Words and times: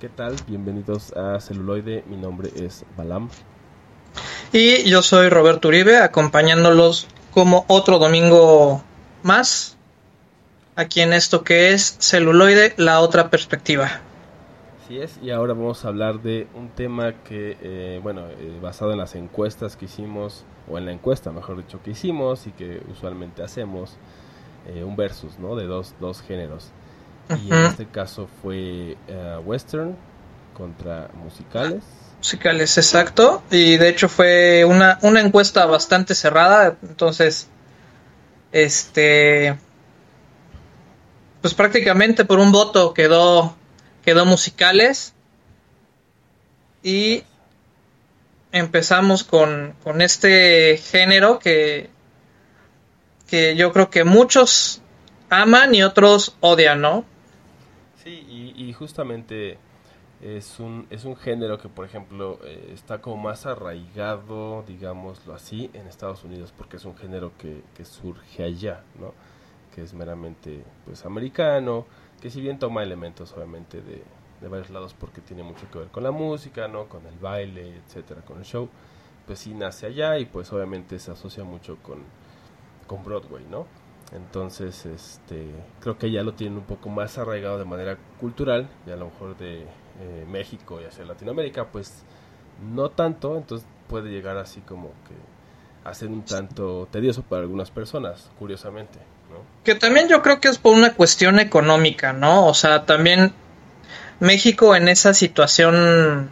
¿Qué 0.00 0.08
tal? 0.08 0.34
Bienvenidos 0.48 1.12
a 1.12 1.38
Celuloide. 1.40 2.04
Mi 2.06 2.16
nombre 2.16 2.48
es 2.56 2.86
Balam. 2.96 3.28
Y 4.50 4.88
yo 4.88 5.02
soy 5.02 5.28
Roberto 5.28 5.68
Uribe, 5.68 5.98
acompañándolos 5.98 7.06
como 7.32 7.66
otro 7.68 7.98
domingo 7.98 8.82
más 9.22 9.76
aquí 10.74 11.02
en 11.02 11.12
esto 11.12 11.44
que 11.44 11.74
es 11.74 11.98
Celuloide, 12.00 12.72
la 12.78 13.00
otra 13.00 13.28
perspectiva. 13.28 14.00
Así 14.82 14.98
es, 14.98 15.18
y 15.20 15.32
ahora 15.32 15.52
vamos 15.52 15.84
a 15.84 15.88
hablar 15.88 16.22
de 16.22 16.48
un 16.54 16.70
tema 16.70 17.12
que, 17.22 17.58
eh, 17.60 18.00
bueno, 18.02 18.22
eh, 18.26 18.58
basado 18.62 18.92
en 18.92 18.98
las 18.98 19.14
encuestas 19.14 19.76
que 19.76 19.84
hicimos, 19.84 20.46
o 20.70 20.78
en 20.78 20.86
la 20.86 20.92
encuesta, 20.92 21.30
mejor 21.30 21.58
dicho, 21.58 21.78
que 21.84 21.90
hicimos 21.90 22.46
y 22.46 22.52
que 22.52 22.80
usualmente 22.90 23.42
hacemos, 23.42 23.98
eh, 24.66 24.82
un 24.82 24.96
versus, 24.96 25.38
¿no? 25.38 25.56
De 25.56 25.66
dos, 25.66 25.94
dos 26.00 26.22
géneros. 26.22 26.72
Y 27.30 27.52
en 27.52 27.64
este 27.66 27.86
caso 27.86 28.28
fue 28.42 28.96
western 29.44 29.96
contra 30.54 31.08
musicales. 31.14 31.82
Musicales, 32.18 32.76
exacto. 32.76 33.42
Y 33.50 33.76
de 33.76 33.88
hecho 33.88 34.08
fue 34.08 34.64
una, 34.64 34.98
una 35.02 35.20
encuesta 35.20 35.64
bastante 35.66 36.14
cerrada, 36.14 36.76
entonces, 36.82 37.48
este 38.52 39.56
pues 41.40 41.54
prácticamente 41.54 42.24
por 42.24 42.38
un 42.38 42.52
voto 42.52 42.92
quedó, 42.94 43.56
quedó 44.04 44.26
musicales. 44.26 45.14
Y 46.82 47.24
empezamos 48.52 49.24
con, 49.24 49.74
con 49.82 50.00
este 50.00 50.78
género 50.78 51.38
que, 51.38 51.90
que 53.28 53.56
yo 53.56 53.72
creo 53.72 53.90
que 53.90 54.04
muchos 54.04 54.80
aman 55.28 55.74
y 55.74 55.82
otros 55.82 56.36
odian, 56.40 56.80
¿no? 56.80 57.04
Sí, 58.02 58.54
y, 58.56 58.72
justamente 58.72 59.58
es 60.22 60.58
un, 60.58 60.86
es 60.90 61.04
un 61.04 61.16
género 61.16 61.58
que, 61.58 61.68
por 61.68 61.84
ejemplo, 61.84 62.38
eh, 62.44 62.70
está 62.72 63.00
como 63.00 63.16
más 63.16 63.46
arraigado, 63.46 64.64
digámoslo 64.66 65.34
así, 65.34 65.70
en 65.74 65.86
Estados 65.86 66.24
Unidos, 66.24 66.52
porque 66.56 66.76
es 66.76 66.84
un 66.84 66.96
género 66.96 67.32
que, 67.38 67.62
que 67.74 67.84
surge 67.84 68.42
allá, 68.42 68.82
¿no? 68.98 69.12
que 69.74 69.82
es 69.82 69.94
meramente 69.94 70.64
pues 70.84 71.04
americano, 71.04 71.86
que 72.20 72.30
si 72.30 72.40
bien 72.40 72.58
toma 72.58 72.82
elementos 72.82 73.32
obviamente 73.32 73.80
de, 73.80 74.02
varios 74.48 74.70
lados 74.70 74.94
porque 74.98 75.20
tiene 75.20 75.42
mucho 75.42 75.70
que 75.70 75.78
ver 75.78 75.88
con 75.88 76.02
la 76.02 76.10
música, 76.10 76.66
¿no? 76.66 76.88
Con 76.88 77.06
el 77.06 77.18
baile, 77.18 77.76
etcétera, 77.76 78.22
con 78.22 78.38
el 78.38 78.44
show, 78.44 78.70
pues 79.26 79.38
sí 79.40 79.52
nace 79.52 79.86
allá 79.86 80.18
y 80.18 80.24
pues 80.24 80.50
obviamente 80.52 80.98
se 80.98 81.10
asocia 81.10 81.44
mucho 81.44 81.76
con, 81.82 81.98
con 82.86 83.04
Broadway, 83.04 83.44
¿no? 83.50 83.66
Entonces, 84.12 84.86
este, 84.86 85.46
creo 85.80 85.96
que 85.96 86.10
ya 86.10 86.22
lo 86.22 86.34
tienen 86.34 86.58
un 86.58 86.64
poco 86.64 86.88
más 86.88 87.16
arraigado 87.18 87.58
de 87.58 87.64
manera 87.64 87.96
cultural, 88.18 88.68
y 88.86 88.90
a 88.90 88.96
lo 88.96 89.06
mejor 89.06 89.36
de 89.36 89.62
eh, 89.62 90.26
México 90.28 90.80
y 90.80 90.84
hacia 90.84 91.04
Latinoamérica, 91.04 91.66
pues 91.66 92.02
no 92.74 92.90
tanto, 92.90 93.36
entonces 93.36 93.66
puede 93.88 94.10
llegar 94.10 94.36
así 94.36 94.60
como 94.60 94.88
que 94.88 95.14
a 95.88 95.94
ser 95.94 96.08
un 96.08 96.24
tanto 96.24 96.88
tedioso 96.90 97.22
para 97.22 97.42
algunas 97.42 97.70
personas, 97.70 98.30
curiosamente. 98.38 98.98
Que 99.64 99.74
también 99.74 100.08
yo 100.08 100.22
creo 100.22 100.40
que 100.40 100.48
es 100.48 100.58
por 100.58 100.74
una 100.74 100.94
cuestión 100.94 101.38
económica, 101.38 102.12
¿no? 102.12 102.46
O 102.46 102.54
sea, 102.54 102.84
también 102.84 103.32
México 104.18 104.74
en 104.74 104.88
esa 104.88 105.14
situación 105.14 106.30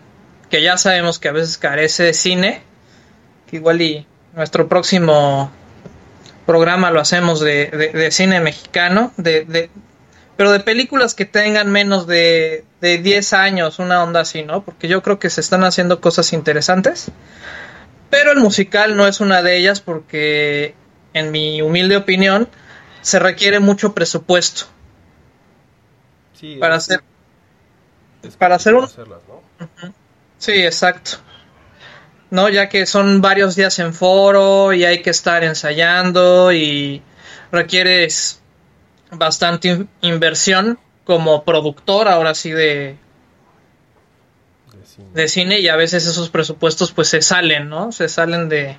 que 0.50 0.62
ya 0.62 0.76
sabemos 0.78 1.18
que 1.18 1.28
a 1.28 1.32
veces 1.32 1.58
carece 1.58 2.02
de 2.02 2.14
cine, 2.14 2.62
que 3.46 3.56
igual 3.56 3.80
y 3.80 4.06
nuestro 4.34 4.68
próximo 4.68 5.50
programa 6.48 6.90
lo 6.90 6.98
hacemos 6.98 7.40
de, 7.40 8.08
cine 8.10 8.40
mexicano, 8.40 9.12
de, 9.18 9.68
pero 10.34 10.50
de 10.50 10.60
películas 10.60 11.14
que 11.14 11.26
tengan 11.26 11.70
menos 11.70 12.06
de, 12.06 12.64
de 12.80 12.96
10 12.96 13.34
años, 13.34 13.78
una 13.78 14.02
onda 14.02 14.20
así, 14.20 14.44
¿no? 14.44 14.64
Porque 14.64 14.88
yo 14.88 15.02
creo 15.02 15.18
que 15.18 15.28
se 15.28 15.42
están 15.42 15.62
haciendo 15.62 16.00
cosas 16.00 16.32
interesantes, 16.32 17.10
pero 18.08 18.32
el 18.32 18.38
musical 18.38 18.96
no 18.96 19.06
es 19.06 19.20
una 19.20 19.42
de 19.42 19.58
ellas 19.58 19.82
porque, 19.82 20.74
en 21.12 21.32
mi 21.32 21.60
humilde 21.60 21.98
opinión, 21.98 22.48
se 23.02 23.18
requiere 23.18 23.60
mucho 23.60 23.92
presupuesto. 23.92 24.64
para 26.58 26.76
hacer 26.76 27.02
para 28.38 28.54
hacer 28.54 28.74
un 28.74 28.88
Sí, 30.38 30.52
exacto. 30.52 31.18
No, 32.30 32.48
ya 32.48 32.68
que 32.68 32.86
son 32.86 33.20
varios 33.20 33.56
días 33.56 33.78
en 33.78 33.94
foro 33.94 34.72
y 34.72 34.84
hay 34.84 35.02
que 35.02 35.10
estar 35.10 35.44
ensayando 35.44 36.52
y 36.52 37.02
requieres 37.50 38.40
bastante 39.10 39.86
inversión 40.02 40.78
como 41.04 41.44
productor 41.44 42.08
ahora 42.08 42.34
sí 42.34 42.50
de 42.50 42.96
de 45.14 45.28
cine. 45.28 45.60
y 45.60 45.68
a 45.68 45.76
veces 45.76 46.06
esos 46.06 46.28
presupuestos 46.28 46.92
pues 46.92 47.08
se 47.08 47.22
salen, 47.22 47.68
¿no? 47.68 47.92
Se 47.92 48.08
salen 48.08 48.48
de, 48.48 48.76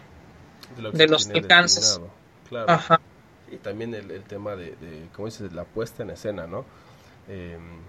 de, 0.93 1.07
los 1.07 1.27
alcances. 1.29 1.99
Claro. 2.49 2.69
Ajá 2.69 2.99
y 3.51 3.57
también 3.57 3.93
el, 3.93 4.11
el 4.11 4.23
tema 4.23 4.55
de, 4.55 4.75
como 5.13 5.27
dices, 5.27 5.51
la 5.53 5.65
puesta 5.65 6.03
en 6.03 6.11
escena, 6.11 6.47
¿no? 6.47 6.65
Em, 7.27 7.79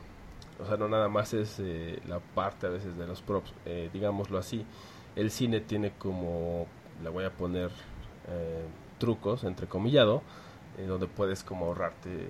o 0.58 0.66
sea, 0.66 0.76
no 0.76 0.88
nada 0.88 1.08
más 1.08 1.32
es 1.32 1.56
eh, 1.58 1.98
la 2.06 2.20
parte 2.20 2.66
a 2.66 2.70
veces 2.70 2.96
de 2.96 3.06
los 3.06 3.22
props, 3.22 3.52
eh, 3.64 3.90
digámoslo 3.92 4.38
así. 4.38 4.64
El 5.16 5.30
cine 5.30 5.60
tiene 5.60 5.92
como, 5.92 6.66
le 7.02 7.08
voy 7.08 7.24
a 7.24 7.30
poner 7.30 7.70
eh, 8.28 8.64
trucos, 8.98 9.44
entrecomillado, 9.44 10.22
donde 10.86 11.06
puedes 11.06 11.44
como 11.44 11.66
ahorrarte, 11.66 12.28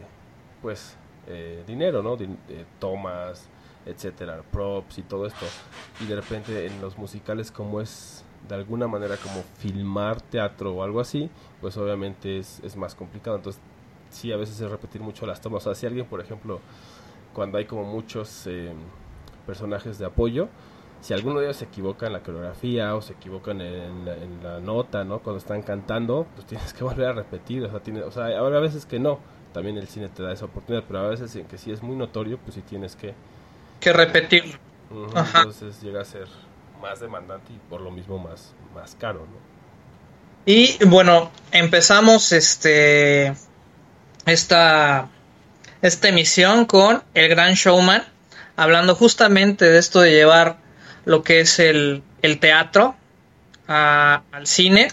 pues, 0.61 0.97
dinero, 1.69 2.03
¿no? 2.03 2.17
tomas, 2.81 3.49
etcétera, 3.87 4.43
props 4.51 4.99
y 4.99 5.03
todo 5.03 5.27
esto. 5.27 5.47
Y 6.01 6.07
de 6.07 6.17
repente 6.17 6.67
en 6.67 6.81
los 6.81 6.99
musicales 6.99 7.53
como 7.53 7.81
es 7.81 8.25
de 8.49 8.55
alguna 8.55 8.89
manera 8.89 9.17
como 9.17 9.43
filmar 9.59 10.21
teatro 10.21 10.75
o 10.75 10.83
algo 10.83 11.01
así, 11.01 11.31
pues 11.61 11.77
obviamente 11.77 12.39
es, 12.39 12.61
es 12.65 12.77
más 12.77 12.95
complicado. 12.95 13.37
Entonces, 13.37 13.61
sí, 14.11 14.33
a 14.33 14.37
veces 14.37 14.61
es 14.61 14.71
repetir 14.71 15.01
mucho 15.01 15.27
las 15.27 15.41
tomas. 15.41 15.67
O 15.67 15.71
sea, 15.71 15.75
si 15.75 15.87
alguien, 15.87 16.07
por 16.07 16.21
ejemplo, 16.21 16.61
cuando 17.35 17.59
hay 17.59 17.67
como 17.67 17.85
muchos 17.85 18.47
eh, 18.47 18.73
personajes 19.47 19.99
de 19.99 20.07
apoyo, 20.07 20.49
si 21.01 21.15
alguno 21.15 21.41
de 21.41 21.47
ellos 21.47 21.57
se 21.57 21.65
equivoca 21.67 22.07
en 22.07 22.13
la 22.13 22.21
coreografía 22.21 22.95
o 22.95 23.03
se 23.03 23.15
equivocan 23.15 23.61
en, 23.61 24.05
la, 24.43 24.61
nota, 24.61 25.05
¿no? 25.05 25.21
Cuando 25.21 25.39
están 25.39 25.63
cantando, 25.63 26.27
pues 26.35 26.47
tienes 26.47 26.73
que 26.73 26.85
volver 26.85 27.09
a 27.09 27.13
repetir. 27.13 27.65
O 27.65 27.71
sea, 27.71 27.81
tiene, 27.81 28.03
o 28.03 28.11
sea, 28.11 28.27
habrá 28.39 28.61
veces 28.61 28.87
que 28.87 28.99
no. 28.99 29.19
También 29.53 29.77
el 29.79 29.89
cine 29.89 30.09
te 30.09 30.23
da 30.23 30.33
esa 30.33 30.45
oportunidad, 30.45 30.85
pero 30.87 31.01
a 31.01 31.09
veces 31.09 31.35
en 31.35 31.47
que 31.47 31.59
sí 31.59 31.73
es 31.73 31.83
muy 31.83 31.97
notorio, 31.97 32.39
pues 32.39 32.55
sí 32.55 32.63
tienes 32.63 32.95
que... 32.95 33.15
Que 33.81 33.93
repetir. 33.93 34.59
entonces 34.91 35.81
llega 35.83 36.03
a 36.03 36.05
ser 36.05 36.29
más 36.81 37.01
demandante 37.01 37.53
y 37.53 37.59
por 37.69 37.81
lo 37.81 37.91
mismo 37.91 38.19
más, 38.19 38.55
más 38.75 38.95
caro, 38.95 39.21
¿no? 39.21 39.51
Y 40.47 40.83
bueno, 40.87 41.31
empezamos 41.53 42.33
este 42.33 43.35
esta, 44.27 45.09
esta 45.83 46.09
emisión 46.09 46.65
con 46.65 47.03
El 47.15 47.29
Gran 47.29 47.55
Showman, 47.55 48.05
hablando 48.57 48.95
justamente 48.95 49.67
de 49.67 49.79
esto 49.79 50.01
de 50.01 50.13
llevar 50.13 50.59
lo 51.05 51.23
que 51.23 51.41
es 51.41 51.59
el, 51.59 52.03
el 52.23 52.39
teatro 52.39 52.97
al 53.67 54.47
cine. 54.47 54.89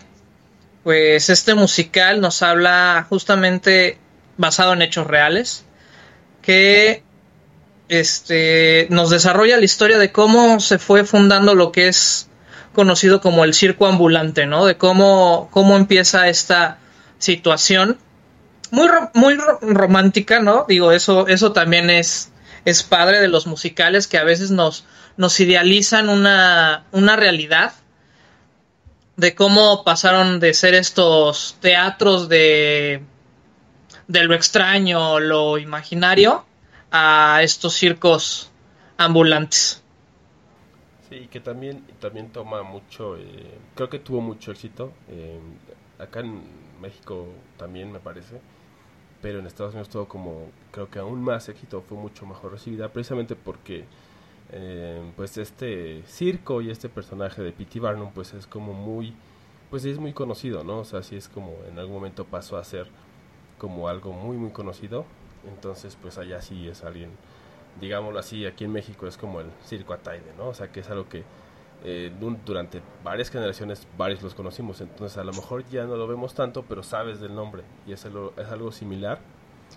Pues 0.83 1.29
este 1.29 1.55
musical 1.55 2.21
nos 2.21 2.41
habla 2.41 3.05
justamente 3.09 3.97
basado 4.37 4.73
en 4.73 4.81
hechos 4.81 5.07
reales, 5.07 5.65
que 6.41 7.03
este, 7.89 8.87
nos 8.89 9.09
desarrolla 9.09 9.57
la 9.57 9.65
historia 9.65 9.97
de 9.97 10.11
cómo 10.11 10.59
se 10.59 10.77
fue 10.77 11.03
fundando 11.03 11.55
lo 11.55 11.71
que 11.71 11.87
es 11.87 12.29
conocido 12.73 13.21
como 13.21 13.43
el 13.43 13.53
circo 13.53 13.87
ambulante, 13.87 14.45
¿no? 14.45 14.65
De 14.65 14.77
cómo, 14.77 15.49
cómo 15.51 15.75
empieza 15.75 16.29
esta 16.29 16.77
situación 17.17 17.97
muy, 18.71 18.87
muy 19.13 19.37
romántica, 19.61 20.39
¿no? 20.39 20.65
Digo, 20.67 20.91
eso, 20.91 21.27
eso 21.27 21.53
también 21.53 21.89
es, 21.89 22.31
es 22.65 22.83
padre 22.83 23.19
de 23.19 23.27
los 23.27 23.47
musicales 23.47 24.07
que 24.07 24.17
a 24.17 24.23
veces 24.23 24.51
nos, 24.51 24.85
nos 25.17 25.39
idealizan 25.39 26.09
una, 26.09 26.85
una 26.91 27.15
realidad 27.15 27.73
de 29.15 29.33
cómo 29.33 29.83
pasaron 29.83 30.39
de 30.39 30.53
ser 30.53 30.75
estos 30.75 31.57
teatros 31.59 32.29
de, 32.29 33.01
de 34.07 34.23
lo 34.23 34.35
extraño, 34.35 35.19
lo 35.19 35.57
imaginario, 35.57 36.45
a 36.91 37.39
estos 37.41 37.73
circos 37.73 38.51
ambulantes. 38.97 39.83
Sí, 41.09 41.27
que 41.31 41.39
también, 41.39 41.83
también 41.99 42.31
toma 42.31 42.63
mucho, 42.63 43.17
eh, 43.17 43.57
creo 43.75 43.89
que 43.89 43.99
tuvo 43.99 44.21
mucho 44.21 44.51
éxito. 44.51 44.93
Eh, 45.09 45.39
acá 45.99 46.19
en 46.19 46.43
México 46.79 47.27
también 47.57 47.91
me 47.91 47.99
parece, 47.99 48.39
pero 49.21 49.39
en 49.39 49.47
Estados 49.47 49.73
Unidos 49.73 49.89
todo 49.89 50.07
como, 50.07 50.51
creo 50.71 50.89
que 50.89 50.99
aún 50.99 51.23
más 51.23 51.49
éxito, 51.49 51.81
fue 51.81 51.97
mucho 51.97 52.25
mejor 52.25 52.51
recibida, 52.51 52.89
precisamente 52.89 53.35
porque 53.35 53.85
eh, 54.51 55.01
pues 55.15 55.37
este 55.37 56.03
circo 56.05 56.61
y 56.61 56.69
este 56.69 56.89
personaje 56.89 57.41
de 57.41 57.51
P.T. 57.51 57.79
Barnum 57.79 58.11
pues 58.13 58.33
es 58.33 58.47
como 58.47 58.73
muy, 58.73 59.13
pues 59.69 59.85
es 59.85 59.99
muy 59.99 60.13
conocido, 60.13 60.63
¿no? 60.63 60.79
O 60.79 60.85
sea, 60.85 61.03
sí 61.03 61.15
es 61.15 61.27
como 61.27 61.53
en 61.69 61.79
algún 61.79 61.95
momento 61.95 62.25
pasó 62.25 62.57
a 62.57 62.63
ser 62.63 62.87
como 63.57 63.87
algo 63.89 64.13
muy 64.13 64.37
muy 64.37 64.51
conocido 64.51 65.05
entonces, 65.47 65.97
pues 66.01 66.17
allá 66.17 66.41
sí 66.41 66.67
es 66.67 66.83
alguien 66.83 67.11
digámoslo 67.79 68.19
así, 68.19 68.45
aquí 68.45 68.63
en 68.63 68.71
México 68.71 69.07
es 69.07 69.17
como 69.17 69.39
el 69.39 69.47
circo 69.63 69.93
Ataide, 69.93 70.33
¿no? 70.37 70.47
O 70.47 70.53
sea, 70.53 70.71
que 70.71 70.79
es 70.79 70.89
algo 70.89 71.07
que 71.07 71.23
eh, 71.83 72.11
durante 72.45 72.81
varias 73.03 73.29
generaciones 73.29 73.87
varios 73.97 74.23
los 74.23 74.33
conocimos, 74.33 74.81
entonces 74.81 75.17
a 75.17 75.23
lo 75.23 75.31
mejor 75.31 75.63
ya 75.69 75.85
no 75.85 75.95
lo 75.95 76.07
vemos 76.07 76.33
tanto, 76.33 76.63
pero 76.63 76.81
sabes 76.81 77.19
del 77.19 77.35
nombre 77.35 77.63
y 77.85 77.93
es 77.93 78.03
algo, 78.05 78.33
es 78.37 78.47
algo 78.47 78.71
similar 78.71 79.19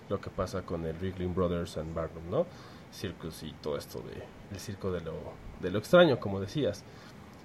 lo 0.08 0.20
que 0.20 0.30
pasa 0.30 0.62
con 0.62 0.86
el 0.86 0.96
Wrigley 0.96 1.26
Brothers 1.26 1.76
and 1.76 1.94
Barnum, 1.94 2.30
¿no? 2.30 2.46
Circus 2.90 3.42
y 3.42 3.52
todo 3.52 3.76
esto 3.76 4.00
de 4.00 4.22
el 4.50 4.58
circo 4.58 4.90
de 4.90 5.00
lo, 5.00 5.14
de 5.60 5.70
lo 5.70 5.78
extraño, 5.78 6.18
como 6.18 6.40
decías. 6.40 6.84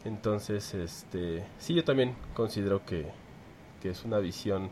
Entonces, 0.04 0.74
este, 0.74 1.46
sí, 1.58 1.74
yo 1.74 1.84
también 1.84 2.16
considero 2.34 2.86
que, 2.86 3.12
que 3.82 3.90
es 3.90 4.06
una 4.06 4.20
visión, 4.20 4.70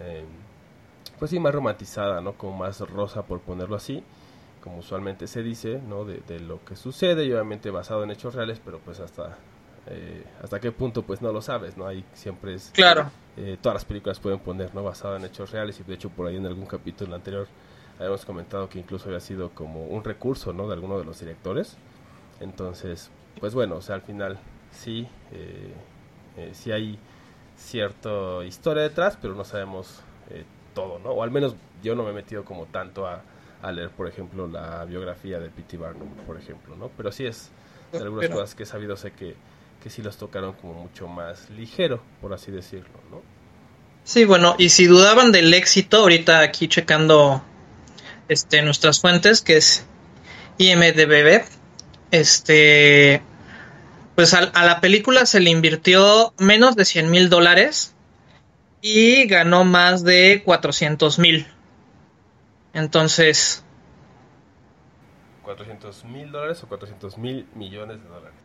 eh, 0.00 0.24
pues 1.18 1.30
sí, 1.30 1.38
más 1.38 1.54
romantizada, 1.54 2.20
¿no? 2.20 2.32
Como 2.34 2.56
más 2.56 2.80
rosa, 2.80 3.22
por 3.22 3.40
ponerlo 3.40 3.76
así 3.76 4.02
como 4.62 4.78
usualmente 4.78 5.26
se 5.26 5.42
dice, 5.42 5.80
¿no? 5.88 6.04
De, 6.04 6.22
de, 6.28 6.38
lo 6.38 6.64
que 6.64 6.76
sucede 6.76 7.24
y 7.24 7.32
obviamente 7.32 7.68
basado 7.70 8.04
en 8.04 8.12
hechos 8.12 8.36
reales, 8.36 8.60
pero 8.64 8.78
pues 8.78 9.00
hasta 9.00 9.36
eh, 9.86 10.24
hasta 10.42 10.60
qué 10.60 10.70
punto 10.70 11.02
pues 11.02 11.20
no 11.20 11.32
lo 11.32 11.42
sabes, 11.42 11.76
¿no? 11.76 11.86
Ahí 11.86 12.04
siempre 12.14 12.54
es... 12.54 12.70
Claro. 12.72 13.10
Eh, 13.36 13.58
todas 13.60 13.74
las 13.74 13.84
películas 13.84 14.20
pueden 14.20 14.38
poner, 14.38 14.74
¿no? 14.74 14.84
Basado 14.84 15.16
en 15.16 15.24
hechos 15.24 15.50
reales 15.50 15.80
y 15.80 15.82
de 15.82 15.94
hecho 15.94 16.10
por 16.10 16.28
ahí 16.28 16.36
en 16.36 16.46
algún 16.46 16.66
capítulo 16.66 17.14
anterior 17.14 17.48
habíamos 17.98 18.24
comentado 18.24 18.68
que 18.68 18.78
incluso 18.78 19.06
había 19.06 19.20
sido 19.20 19.50
como 19.50 19.86
un 19.86 20.04
recurso, 20.04 20.52
¿no? 20.52 20.66
De 20.66 20.74
alguno 20.74 20.98
de 20.98 21.04
los 21.04 21.20
directores. 21.20 21.76
Entonces, 22.40 23.10
pues 23.40 23.54
bueno, 23.54 23.76
o 23.76 23.82
sea, 23.82 23.96
al 23.96 24.02
final 24.02 24.38
sí, 24.70 25.06
eh, 25.32 25.72
eh 26.36 26.50
sí 26.54 26.72
hay 26.72 26.98
cierta 27.56 28.44
historia 28.44 28.82
detrás, 28.82 29.18
pero 29.20 29.34
no 29.34 29.44
sabemos 29.44 30.02
eh, 30.30 30.44
todo, 30.74 30.98
¿no? 30.98 31.10
O 31.10 31.22
al 31.22 31.30
menos 31.30 31.54
yo 31.82 31.94
no 31.94 32.02
me 32.02 32.10
he 32.10 32.14
metido 32.14 32.44
como 32.44 32.66
tanto 32.66 33.06
a 33.06 33.22
a 33.62 33.70
leer, 33.70 33.90
por 33.90 34.08
ejemplo, 34.08 34.48
la 34.48 34.84
biografía 34.84 35.38
de 35.38 35.48
P.T. 35.48 35.76
Barnum, 35.76 36.08
por 36.26 36.36
ejemplo, 36.36 36.76
¿no? 36.76 36.90
Pero 36.96 37.12
sí 37.12 37.24
es 37.24 37.50
de 37.92 37.98
algunas 37.98 38.28
cosas 38.28 38.54
que 38.54 38.64
he 38.64 38.66
sabido, 38.66 38.96
sé 38.96 39.12
que, 39.12 39.36
que 39.82 39.88
sí 39.88 40.02
los 40.02 40.16
tocaron 40.16 40.54
como 40.54 40.74
mucho 40.74 41.06
más 41.06 41.48
ligero, 41.50 42.02
por 42.20 42.34
así 42.34 42.50
decirlo, 42.50 42.98
¿no? 43.10 43.22
Sí, 44.04 44.24
bueno, 44.24 44.56
y 44.58 44.70
si 44.70 44.86
dudaban 44.86 45.30
del 45.30 45.54
éxito, 45.54 45.98
ahorita 45.98 46.40
aquí 46.40 46.66
checando 46.66 47.40
este 48.28 48.62
nuestras 48.62 49.00
fuentes, 49.00 49.42
que 49.42 49.56
es 49.56 49.86
IMDB, 50.58 51.42
este, 52.10 53.22
pues 54.14 54.34
a, 54.34 54.38
a, 54.38 54.64
la 54.64 54.80
película 54.80 55.26
se 55.26 55.40
le 55.40 55.50
invirtió 55.50 56.34
menos 56.38 56.76
de 56.76 56.84
100 56.84 57.10
mil 57.10 57.28
dólares 57.28 57.94
y 58.80 59.26
ganó 59.26 59.64
más 59.64 60.04
de 60.04 60.42
400 60.44 61.18
mil. 61.18 61.46
Entonces... 62.74 63.64
¿400 65.44 66.04
mil 66.04 66.30
dólares 66.30 66.62
o 66.62 66.68
400 66.68 67.18
mil 67.18 67.46
millones 67.54 68.02
de 68.02 68.08
dólares? 68.08 68.38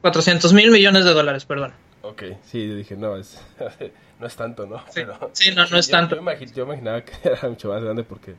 400 0.00 0.52
mil 0.52 0.70
millones 0.70 1.04
de 1.04 1.12
dólares, 1.12 1.44
perdón. 1.44 1.74
Ok, 2.02 2.22
sí, 2.42 2.66
yo 2.66 2.74
dije, 2.76 2.96
no, 2.96 3.16
es, 3.16 3.40
no 4.18 4.26
es 4.26 4.36
tanto, 4.36 4.66
¿no? 4.66 4.78
Sí, 4.88 5.02
Pero, 5.02 5.30
sí 5.32 5.54
no, 5.54 5.66
no 5.66 5.76
es 5.76 5.88
yo, 5.88 5.92
tanto. 5.92 6.16
Yo, 6.54 6.64
imaginaba 6.64 7.04
que 7.04 7.12
era 7.28 7.48
mucho 7.48 7.68
más 7.68 7.82
grande 7.82 8.04
porque 8.04 8.34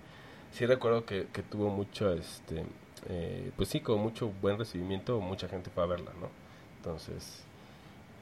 sí 0.51 0.65
recuerdo 0.65 1.05
que, 1.05 1.27
que 1.33 1.43
tuvo 1.43 1.69
mucho, 1.69 2.13
este, 2.13 2.63
eh, 3.09 3.51
pues 3.55 3.69
sí, 3.69 3.79
con 3.79 3.99
mucho 3.99 4.31
buen 4.41 4.57
recibimiento, 4.57 5.19
mucha 5.19 5.47
gente 5.47 5.69
fue 5.69 5.83
a 5.83 5.87
verla, 5.87 6.11
¿no? 6.19 6.29
Entonces, 6.77 7.43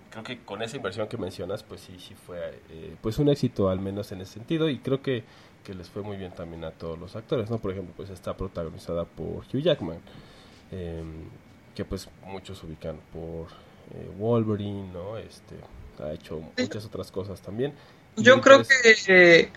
creo 0.10 0.24
que 0.24 0.40
con 0.40 0.62
esa 0.62 0.78
inversión 0.78 1.08
que 1.08 1.18
mencionas, 1.18 1.64
pues 1.64 1.82
sí, 1.82 1.98
sí 2.00 2.16
fue 2.16 2.62
eh, 2.70 2.96
pues 3.02 3.18
un 3.20 3.30
éxito 3.30 3.70
al 3.70 3.80
menos 3.80 4.12
en 4.12 4.22
ese 4.22 4.34
sentido 4.34 4.70
y 4.70 4.80
creo 4.80 5.02
que 5.02 5.24
que 5.64 5.74
les 5.74 5.90
fue 5.90 6.02
muy 6.02 6.18
bien 6.18 6.32
también 6.32 6.64
a 6.64 6.72
todos 6.72 6.98
los 6.98 7.16
actores, 7.16 7.50
¿no? 7.50 7.60
Por 7.60 7.72
ejemplo, 7.72 7.94
pues 7.96 8.10
está 8.10 8.36
protagonizada 8.36 9.06
por 9.06 9.46
Hugh 9.54 9.62
Jackman, 9.62 10.00
eh, 10.72 11.04
que 11.76 11.86
pues 11.86 12.10
muchos 12.24 12.64
ubican 12.64 13.00
por 13.14 13.48
eh, 13.94 14.10
Wolverine, 14.18 14.92
¿no? 14.92 15.18
Este, 15.18 15.56
ha 16.04 16.14
hecho 16.14 16.42
muchas 16.58 16.86
otras 16.86 17.12
cosas 17.12 17.42
también. 17.42 17.74
Yo 18.16 18.42
creo 18.42 18.64
que 18.64 18.96
eh, 19.08 19.52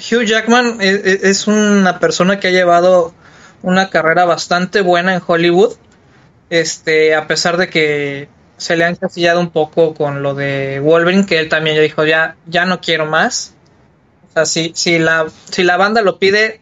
Hugh 0.00 0.24
Jackman 0.24 0.78
es, 0.80 1.04
es, 1.04 1.46
una 1.46 1.98
persona 1.98 2.40
que 2.40 2.48
ha 2.48 2.50
llevado 2.50 3.14
una 3.62 3.90
carrera 3.90 4.24
bastante 4.24 4.80
buena 4.80 5.14
en 5.14 5.22
Hollywood, 5.24 5.76
este, 6.48 7.14
a 7.14 7.26
pesar 7.26 7.56
de 7.56 7.68
que 7.68 8.28
se 8.56 8.76
le 8.76 8.84
ha 8.84 8.88
encasillado 8.88 9.40
un 9.40 9.50
poco 9.50 9.94
con 9.94 10.22
lo 10.22 10.34
de 10.34 10.80
Wolverine, 10.80 11.26
que 11.26 11.38
él 11.38 11.48
también 11.48 11.76
ya 11.76 11.82
dijo, 11.82 12.04
ya, 12.04 12.36
ya 12.46 12.64
no 12.64 12.80
quiero 12.80 13.06
más. 13.06 13.54
O 14.28 14.32
sea, 14.32 14.46
si, 14.46 14.72
si, 14.74 14.98
la, 14.98 15.26
si 15.50 15.62
la 15.62 15.76
banda 15.76 16.02
lo 16.02 16.18
pide, 16.18 16.60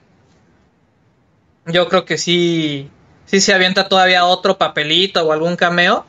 yo 1.66 1.88
creo 1.88 2.04
que 2.04 2.18
sí, 2.18 2.90
sí 3.26 3.40
se 3.40 3.54
avienta 3.54 3.88
todavía 3.88 4.24
otro 4.24 4.58
papelito 4.58 5.24
o 5.24 5.32
algún 5.32 5.56
cameo, 5.56 6.06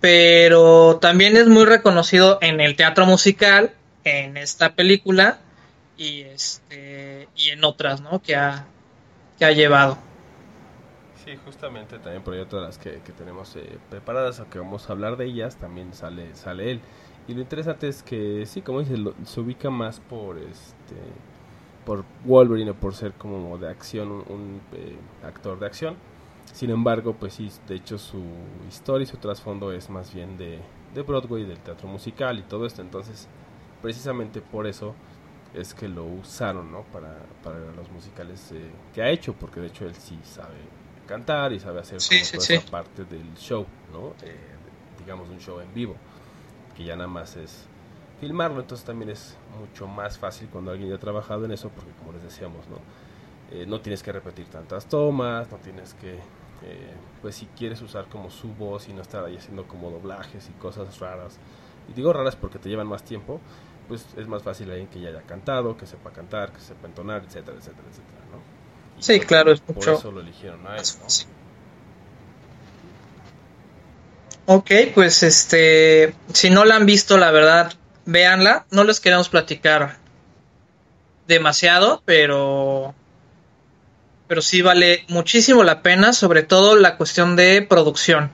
pero 0.00 0.98
también 1.00 1.36
es 1.36 1.46
muy 1.46 1.64
reconocido 1.64 2.38
en 2.40 2.60
el 2.60 2.76
teatro 2.76 3.06
musical, 3.06 3.72
en 4.04 4.36
esta 4.36 4.74
película 4.74 5.38
y, 5.96 6.22
este, 6.22 7.28
y 7.36 7.50
en 7.50 7.64
otras, 7.64 8.00
¿no? 8.00 8.20
Que 8.22 8.36
ha, 8.36 8.66
que 9.38 9.44
ha 9.44 9.52
llevado. 9.52 9.98
Sí, 11.24 11.36
justamente 11.44 11.98
también 11.98 12.22
por 12.22 12.34
ahí 12.34 12.40
otras 12.40 12.62
las 12.62 12.78
que, 12.78 13.00
que 13.00 13.12
tenemos 13.12 13.56
eh, 13.56 13.78
preparadas, 13.90 14.38
aunque 14.40 14.58
vamos 14.58 14.88
a 14.88 14.92
hablar 14.92 15.16
de 15.16 15.26
ellas, 15.26 15.56
también 15.56 15.92
sale, 15.92 16.34
sale 16.34 16.70
él. 16.70 16.80
Y 17.28 17.34
lo 17.34 17.40
interesante 17.40 17.88
es 17.88 18.02
que, 18.02 18.46
sí, 18.46 18.62
como 18.62 18.80
dices, 18.80 19.00
se 19.24 19.40
ubica 19.40 19.70
más 19.70 20.00
por 20.00 20.38
este 20.38 20.94
por 21.84 22.04
Wolverine, 22.24 22.74
por 22.74 22.94
ser 22.94 23.12
como 23.12 23.58
de 23.58 23.68
acción, 23.68 24.10
un, 24.10 24.24
un 24.28 24.60
eh, 24.72 24.96
actor 25.24 25.58
de 25.58 25.66
acción. 25.66 25.96
Sin 26.52 26.70
embargo, 26.70 27.14
pues 27.14 27.34
sí, 27.34 27.50
de 27.68 27.76
hecho 27.76 27.96
su 27.98 28.22
historia 28.68 29.04
y 29.04 29.06
su 29.06 29.16
trasfondo 29.18 29.72
es 29.72 29.88
más 29.88 30.12
bien 30.12 30.36
de, 30.36 30.60
de 30.94 31.02
Broadway, 31.02 31.44
del 31.44 31.58
teatro 31.60 31.88
musical 31.88 32.38
y 32.38 32.42
todo 32.42 32.66
esto. 32.66 32.82
Entonces, 32.82 33.28
precisamente 33.82 34.40
por 34.40 34.66
eso 34.66 34.94
es 35.56 35.74
que 35.74 35.88
lo 35.88 36.04
usaron, 36.04 36.70
¿no? 36.70 36.82
Para, 36.84 37.16
para 37.42 37.58
los 37.58 37.90
musicales 37.90 38.52
eh, 38.52 38.70
que 38.94 39.02
ha 39.02 39.08
hecho, 39.08 39.32
porque 39.32 39.60
de 39.60 39.68
hecho 39.68 39.86
él 39.86 39.94
sí 39.94 40.18
sabe 40.22 40.54
cantar 41.06 41.52
y 41.52 41.60
sabe 41.60 41.80
hacer 41.80 42.00
sí, 42.00 42.16
como 42.16 42.24
sí, 42.24 42.32
toda 42.32 42.46
sí. 42.46 42.54
esa 42.54 42.70
parte 42.70 43.04
del 43.04 43.34
show, 43.34 43.66
¿no? 43.92 44.14
Eh, 44.22 44.36
digamos 44.98 45.28
un 45.28 45.38
show 45.38 45.60
en 45.60 45.72
vivo 45.72 45.96
que 46.76 46.84
ya 46.84 46.94
nada 46.96 47.08
más 47.08 47.36
es 47.36 47.66
filmarlo, 48.20 48.60
entonces 48.60 48.84
también 48.84 49.10
es 49.10 49.36
mucho 49.58 49.86
más 49.86 50.18
fácil 50.18 50.48
cuando 50.48 50.70
alguien 50.70 50.90
ya 50.90 50.96
ha 50.96 51.00
trabajado 51.00 51.44
en 51.44 51.52
eso, 51.52 51.70
porque 51.70 51.90
como 51.98 52.12
les 52.12 52.22
decíamos, 52.22 52.68
¿no? 52.68 52.76
Eh, 53.50 53.64
no 53.66 53.80
tienes 53.80 54.02
que 54.02 54.12
repetir 54.12 54.46
tantas 54.46 54.86
tomas, 54.86 55.50
no 55.50 55.58
tienes 55.58 55.94
que, 55.94 56.14
eh, 56.14 56.94
pues 57.22 57.36
si 57.36 57.46
quieres 57.46 57.80
usar 57.82 58.06
como 58.06 58.30
su 58.30 58.48
voz 58.48 58.88
y 58.88 58.92
no 58.92 59.02
estar 59.02 59.24
ahí 59.24 59.36
haciendo 59.36 59.66
como 59.66 59.90
doblajes 59.90 60.48
y 60.48 60.52
cosas 60.60 60.98
raras, 60.98 61.38
y 61.88 61.92
digo 61.92 62.12
raras 62.12 62.36
porque 62.36 62.58
te 62.58 62.68
llevan 62.68 62.88
más 62.88 63.04
tiempo, 63.04 63.40
pues 63.88 64.06
es 64.16 64.26
más 64.26 64.42
fácil 64.42 64.70
alguien 64.70 64.88
que 64.88 65.00
ya 65.00 65.08
haya 65.08 65.22
cantado, 65.22 65.76
que 65.76 65.86
sepa 65.86 66.10
cantar, 66.10 66.52
que 66.52 66.60
sepa 66.60 66.86
entonar, 66.86 67.22
etcétera, 67.26 67.56
etcétera, 67.58 67.88
etcétera, 67.88 68.18
¿no? 68.30 68.98
Y 68.98 69.02
sí, 69.02 69.18
por, 69.18 69.26
claro, 69.26 69.52
es 69.52 69.60
por 69.60 69.76
mucho. 69.76 69.94
eso 69.94 70.12
lo 70.12 70.20
eligieron 70.20 70.66
a 70.66 70.76
él, 70.76 70.82
¿no? 71.00 71.06
Ok, 74.48 74.70
pues 74.94 75.22
este, 75.22 76.14
si 76.32 76.50
no 76.50 76.64
la 76.64 76.76
han 76.76 76.86
visto, 76.86 77.18
la 77.18 77.32
verdad, 77.32 77.72
véanla. 78.04 78.64
No 78.70 78.84
les 78.84 79.00
queremos 79.00 79.28
platicar 79.28 79.96
demasiado, 81.26 82.02
pero 82.04 82.94
pero 84.28 84.42
sí 84.42 84.62
vale 84.62 85.04
muchísimo 85.08 85.62
la 85.62 85.82
pena, 85.82 86.12
sobre 86.12 86.42
todo 86.42 86.76
la 86.76 86.96
cuestión 86.96 87.36
de 87.36 87.62
producción. 87.62 88.30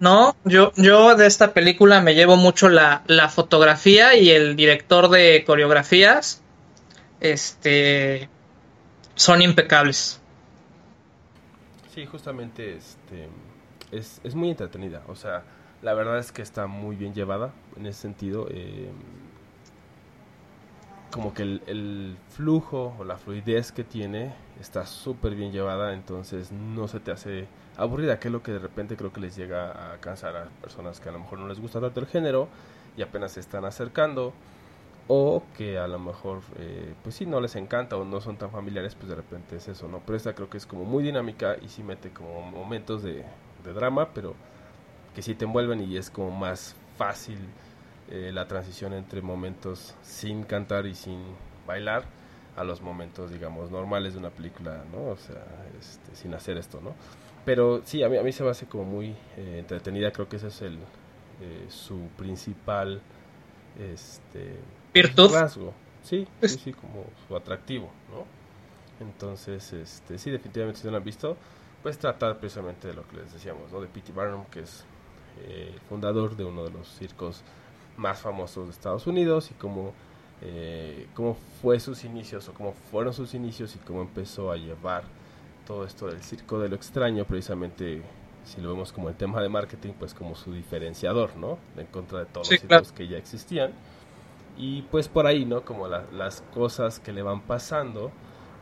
No, 0.00 0.34
yo, 0.44 0.72
yo 0.76 1.14
de 1.14 1.26
esta 1.26 1.52
película 1.52 2.00
me 2.00 2.14
llevo 2.14 2.36
mucho 2.36 2.70
la, 2.70 3.02
la 3.06 3.28
fotografía 3.28 4.16
y 4.16 4.30
el 4.30 4.56
director 4.56 5.10
de 5.10 5.44
coreografías. 5.46 6.42
Este 7.20 8.30
son 9.14 9.42
impecables. 9.42 10.18
Sí, 11.94 12.06
justamente 12.06 12.76
este 12.76 13.28
es, 13.92 14.22
es, 14.24 14.34
muy 14.34 14.48
entretenida. 14.48 15.02
O 15.06 15.14
sea, 15.14 15.42
la 15.82 15.92
verdad 15.92 16.18
es 16.18 16.32
que 16.32 16.40
está 16.40 16.66
muy 16.66 16.96
bien 16.96 17.12
llevada 17.12 17.52
en 17.76 17.84
ese 17.84 18.00
sentido. 18.00 18.46
Eh, 18.50 18.90
como 21.10 21.34
que 21.34 21.42
el, 21.42 21.62
el, 21.66 22.16
flujo 22.30 22.96
o 22.98 23.04
la 23.04 23.18
fluidez 23.18 23.72
que 23.72 23.84
tiene 23.84 24.32
está 24.60 24.86
súper 24.86 25.34
bien 25.34 25.52
llevada, 25.52 25.92
entonces 25.92 26.52
no 26.52 26.88
se 26.88 27.00
te 27.00 27.10
hace 27.10 27.48
aburrida, 27.76 28.18
que 28.18 28.28
es 28.28 28.32
lo 28.32 28.42
que 28.42 28.52
de 28.52 28.58
repente 28.58 28.96
creo 28.96 29.12
que 29.12 29.20
les 29.20 29.36
llega 29.36 29.92
a 29.92 29.98
cansar 29.98 30.36
a 30.36 30.44
personas 30.60 31.00
que 31.00 31.08
a 31.08 31.12
lo 31.12 31.20
mejor 31.20 31.38
no 31.38 31.48
les 31.48 31.60
gusta 31.60 31.80
tanto 31.80 32.00
el 32.00 32.06
género 32.06 32.48
y 32.96 33.02
apenas 33.02 33.32
se 33.32 33.40
están 33.40 33.64
acercando 33.64 34.32
o 35.08 35.42
que 35.56 35.78
a 35.78 35.88
lo 35.88 35.98
mejor 35.98 36.40
eh, 36.56 36.94
pues 37.02 37.16
sí 37.16 37.26
no 37.26 37.40
les 37.40 37.56
encanta 37.56 37.96
o 37.96 38.04
no 38.04 38.20
son 38.20 38.36
tan 38.36 38.50
familiares 38.50 38.94
pues 38.94 39.08
de 39.08 39.16
repente 39.16 39.56
es 39.56 39.66
eso 39.66 39.88
no 39.88 40.00
pero 40.04 40.16
esta 40.16 40.34
creo 40.34 40.48
que 40.48 40.58
es 40.58 40.66
como 40.66 40.84
muy 40.84 41.02
dinámica 41.02 41.56
y 41.60 41.68
sí 41.68 41.82
mete 41.82 42.10
como 42.10 42.42
momentos 42.42 43.02
de, 43.02 43.24
drama 43.64 44.10
pero 44.14 44.34
que 45.14 45.22
sí 45.22 45.34
te 45.34 45.44
envuelven 45.44 45.80
y 45.80 45.96
es 45.96 46.10
como 46.10 46.30
más 46.30 46.76
fácil 46.96 47.38
eh, 48.10 48.30
la 48.32 48.46
transición 48.46 48.92
entre 48.92 49.20
momentos 49.22 49.94
sin 50.02 50.44
cantar 50.44 50.86
y 50.86 50.94
sin 50.94 51.20
bailar 51.66 52.04
a 52.56 52.64
los 52.64 52.82
momentos, 52.82 53.30
digamos, 53.30 53.70
normales 53.70 54.14
de 54.14 54.18
una 54.18 54.30
película, 54.30 54.84
¿no? 54.92 55.10
O 55.10 55.16
sea, 55.16 55.44
este, 55.78 56.14
sin 56.14 56.34
hacer 56.34 56.56
esto, 56.56 56.80
¿no? 56.80 56.94
Pero 57.44 57.82
sí, 57.84 58.02
a 58.02 58.08
mí, 58.08 58.16
a 58.16 58.22
mí 58.22 58.32
se 58.32 58.42
me 58.42 58.50
hace 58.50 58.66
como 58.66 58.84
muy 58.84 59.08
eh, 59.36 59.56
entretenida, 59.58 60.12
creo 60.12 60.28
que 60.28 60.36
ese 60.36 60.48
es 60.48 60.62
el 60.62 60.78
eh, 61.40 61.66
su 61.68 61.98
principal 62.16 63.00
este 63.78 64.56
virtud 64.92 65.32
rasgo. 65.32 65.72
Sí, 66.02 66.26
sí, 66.42 66.48
sí, 66.48 66.72
como 66.72 67.04
su 67.26 67.36
atractivo, 67.36 67.90
¿no? 68.10 68.24
Entonces, 69.04 69.72
este, 69.72 70.18
sí, 70.18 70.30
definitivamente 70.30 70.80
si 70.80 70.86
no 70.86 70.92
lo 70.92 70.98
han 70.98 71.04
visto, 71.04 71.36
pues 71.82 71.98
tratar 71.98 72.38
precisamente 72.38 72.88
de 72.88 72.94
lo 72.94 73.06
que 73.08 73.16
les 73.16 73.32
decíamos, 73.32 73.72
¿no? 73.72 73.80
De 73.80 73.86
P.T. 73.86 74.12
Barnum, 74.12 74.44
que 74.46 74.60
es 74.60 74.84
eh, 75.42 75.74
fundador 75.88 76.36
de 76.36 76.44
uno 76.44 76.64
de 76.64 76.70
los 76.70 76.88
circos 76.88 77.42
más 77.96 78.18
famosos 78.18 78.66
de 78.66 78.72
Estados 78.72 79.06
Unidos 79.06 79.50
y 79.50 79.54
cómo, 79.54 79.92
eh, 80.42 81.06
cómo 81.14 81.36
fue 81.62 81.80
sus 81.80 82.04
inicios 82.04 82.48
o 82.48 82.54
cómo 82.54 82.72
fueron 82.90 83.12
sus 83.14 83.34
inicios 83.34 83.76
y 83.76 83.78
cómo 83.78 84.02
empezó 84.02 84.52
a 84.52 84.56
llevar 84.56 85.04
todo 85.70 85.84
esto 85.84 86.08
del 86.08 86.20
circo 86.20 86.58
de 86.58 86.68
lo 86.68 86.74
extraño, 86.74 87.24
precisamente 87.24 88.02
si 88.44 88.60
lo 88.60 88.70
vemos 88.70 88.90
como 88.90 89.08
el 89.08 89.14
tema 89.14 89.40
de 89.40 89.48
marketing, 89.48 89.92
pues 89.96 90.14
como 90.14 90.34
su 90.34 90.52
diferenciador, 90.52 91.36
¿no? 91.36 91.58
En 91.76 91.86
contra 91.86 92.18
de 92.18 92.26
todos 92.26 92.50
los 92.50 92.60
circos 92.60 92.90
que 92.90 93.06
ya 93.06 93.18
existían. 93.18 93.70
Y 94.58 94.82
pues 94.82 95.06
por 95.06 95.28
ahí, 95.28 95.44
¿no? 95.44 95.64
Como 95.64 95.86
las 95.86 96.42
cosas 96.52 96.98
que 96.98 97.12
le 97.12 97.22
van 97.22 97.42
pasando, 97.42 98.10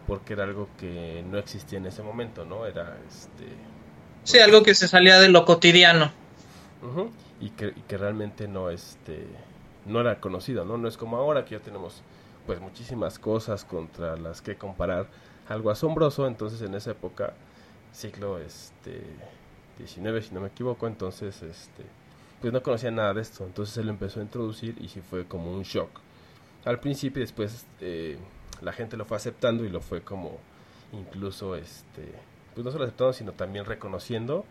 porque 0.07 0.35
era 0.35 0.45
algo 0.45 0.69
que 0.77 1.25
no 1.31 1.39
existía 1.39 1.79
en 1.79 1.87
ese 1.87 2.03
momento, 2.03 2.45
¿no? 2.45 2.67
Era 2.67 2.99
este... 3.09 3.47
Sí, 4.25 4.39
algo 4.41 4.63
que 4.63 4.75
se 4.75 4.87
salía 4.87 5.19
de 5.19 5.31
lo 5.31 5.47
cotidiano. 5.47 6.13
y, 7.41 7.49
que, 7.51 7.69
y, 7.69 7.81
que, 7.89 7.97
realmente 7.97 8.49
no, 8.49 8.69
este, 8.69 9.27
no 9.87 10.03
era 10.03 10.21
conocido, 10.21 10.67
¿no? 10.67 10.77
No 10.77 10.87
es 10.87 10.99
como 10.99 11.17
ahora 11.17 11.47
que 11.47 11.53
ya 11.53 11.61
tenemos 11.61 12.03
pues 12.45 12.61
muchísimas 12.61 13.19
cosas 13.19 13.65
contra 13.65 14.17
las 14.19 14.43
que 14.43 14.57
comparar 14.57 15.07
algo 15.49 15.71
asombroso, 15.71 16.27
entonces 16.27 16.61
en 16.63 16.75
esa 16.75 16.93
época, 16.93 17.33
siglo 17.93 18.39
este, 18.39 19.03
19 19.79 20.23
si 20.23 20.35
no 20.35 20.41
me 20.41 20.49
equivoco, 20.49 20.87
entonces 20.87 21.43
este, 21.43 21.85
pues 22.41 22.53
no 22.53 22.63
conocía 22.63 22.91
nada 22.91 23.15
de 23.15 23.23
esto, 23.23 23.45
entonces 23.45 23.77
él 23.79 23.89
empezó 23.89 24.21
a 24.21 24.23
introducir 24.23 24.77
y 24.81 24.89
sí 24.89 25.01
fue 25.01 25.27
como 25.27 25.53
un 25.53 25.63
shock. 25.63 25.91
Al 26.65 26.81
principio 26.81 27.21
y 27.21 27.25
después 27.25 27.67
eh, 27.81 28.19
la 28.61 28.73
gente 28.73 28.97
lo 28.97 29.05
fue 29.05 29.17
aceptando 29.17 29.65
y 29.65 29.69
lo 29.69 29.81
fue 29.81 30.03
como 30.03 30.39
incluso 30.93 31.55
este 31.55 32.13
pues 32.55 32.65
no 32.65 32.73
solo 32.73 32.85
aceptando 32.85 33.13
sino 33.13 33.33
también 33.33 33.65
reconociendo 33.65 34.45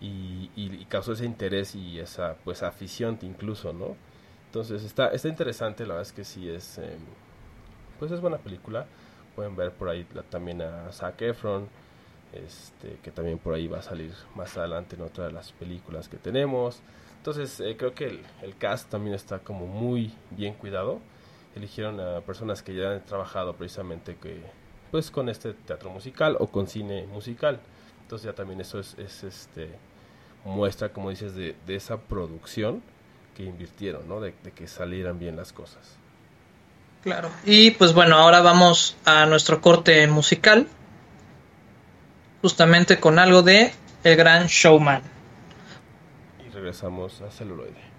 y, 0.00 0.50
y, 0.56 0.84
causó 0.86 1.12
ese 1.12 1.24
interés 1.24 1.74
y 1.74 1.98
esa 1.98 2.36
pues 2.44 2.62
afición 2.62 3.18
incluso 3.22 3.72
no 3.72 3.96
entonces 4.46 4.82
está 4.84 5.08
está 5.08 5.28
interesante. 5.28 5.84
La 5.84 5.94
verdad 5.94 6.08
es 6.08 6.12
que 6.12 6.24
sí 6.24 6.48
es 6.48 6.78
em, 6.78 7.00
pues 7.98 8.10
es 8.12 8.20
buena 8.20 8.38
película 8.38 8.86
pueden 9.34 9.56
ver 9.56 9.72
por 9.72 9.88
ahí 9.88 10.06
también 10.30 10.62
a 10.62 10.90
Zac 10.92 11.20
Efron 11.22 11.68
este 12.32 12.98
que 13.02 13.10
también 13.10 13.38
por 13.38 13.54
ahí 13.54 13.68
va 13.68 13.78
a 13.78 13.82
salir 13.82 14.12
más 14.34 14.56
adelante 14.56 14.96
en 14.96 15.02
otra 15.02 15.26
de 15.26 15.32
las 15.32 15.52
películas 15.52 16.08
que 16.08 16.16
tenemos. 16.16 16.80
Entonces 17.18 17.60
eh, 17.60 17.76
creo 17.76 17.94
que 17.94 18.06
el, 18.06 18.22
el, 18.42 18.56
cast 18.56 18.90
también 18.90 19.14
está 19.14 19.38
como 19.38 19.66
muy 19.66 20.12
bien 20.30 20.54
cuidado. 20.54 21.00
Eligieron 21.54 22.00
a 22.00 22.20
personas 22.22 22.62
que 22.62 22.74
ya 22.74 22.92
han 22.92 23.04
trabajado 23.04 23.54
precisamente 23.54 24.16
que 24.16 24.40
pues 24.90 25.10
con 25.10 25.28
este 25.28 25.52
teatro 25.52 25.90
musical 25.90 26.36
o 26.40 26.46
con 26.48 26.66
cine 26.66 27.06
musical. 27.06 27.60
Entonces 28.02 28.26
ya 28.26 28.34
también 28.34 28.60
eso 28.60 28.78
es, 28.78 28.98
es 28.98 29.24
este 29.24 29.70
muestra 30.44 30.92
como 30.92 31.10
dices 31.10 31.34
de, 31.34 31.54
de, 31.66 31.76
esa 31.76 31.98
producción 31.98 32.82
que 33.36 33.44
invirtieron 33.44 34.08
no 34.08 34.20
de, 34.20 34.32
que 34.32 34.66
salieran 34.66 35.18
bien 35.20 35.36
las 35.36 35.52
cosas 35.52 35.96
claro. 37.02 37.30
Y 37.44 37.72
pues 37.72 37.92
bueno 37.92 38.16
ahora 38.16 38.40
vamos 38.40 38.96
a 39.04 39.26
nuestro 39.26 39.60
corte 39.60 40.06
musical 40.06 40.68
justamente 42.40 42.98
con 42.98 43.18
algo 43.18 43.42
de 43.42 43.72
el 44.04 44.16
gran 44.16 44.46
showman. 44.46 45.02
Y 46.44 46.50
regresamos 46.50 47.20
a 47.22 47.30
celuloide 47.30 47.91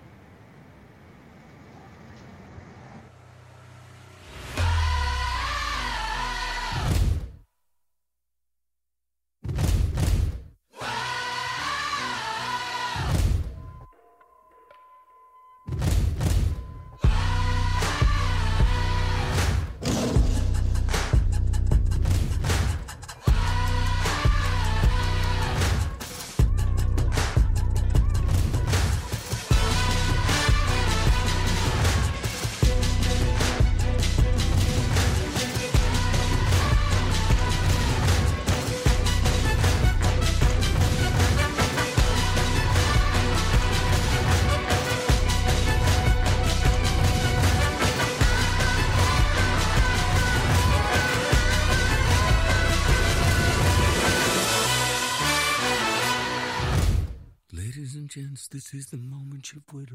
You've 59.74 59.90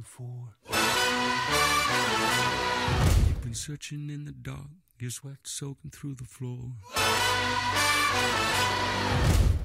been 3.43 3.55
searching 3.55 4.11
in 4.11 4.25
the 4.25 4.33
dark, 4.33 4.67
your 4.99 5.13
sweat 5.13 5.37
soaking 5.45 5.93
through 5.93 6.17
the 6.17 6.25
floor. 6.25 6.73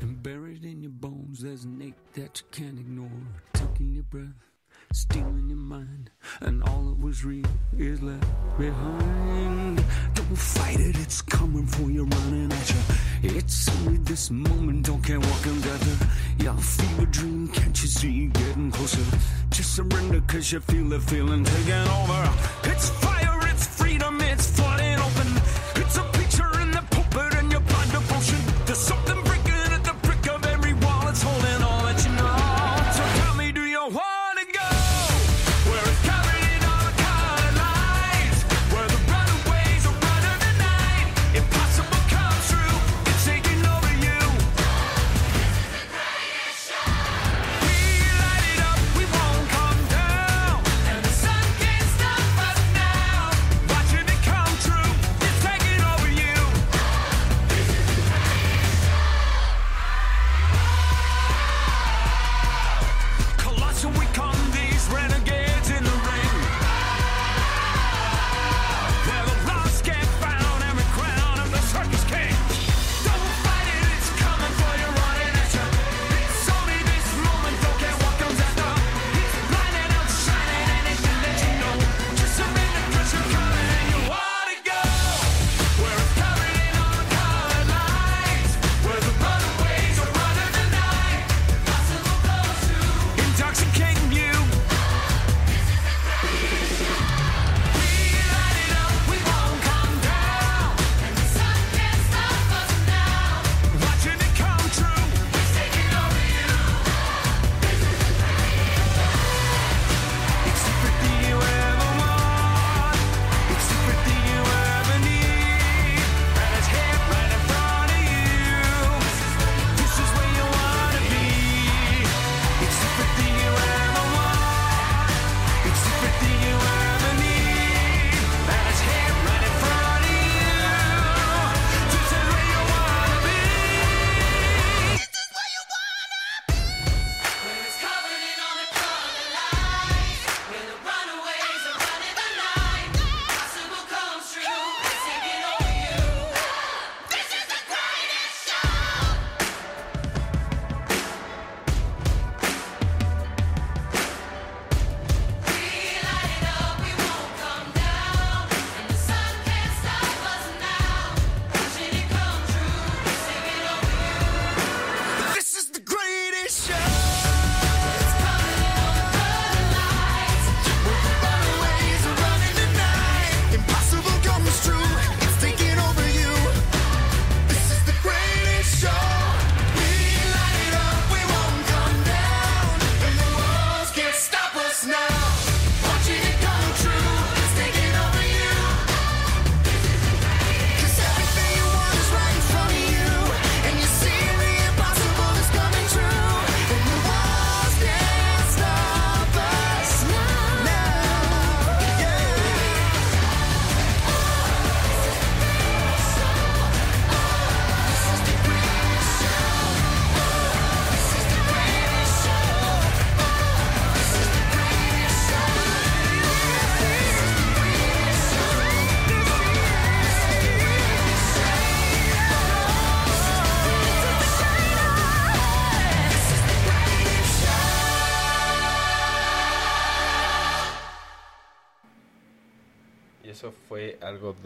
And 0.02 0.22
buried 0.22 0.66
in 0.66 0.84
your 0.84 0.92
bones, 0.92 1.42
there's 1.42 1.64
an 1.64 1.82
ache 1.82 1.96
that 2.14 2.42
you 2.42 2.48
can't 2.52 2.80
ignore. 2.80 3.10
Taking 3.54 3.94
your 3.96 4.04
breath, 4.04 4.53
stealing 4.94 5.50
your 5.50 5.58
mind, 5.58 6.12
and 6.42 6.64
all 6.64 6.84
that 6.84 7.00
was 7.00 7.26
real 7.26 7.46
is 7.78 8.02
left 8.02 8.26
behind. 8.60 9.84
Don't 10.14 10.38
fight 10.38 10.80
it, 10.80 10.98
it's 11.00 11.22
coming 11.22 11.66
for 11.66 11.90
you, 11.90 12.06
running 12.06 12.52
at 12.52 12.70
you. 12.70 13.36
It's 13.38 13.70
only 13.80 13.98
this 14.00 14.30
moment, 14.30 14.86
don't 14.86 15.02
care 15.02 15.20
what 15.20 15.44
can 15.44 15.60
gather. 15.62 15.98
Your 16.40 16.54
fever 16.58 17.06
dream, 17.08 17.48
can't 17.48 17.82
you 17.82 17.88
see 17.88 18.28
getting 18.28 18.72
closer? 18.72 19.18
Just 19.50 19.76
surrender, 19.76 20.22
cause 20.28 20.52
you 20.52 20.60
feel 20.60 20.88
the 20.90 21.00
feeling 21.00 21.44
taking 21.44 21.74
over. 21.74 22.34
It's 22.66 22.90
fire, 22.90 23.33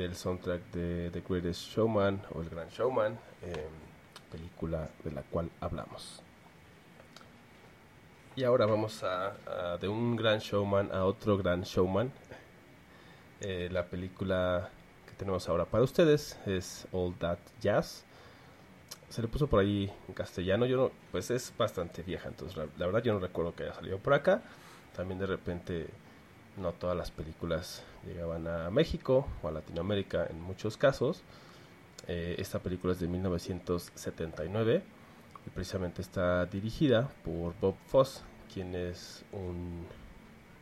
del 0.07 0.15
soundtrack 0.15 0.71
de 0.71 1.09
The 1.11 1.21
Greatest 1.27 1.63
Showman 1.73 2.21
o 2.33 2.41
El 2.41 2.49
Gran 2.49 2.69
Showman, 2.69 3.19
eh, 3.43 3.67
película 4.31 4.89
de 5.03 5.11
la 5.11 5.21
cual 5.23 5.49
hablamos. 5.59 6.21
Y 8.37 8.45
ahora 8.45 8.65
vamos 8.65 9.03
a, 9.03 9.35
de 9.81 9.89
un 9.89 10.15
gran 10.15 10.39
showman 10.39 10.91
a 10.93 11.03
otro 11.03 11.37
gran 11.37 11.63
showman. 11.63 12.11
Eh, 13.41 13.67
la 13.69 13.85
película 13.85 14.69
que 15.07 15.13
tenemos 15.15 15.49
ahora 15.49 15.65
para 15.65 15.83
ustedes 15.83 16.39
es 16.45 16.87
All 16.93 17.13
That 17.15 17.39
Jazz. 17.59 18.05
Se 19.09 19.21
le 19.21 19.27
puso 19.27 19.47
por 19.47 19.59
ahí 19.59 19.91
en 20.07 20.13
castellano, 20.13 20.65
yo 20.65 20.91
pues 21.11 21.31
es 21.31 21.53
bastante 21.57 22.01
vieja, 22.01 22.29
entonces 22.29 22.55
la 22.55 22.85
verdad 22.85 23.03
yo 23.03 23.13
no 23.13 23.19
recuerdo 23.19 23.55
que 23.55 23.63
haya 23.63 23.73
salido 23.73 23.97
por 23.97 24.13
acá. 24.13 24.41
También 24.95 25.19
de 25.19 25.25
repente 25.25 25.87
no 26.55 26.71
todas 26.71 26.95
las 26.95 27.11
películas 27.11 27.83
llegaban 28.07 28.47
a 28.47 28.69
México 28.69 29.27
o 29.41 29.47
a 29.47 29.51
Latinoamérica 29.51 30.25
en 30.29 30.41
muchos 30.41 30.77
casos. 30.77 31.21
Eh, 32.07 32.35
esta 32.39 32.59
película 32.59 32.93
es 32.93 32.99
de 32.99 33.07
1979 33.07 34.83
y 35.45 35.49
precisamente 35.49 36.01
está 36.01 36.45
dirigida 36.45 37.09
por 37.23 37.53
Bob 37.59 37.75
Foss, 37.87 38.23
quien 38.53 38.75
es 38.75 39.23
un 39.31 39.85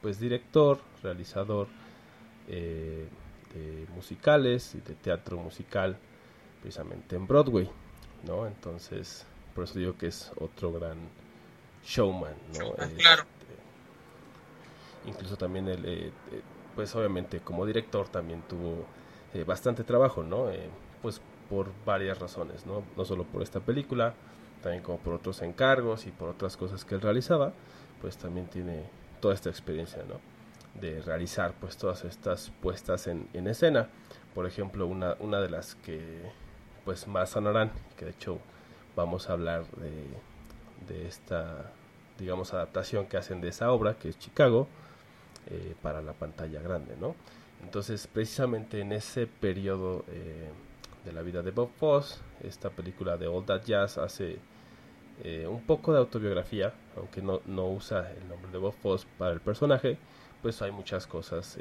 pues 0.01 0.19
director, 0.19 0.79
realizador 1.01 1.67
eh, 2.47 3.08
de 3.53 3.88
musicales 3.93 4.75
y 4.75 4.81
de 4.81 4.93
teatro 4.95 5.38
musical 5.38 5.97
precisamente 6.62 7.15
en 7.15 7.27
Broadway, 7.27 7.69
¿no? 8.23 8.47
Entonces, 8.47 9.25
por 9.53 9.63
eso 9.63 9.79
digo 9.79 9.97
que 9.97 10.08
es 10.08 10.31
otro 10.39 10.71
gran 10.73 10.97
showman, 11.86 12.36
¿no? 12.60 12.73
Ah, 12.77 12.88
claro. 12.97 13.23
Este, 13.23 15.10
incluso 15.10 15.38
también 15.38 15.69
eh, 15.69 15.75
eh, 15.84 16.12
pues 16.75 16.95
obviamente 16.95 17.39
como 17.39 17.65
director 17.65 18.07
también 18.09 18.41
tuvo 18.43 18.85
eh, 19.33 19.43
bastante 19.43 19.83
trabajo, 19.83 20.23
¿no? 20.23 20.49
Eh, 20.49 20.69
pues 21.01 21.21
por 21.49 21.71
varias 21.85 22.19
razones, 22.19 22.65
¿no? 22.65 22.83
No 22.97 23.05
solo 23.05 23.23
por 23.23 23.41
esta 23.41 23.59
película, 23.59 24.13
también 24.61 24.83
como 24.83 24.97
por 24.97 25.13
otros 25.13 25.41
encargos 25.41 26.07
y 26.07 26.11
por 26.11 26.29
otras 26.29 26.57
cosas 26.57 26.83
que 26.85 26.95
él 26.95 27.01
realizaba, 27.01 27.53
pues 28.01 28.17
también 28.17 28.47
tiene 28.47 28.83
toda 29.21 29.33
esta 29.33 29.49
experiencia, 29.49 30.03
¿no? 30.07 30.19
De 30.79 31.01
realizar 31.01 31.53
pues 31.59 31.77
todas 31.77 32.03
estas 32.03 32.51
puestas 32.61 33.07
en, 33.07 33.27
en 33.33 33.47
escena. 33.47 33.89
Por 34.33 34.45
ejemplo, 34.45 34.88
una, 34.88 35.15
una 35.19 35.39
de 35.39 35.49
las 35.49 35.75
que 35.75 36.23
pues 36.83 37.07
más 37.07 37.29
sonarán, 37.29 37.71
que 37.97 38.05
de 38.05 38.11
hecho 38.11 38.39
vamos 38.95 39.29
a 39.29 39.33
hablar 39.33 39.65
de, 39.77 40.93
de 40.93 41.07
esta, 41.07 41.71
digamos, 42.19 42.53
adaptación 42.53 43.07
que 43.07 43.17
hacen 43.17 43.41
de 43.41 43.49
esa 43.49 43.71
obra, 43.71 43.95
que 43.95 44.09
es 44.09 44.19
Chicago, 44.19 44.67
eh, 45.47 45.75
para 45.81 46.01
la 46.01 46.13
pantalla 46.13 46.60
grande, 46.60 46.95
¿no? 46.99 47.15
Entonces, 47.63 48.08
precisamente 48.12 48.79
en 48.79 48.91
ese 48.91 49.27
periodo 49.27 50.03
eh, 50.10 50.49
de 51.05 51.13
la 51.13 51.21
vida 51.21 51.41
de 51.41 51.51
Bob 51.51 51.69
Foss, 51.79 52.19
esta 52.43 52.69
película 52.69 53.17
de 53.17 53.27
All 53.27 53.45
That 53.45 53.63
Jazz 53.63 53.97
hace 53.97 54.39
eh, 55.23 55.45
un 55.47 55.62
poco 55.62 55.93
de 55.93 55.99
autobiografía, 55.99 56.73
aunque 56.97 57.21
no, 57.21 57.41
no 57.45 57.69
usa 57.69 58.12
el 58.12 58.27
nombre 58.27 58.51
de 58.51 58.58
Bob 58.58 58.73
Foss 58.81 59.05
para 59.17 59.34
el 59.34 59.39
personaje, 59.39 59.97
pues 60.41 60.62
hay 60.62 60.71
muchas 60.71 61.08
cosas 61.08 61.58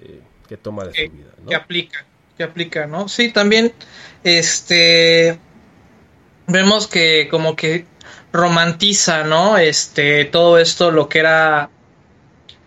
que 0.48 0.56
toma 0.56 0.84
de 0.84 0.92
que, 0.92 1.06
su 1.06 1.12
vida, 1.12 1.30
¿no? 1.42 1.48
que 1.48 1.54
aplica, 1.54 2.04
que 2.36 2.42
aplica, 2.42 2.86
¿no? 2.86 3.08
Sí, 3.08 3.32
también, 3.32 3.72
este, 4.24 5.38
vemos 6.46 6.86
que 6.86 7.28
como 7.30 7.54
que 7.56 7.86
romantiza, 8.32 9.24
¿no? 9.24 9.58
Este, 9.58 10.24
todo 10.24 10.58
esto, 10.58 10.90
lo 10.90 11.08
que 11.08 11.20
era 11.20 11.70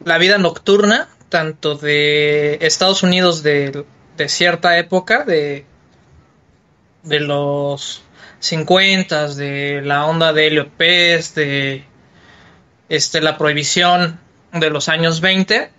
la 0.03 0.17
vida 0.17 0.38
nocturna, 0.38 1.10
tanto 1.29 1.75
de 1.75 2.57
Estados 2.62 3.03
Unidos 3.03 3.43
de, 3.43 3.86
de 4.15 4.29
cierta 4.29 4.77
época, 4.77 5.23
de, 5.23 5.65
de 7.03 7.19
los 7.19 8.03
50, 8.39 9.36
de 9.36 9.81
la 9.83 10.05
onda 10.05 10.33
de 10.33 10.47
Elliot 10.47 10.69
Pest, 10.69 11.36
de 11.36 11.83
este, 12.89 13.21
la 13.21 13.38
prohibición 13.38 14.19
de 14.53 14.69
los 14.69 14.89
años 14.89 15.21
20, 15.21 15.71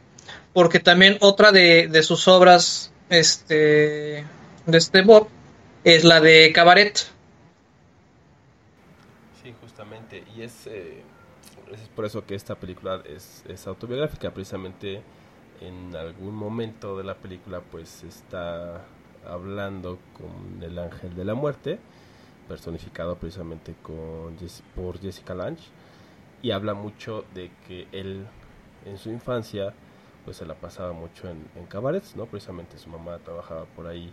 porque 0.53 0.81
también 0.81 1.17
otra 1.21 1.53
de, 1.53 1.89
de 1.89 2.03
sus 2.03 2.29
obras 2.29 2.93
este, 3.09 4.25
de 4.67 4.79
este 4.79 5.03
Bob 5.03 5.29
es 5.85 6.05
la 6.05 6.21
de 6.21 6.53
Cabaret. 6.53 6.99
Sí, 9.43 9.55
justamente. 9.61 10.25
Y 10.37 10.43
es, 10.43 10.67
eh, 10.67 11.03
por 11.99 12.05
eso 12.05 12.25
que 12.25 12.37
esta 12.37 12.55
película 12.55 13.03
es, 13.05 13.67
autobiográfica. 13.67 14.31
Precisamente 14.31 15.03
en 15.61 15.97
algún 15.97 16.33
momento 16.33 16.97
de 16.97 17.03
la 17.03 17.17
película 17.17 17.61
pues 17.61 18.05
está 18.05 18.85
hablando 19.27 19.99
con 20.17 20.63
el 20.63 20.79
ángel 20.79 21.17
de 21.17 21.25
la 21.25 21.35
muerte, 21.35 21.81
personificado 22.47 23.17
precisamente 23.17 23.75
con 23.83 24.37
por 24.77 25.01
Jessica 25.01 25.35
Lange. 25.35 25.65
Y 26.41 26.53
habla 26.53 26.73
mucho 26.73 27.25
de 27.35 27.51
que 27.67 27.89
él 27.91 28.29
en 28.85 28.97
su 28.97 29.11
infancia 29.11 29.75
pues 30.25 30.37
se 30.37 30.47
la 30.47 30.55
pasaba 30.55 30.93
mucho 30.93 31.29
en, 31.29 31.49
en 31.57 31.67
cabarets, 31.67 32.15
¿no? 32.15 32.27
Precisamente 32.27 32.79
su 32.79 32.91
mamá 32.91 33.19
trabajaba 33.19 33.65
por 33.65 33.89
ahí 33.89 34.13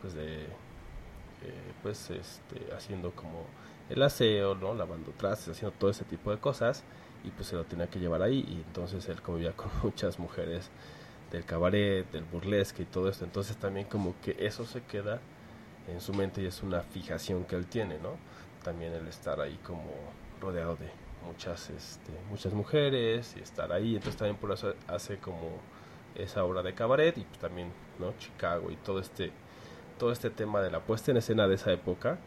pues 0.00 0.14
de 0.14 0.44
eh, 0.44 1.72
pues 1.82 2.08
este 2.08 2.74
haciendo 2.74 3.10
como 3.10 3.44
el 3.90 4.02
aseo, 4.02 4.54
¿no? 4.54 4.72
Lavando 4.72 5.12
trastes, 5.18 5.50
haciendo 5.50 5.76
todo 5.76 5.90
ese 5.90 6.06
tipo 6.06 6.30
de 6.30 6.38
cosas 6.38 6.82
y 7.26 7.30
pues 7.30 7.48
se 7.48 7.56
lo 7.56 7.64
tenía 7.64 7.88
que 7.88 7.98
llevar 7.98 8.22
ahí 8.22 8.46
y 8.48 8.62
entonces 8.66 9.08
él 9.08 9.20
convivía 9.20 9.52
con 9.52 9.70
muchas 9.82 10.18
mujeres 10.18 10.70
del 11.30 11.44
cabaret, 11.44 12.10
del 12.12 12.24
burlesque 12.24 12.84
y 12.84 12.86
todo 12.86 13.08
esto, 13.08 13.24
entonces 13.24 13.56
también 13.56 13.86
como 13.86 14.14
que 14.22 14.36
eso 14.38 14.64
se 14.64 14.82
queda 14.84 15.20
en 15.88 16.00
su 16.00 16.14
mente 16.14 16.40
y 16.42 16.46
es 16.46 16.62
una 16.62 16.82
fijación 16.82 17.44
que 17.44 17.56
él 17.56 17.66
tiene, 17.66 17.98
¿no? 17.98 18.16
También 18.64 18.92
el 18.92 19.06
estar 19.08 19.40
ahí 19.40 19.58
como 19.62 19.84
rodeado 20.40 20.76
de 20.76 20.88
muchas 21.26 21.70
este, 21.70 22.12
muchas 22.30 22.52
mujeres 22.52 23.34
y 23.36 23.40
estar 23.40 23.72
ahí, 23.72 23.96
entonces 23.96 24.16
también 24.16 24.36
por 24.36 24.52
eso 24.52 24.74
hace 24.86 25.18
como 25.18 25.58
esa 26.14 26.44
obra 26.44 26.62
de 26.62 26.74
cabaret 26.74 27.16
y 27.18 27.22
pues 27.22 27.38
también, 27.38 27.72
¿no? 27.98 28.14
Chicago 28.18 28.70
y 28.70 28.76
todo 28.76 29.00
este 29.00 29.32
todo 29.98 30.12
este 30.12 30.30
tema 30.30 30.60
de 30.60 30.70
la 30.70 30.80
puesta 30.80 31.10
en 31.10 31.16
escena 31.16 31.48
de 31.48 31.54
esa 31.54 31.72
época 31.72 32.18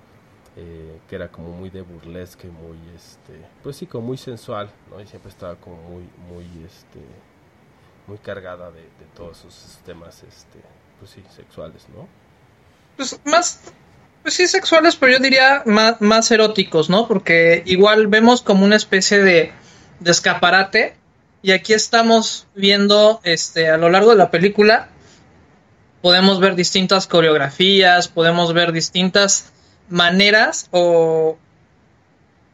eh, 0.56 1.00
que 1.08 1.16
era 1.16 1.30
como 1.30 1.50
muy 1.50 1.70
de 1.70 1.82
burlesque, 1.82 2.48
muy 2.48 2.78
este, 2.96 3.34
pues 3.64 3.78
sí, 3.78 3.86
como 3.86 4.08
muy 4.08 4.18
sensual, 4.18 4.70
¿no? 4.90 5.00
Y 5.00 5.08
siempre 5.08 5.30
estaba 5.30 5.56
como 5.56 5.78
muy, 5.78 6.10
muy 6.28 6.46
este, 6.66 7.00
muy 8.08 8.18
cargada 8.18 8.72
de, 8.72 8.84
todos 9.16 9.40
esos 9.40 9.80
temas, 9.86 10.24
este, 10.28 10.60
pues 11.00 11.12
sí, 11.12 11.24
sexuales, 11.36 11.86
¿no? 11.96 12.08
Pues 12.98 13.20
más, 13.26 13.62
pues 14.24 14.34
sí, 14.34 14.48
sexuales, 14.48 14.96
pero 14.96 15.14
yo 15.14 15.20
diría 15.20 15.64
más, 15.66 16.02
más 16.02 16.30
eróticos, 16.32 16.90
¿no? 16.90 17.08
Porque 17.08 17.64
igual 17.66 18.08
vemos 18.08 18.42
como 18.42 18.66
una 18.66 18.76
especie 18.76 19.20
de, 19.20 19.52
de 20.00 20.12
escaparate 20.12 20.96
y 21.42 21.52
aquí 21.52 21.74
estamos 21.74 22.48
viendo, 22.56 23.22
este, 23.24 23.70
a 23.70 23.78
lo 23.78 23.90
largo 23.90 24.10
de 24.10 24.18
la 24.18 24.32
película, 24.32 24.90
podemos 26.02 26.40
ver 26.40 26.56
distintas 26.56 27.08
coreografías, 27.08 28.08
podemos 28.08 28.54
ver 28.54 28.72
distintas 28.72 29.52
maneras 29.90 30.68
o, 30.72 31.38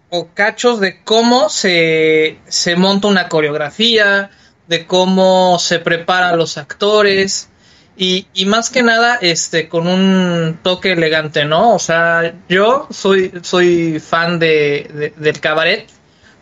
o 0.10 0.28
cachos 0.34 0.80
de 0.80 1.04
cómo 1.04 1.50
se, 1.50 2.40
se 2.48 2.76
monta 2.76 3.08
una 3.08 3.30
coreografía, 3.30 4.32
de 4.68 4.86
cómo 4.86 5.58
se 5.60 5.80
preparan 5.80 6.38
los 6.38 6.58
actores 6.58 7.50
y, 7.98 8.28
y, 8.34 8.46
más 8.46 8.70
que 8.70 8.84
nada 8.84 9.18
este 9.22 9.70
con 9.70 9.88
un 9.88 10.60
toque 10.62 10.94
elegante, 10.94 11.46
¿no? 11.46 11.74
O 11.74 11.80
sea, 11.80 12.34
yo 12.50 12.88
soy, 12.92 13.32
soy 13.42 14.00
fan 14.00 14.38
de, 14.38 14.90
de, 14.94 15.14
del 15.16 15.40
cabaret 15.40 15.88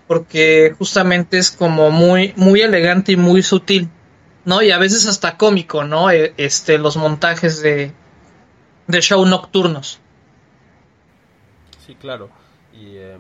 porque 0.08 0.76
justamente 0.78 1.38
es 1.38 1.52
como 1.52 1.92
muy, 1.92 2.34
muy 2.36 2.62
elegante 2.62 3.14
y 3.14 3.18
muy 3.18 3.44
sutil, 3.44 3.90
¿no? 4.46 4.62
Y 4.62 4.72
a 4.72 4.78
veces 4.78 5.06
hasta 5.06 5.38
cómico, 5.38 5.84
¿no? 5.84 6.10
Este, 6.10 6.78
los 6.78 6.98
montajes 6.98 7.62
de, 7.62 7.92
de 8.88 9.02
show 9.02 9.26
nocturnos. 9.26 10.00
Sí, 11.86 11.96
claro. 11.96 12.30
Y, 12.74 12.98
eh, 12.98 13.18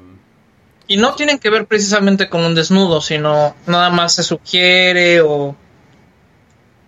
y 0.87 0.97
no 0.97 1.15
tienen 1.15 1.39
que 1.39 1.49
ver 1.49 1.65
precisamente 1.65 2.29
con 2.29 2.41
un 2.41 2.55
desnudo, 2.55 3.01
sino 3.01 3.55
nada 3.67 3.89
más 3.89 4.15
se 4.15 4.23
sugiere 4.23 5.21
o... 5.21 5.55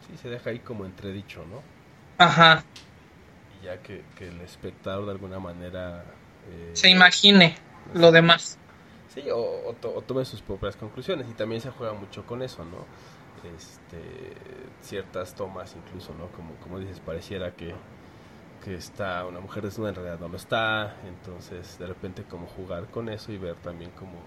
Sí, 0.07 0.17
se 0.21 0.29
deja 0.29 0.49
ahí 0.49 0.59
como 0.59 0.85
entredicho, 0.85 1.43
¿no? 1.45 1.61
Ajá. 2.17 2.63
Y 3.61 3.65
ya 3.65 3.77
que, 3.81 4.03
que 4.17 4.27
el 4.27 4.41
espectador 4.41 5.05
de 5.05 5.11
alguna 5.11 5.39
manera... 5.39 6.03
Eh, 6.49 6.71
se 6.73 6.89
imagine 6.89 7.55
lo 7.93 8.11
demás. 8.11 8.57
Sí, 9.13 9.29
o, 9.29 9.69
o, 9.69 9.73
to, 9.73 9.95
o, 9.95 10.01
tome 10.01 10.25
sus 10.25 10.41
propias 10.41 10.75
conclusiones. 10.75 11.27
Y 11.29 11.33
también 11.33 11.61
se 11.61 11.71
juega 11.71 11.93
mucho 11.93 12.25
con 12.25 12.41
eso, 12.41 12.65
¿no? 12.65 12.85
Este, 13.55 14.01
ciertas 14.81 15.35
tomas 15.35 15.75
incluso, 15.75 16.13
¿no? 16.15 16.27
Como, 16.31 16.55
como 16.55 16.79
dices, 16.79 16.99
pareciera 16.99 17.51
que 17.51 17.73
que 18.65 18.75
está 18.75 19.25
una 19.27 19.41
mujer 19.41 19.63
desnuda 19.63 19.89
en 19.91 19.95
realidad 19.95 20.19
no 20.19 20.29
lo 20.29 20.37
está 20.37 20.97
entonces 21.07 21.79
de 21.79 21.87
repente 21.87 22.25
como 22.25 22.47
jugar 22.47 22.87
con 22.91 23.09
eso 23.09 23.31
y 23.33 23.39
ver 23.39 23.55
también 23.57 23.91
como 23.91 24.19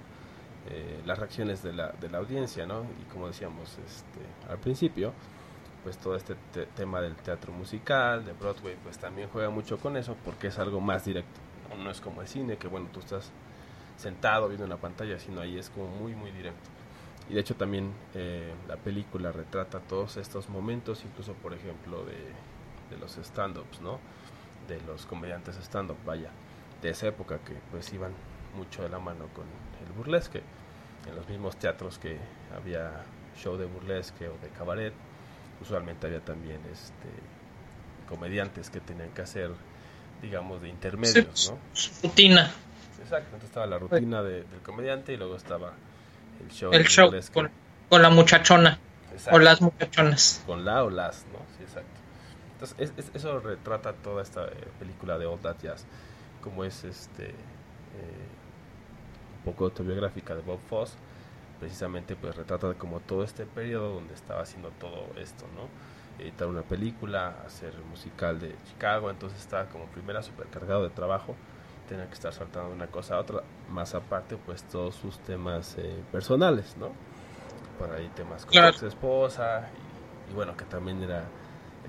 eh, 0.69 1.03
las 1.07 1.19
reacciones 1.19 1.63
de 1.63 1.73
la, 1.73 1.89
de 1.93 2.11
la 2.11 2.19
audiencia 2.19 2.67
no 2.67 2.85
y 3.01 3.05
como 3.13 3.29
decíamos 3.29 3.79
este 3.79 4.21
al 4.51 4.59
principio 4.59 5.13
pues 5.85 5.99
todo 5.99 6.17
este 6.17 6.37
te- 6.53 6.67
tema 6.67 7.01
del 7.01 7.17
teatro 7.17 7.53
musical, 7.53 8.25
de 8.25 8.33
Broadway, 8.33 8.77
pues 8.83 8.99
también 8.99 9.29
juega 9.33 9.51
mucho 9.51 9.79
con 9.79 9.97
eso 9.97 10.17
porque 10.25 10.49
es 10.49 10.59
algo 10.59 10.81
más 10.81 11.05
directo. 11.05 11.41
No, 11.71 11.85
No 11.85 11.91
es 11.91 12.01
como 12.01 12.23
el 12.23 12.29
cine, 12.29 12.59
que 12.59 12.69
bueno, 12.69 12.89
tú 12.93 13.01
estás 13.01 13.31
sentado 13.97 14.49
viendo 14.49 14.67
una 14.67 14.77
pantalla, 14.79 15.19
sino 15.19 15.41
ahí 15.41 15.59
es 15.59 15.71
como 15.71 15.89
muy, 15.89 16.15
muy 16.15 16.31
directo. 16.33 16.71
Y 17.31 17.35
de 17.35 17.41
hecho 17.41 17.57
también 17.57 17.93
eh, 18.15 18.53
la 18.69 18.77
película 18.77 19.33
retrata 19.33 19.81
todos 19.81 20.17
estos 20.17 20.49
momentos, 20.49 21.05
incluso 21.05 21.35
por 21.35 21.55
ejemplo 21.55 22.05
de, 22.05 22.17
de 22.91 22.99
los 23.01 23.17
stand-ups, 23.19 23.81
¿no? 23.81 23.99
De 24.69 24.81
los 24.87 25.07
comediantes 25.07 25.57
stand-up, 25.57 25.97
vaya, 26.05 26.31
de 26.83 26.91
esa 26.91 27.07
época 27.09 27.39
que 27.39 27.55
pues 27.71 27.91
iban 27.93 28.13
mucho 28.55 28.83
de 28.83 28.89
la 28.91 28.99
mano 28.99 29.27
con 29.35 29.45
el 29.87 29.93
burlesque. 29.97 30.43
En 31.09 31.17
los 31.17 31.27
mismos 31.29 31.57
teatros 31.57 31.99
que 31.99 32.19
había 32.55 33.03
show 33.37 33.57
de 33.57 33.65
burlesque 33.67 34.29
o 34.29 34.37
de 34.43 34.49
cabaret, 34.51 34.93
usualmente 35.63 36.07
había 36.07 36.21
también 36.21 36.61
este 36.71 37.09
comediantes 38.09 38.71
que 38.71 38.81
tenían 38.81 39.11
que 39.11 39.23
hacer, 39.23 39.51
digamos, 40.23 40.61
de 40.63 40.69
intermedios, 40.69 41.53
rutina. 42.03 42.51
Exacto, 43.01 43.27
entonces 43.27 43.49
estaba 43.49 43.67
la 43.67 43.79
rutina 43.79 44.23
de- 44.23 44.43
del 44.45 44.61
comediante 44.63 45.13
y 45.13 45.17
luego 45.17 45.37
estaba 45.37 45.73
el 46.43 46.51
show. 46.51 46.73
El 46.73 46.79
del 46.83 46.89
show 46.89 47.07
burlesque. 47.07 47.33
con, 47.33 47.51
con 47.89 48.03
la 48.03 48.11
muchachona 48.11 48.79
Exacto. 49.13 49.37
o 49.37 49.39
las 49.41 49.61
muchachonas. 49.61 50.43
Con 50.47 50.65
la 50.65 50.85
o 50.85 50.91
las, 50.91 51.25
¿no? 51.33 51.39
Sí, 51.57 51.63
exacto. 51.65 51.98
Entonces, 52.61 52.77
es- 52.81 52.93
es- 53.07 53.15
eso 53.15 53.39
retrata 53.39 53.93
toda 53.93 54.23
esta 54.23 54.47
eh, 54.47 54.69
película 54.81 55.17
de 55.17 55.27
All 55.27 55.39
That 55.39 55.59
Jazz, 55.63 55.87
como 56.43 56.65
es 56.65 56.83
este 56.85 57.29
eh, 57.29 58.29
un 59.39 59.45
poco 59.45 59.65
autobiográfica 59.67 60.35
de 60.35 60.43
Bob 60.43 60.59
Foss, 60.69 60.95
precisamente 61.61 62.17
pues 62.17 62.35
retrata 62.37 62.75
como 62.75 63.01
todo 63.01 63.23
este 63.23 63.47
periodo 63.47 63.95
donde 63.95 64.15
estaba 64.15 64.43
haciendo 64.43 64.71
todo 64.81 65.07
esto, 65.17 65.45
¿no? 65.55 65.69
Editar 66.23 66.49
una 66.49 66.63
película, 66.63 67.37
hacer 67.47 67.75
el 67.75 67.85
musical 67.85 68.41
de 68.41 68.55
Chicago, 68.69 69.09
entonces 69.11 69.39
estaba 69.41 69.67
como 69.67 69.87
primera 69.87 70.23
supercargado 70.23 70.83
de 70.83 70.91
trabajo, 70.91 71.37
tenía 71.89 72.07
que 72.09 72.15
estar 72.15 72.33
saltando 72.33 72.71
de 72.71 72.75
una 72.75 72.89
cosa 72.89 73.15
a 73.15 73.21
otra, 73.21 73.43
más 73.71 73.95
aparte 73.95 74.37
pues 74.37 74.65
todos 74.65 74.97
sus 74.97 75.19
temas 75.21 75.77
eh, 75.79 76.03
personales, 76.11 76.77
¿no? 76.77 76.91
Por 77.79 77.93
ahí 77.93 78.09
temas 78.17 78.45
con 78.45 78.51
Claro. 78.53 78.77
su 78.77 78.87
esposa 78.89 79.69
y, 80.29 80.33
y 80.33 80.35
bueno, 80.35 80.57
que 80.57 80.65
también 80.65 81.01
era 81.03 81.25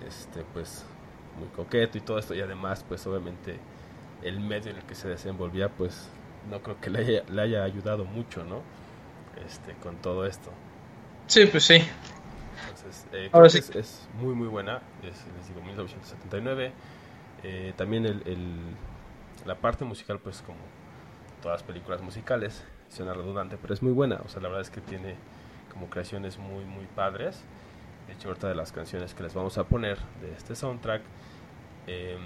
este 0.07 0.43
pues 0.53 0.85
muy 1.39 1.47
coqueto 1.49 1.97
y 1.97 2.01
todo 2.01 2.19
esto 2.19 2.33
y 2.35 2.41
además 2.41 2.83
pues 2.87 3.05
obviamente 3.07 3.59
el 4.23 4.39
medio 4.39 4.71
en 4.71 4.77
el 4.77 4.83
que 4.83 4.95
se 4.95 5.07
desenvolvía 5.07 5.69
pues 5.69 6.09
no 6.49 6.61
creo 6.61 6.79
que 6.81 6.89
le 6.89 6.99
haya, 6.99 7.23
le 7.29 7.41
haya 7.41 7.63
ayudado 7.63 8.05
mucho, 8.05 8.43
¿no? 8.43 8.61
Este, 9.45 9.73
con 9.75 9.97
todo 9.97 10.25
esto. 10.25 10.51
Sí, 11.27 11.45
pues 11.45 11.63
sí. 11.65 11.81
Entonces, 12.61 13.07
eh, 13.13 13.29
Ahora 13.31 13.49
sí. 13.49 13.59
es, 13.59 13.69
es 13.75 14.09
muy 14.13 14.35
muy 14.35 14.47
buena, 14.47 14.81
es, 15.03 15.15
les 15.37 15.47
digo, 15.47 15.61
1979. 15.61 16.71
Eh, 17.43 17.73
también 17.77 18.05
el, 18.05 18.21
el- 18.25 18.75
la 19.45 19.55
parte 19.55 19.85
musical, 19.85 20.19
pues 20.19 20.41
como 20.41 20.59
todas 21.41 21.61
las 21.61 21.63
películas 21.63 22.01
musicales, 22.01 22.63
suena 22.89 23.13
redundante, 23.13 23.57
pero 23.61 23.73
es 23.73 23.81
muy 23.81 23.93
buena. 23.93 24.21
O 24.25 24.29
sea, 24.29 24.41
la 24.41 24.49
verdad 24.49 24.61
es 24.61 24.69
que 24.69 24.81
tiene 24.81 25.15
como 25.71 25.89
creaciones 25.89 26.37
muy 26.37 26.65
muy 26.65 26.85
padres. 26.95 27.43
De 28.09 28.15
hecho, 28.15 28.29
ahorita 28.29 28.47
de 28.47 28.55
las 28.55 28.71
canciones 28.71 29.13
que 29.13 29.21
les 29.21 29.35
vamos 29.35 29.59
a 29.59 29.65
poner 29.65 29.99
de 30.19 30.33
este 30.35 30.55
soundtrack, 30.55 31.03
eh, 31.85 32.17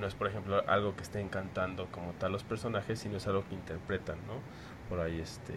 no 0.00 0.08
es 0.08 0.16
por 0.16 0.26
ejemplo 0.26 0.64
algo 0.66 0.96
que 0.96 1.02
estén 1.02 1.28
cantando 1.28 1.86
como 1.92 2.10
tal 2.14 2.32
los 2.32 2.42
personajes, 2.42 2.98
sino 2.98 3.18
es 3.18 3.26
algo 3.28 3.44
que 3.48 3.54
interpretan, 3.54 4.16
¿no? 4.26 4.40
Por 4.88 4.98
ahí 4.98 5.20
este 5.20 5.54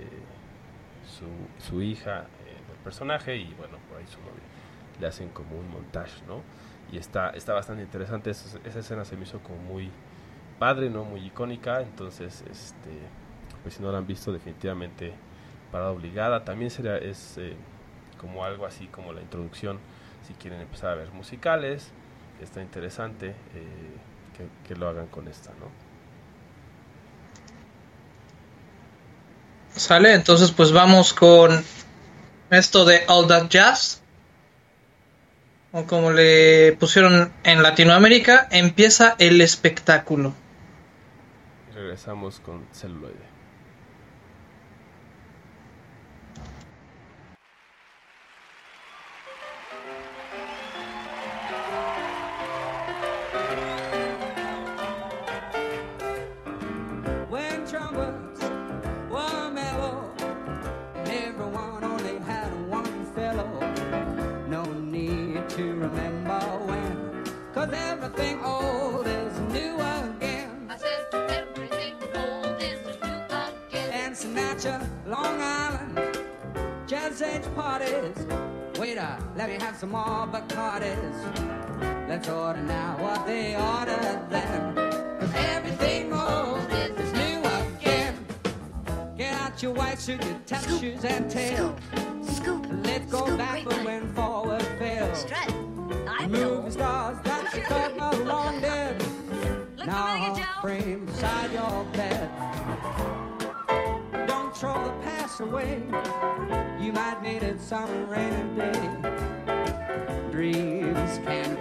su, 1.04 1.26
su 1.58 1.82
hija 1.82 2.28
eh, 2.46 2.54
del 2.68 2.78
personaje 2.84 3.38
y 3.38 3.56
bueno, 3.56 3.80
por 3.90 3.98
ahí 3.98 4.06
su 4.06 4.20
novia. 4.20 4.44
Le 5.00 5.08
hacen 5.08 5.30
como 5.30 5.58
un 5.58 5.68
montaje, 5.72 6.22
¿no? 6.28 6.42
Y 6.92 6.98
está, 6.98 7.32
está 7.32 7.54
bastante 7.54 7.82
interesante, 7.82 8.30
esa, 8.30 8.60
esa 8.64 8.80
escena 8.80 9.04
se 9.04 9.18
me 9.18 9.24
hizo 9.24 9.40
como 9.40 9.58
muy 9.58 9.90
padre, 10.60 10.92
¿no? 10.92 11.06
Muy 11.06 11.26
icónica, 11.26 11.82
entonces, 11.82 12.44
este, 12.52 13.00
pues 13.64 13.74
si 13.74 13.82
no 13.82 13.92
la 13.92 13.98
han 13.98 14.06
visto, 14.06 14.32
definitivamente 14.32 15.16
parada 15.72 15.90
obligada. 15.90 16.46
También 16.46 16.70
sería, 16.70 16.98
es 16.98 17.40
eh, 17.40 17.56
como 18.20 18.44
algo 18.44 18.66
así 18.66 18.88
como 18.88 19.14
la 19.14 19.22
introducción, 19.22 19.80
si 20.28 20.34
quieren 20.34 20.62
empezar 20.62 20.92
a 20.92 20.96
ver 20.96 21.12
musicales, 21.12 21.92
está 22.42 22.62
interesante 22.62 23.30
eh, 23.30 23.34
que, 24.38 24.68
que 24.68 24.76
lo 24.80 24.88
hagan 24.88 25.08
con 25.08 25.28
esta, 25.28 25.52
¿no? 25.52 25.70
¿Sale? 29.76 30.14
Entonces 30.14 30.52
pues 30.52 30.72
vamos 30.72 31.14
con 31.14 31.64
esto 32.50 32.86
de 32.86 33.04
All 33.08 33.28
That 33.28 33.50
Jazz. 33.50 34.02
O 35.74 35.86
como 35.86 36.12
le 36.12 36.72
pusieron 36.80 37.34
en 37.44 37.62
Latinoamérica, 37.62 38.48
empieza 38.50 39.16
el 39.20 39.42
espectáculo. 39.42 40.34
Regresamos 41.74 42.40
con 42.40 42.66
celuloide. 42.72 43.35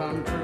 Come 0.04 0.22
true 0.22 0.43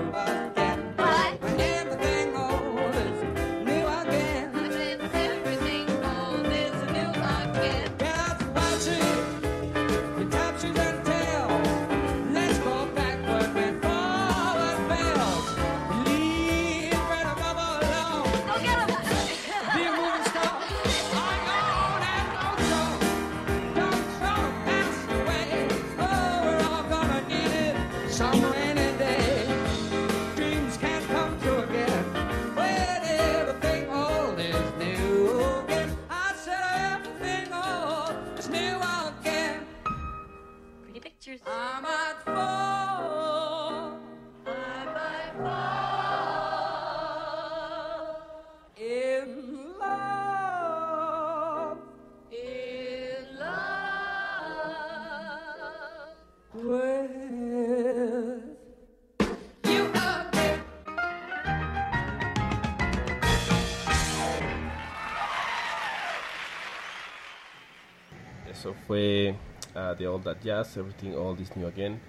fue 68.90 69.36
uh, 69.76 69.94
The 69.96 70.08
All 70.08 70.20
That 70.20 70.38
Jazz, 70.42 70.76
Everything 70.76 71.12
Old 71.14 71.38
is 71.38 71.56
New 71.56 71.68
Again. 71.68 72.00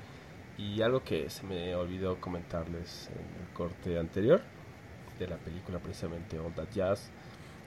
Y 0.57 0.81
algo 0.81 1.03
que 1.03 1.29
se 1.29 1.45
me 1.45 1.75
olvidó 1.75 2.19
comentarles 2.19 3.11
en 3.13 3.19
el 3.39 3.53
corte 3.53 3.99
anterior 3.99 4.41
de 5.19 5.27
la 5.27 5.37
película 5.37 5.77
precisamente 5.77 6.39
All 6.39 6.51
That 6.55 6.69
Jazz 6.73 7.11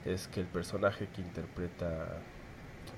es 0.03 0.27
que 0.27 0.41
el 0.41 0.47
personaje 0.47 1.07
que 1.15 1.21
interpreta 1.21 2.19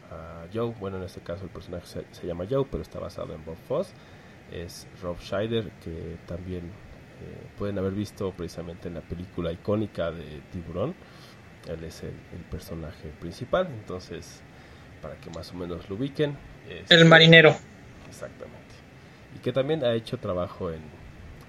a 0.10 0.47
Joe, 0.51 0.73
bueno 0.80 0.97
en 0.97 1.03
este 1.03 1.21
caso 1.21 1.43
el 1.43 1.51
personaje 1.51 1.86
se, 1.86 2.25
llama 2.25 2.47
Joe 2.49 2.65
pero 2.65 2.82
está 2.82 2.97
basado 2.97 3.36
en 3.36 3.45
Bob 3.45 3.58
Foss, 3.67 3.93
es 4.51 4.88
Rob 5.03 5.19
Scheider 5.19 5.69
que 5.84 6.17
también 6.25 6.63
eh, 6.65 7.47
pueden 7.60 7.77
haber 7.77 7.93
visto 7.93 8.32
precisamente 8.32 8.88
en 8.88 8.95
la 8.95 9.01
película 9.01 9.51
icónica 9.51 10.10
de 10.10 10.41
Tiburón, 10.51 10.95
él 11.69 11.84
es 11.84 12.01
el 12.01 12.41
personaje 12.49 13.10
principal, 13.19 13.67
entonces 13.67 14.41
para 15.08 15.20
que 15.22 15.30
más 15.30 15.52
o 15.52 15.56
menos 15.56 15.88
lo 15.89 15.96
ubiquen. 15.96 16.38
es- 16.70 16.89
El 16.91 17.06
marinero. 17.06 17.56
Exactamente. 18.10 18.58
Y 19.36 19.39
que 19.39 19.54
también 19.54 19.84
ha 19.86 19.93
hecho 19.93 20.17
trabajo 20.17 20.70
en, 20.72 20.82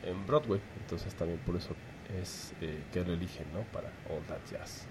en 0.04 0.26
Broadway. 0.26 0.60
Entonces 0.80 1.12
también 1.14 1.40
por 1.40 1.56
eso 1.56 1.74
es 2.22 2.52
eh, 2.60 2.78
que 2.92 3.00
lo 3.04 3.12
eligen, 3.14 3.46
¿no? 3.52 3.62
Para 3.72 3.88
All 4.10 4.22
That 4.28 4.38
Jazz. 4.50 4.86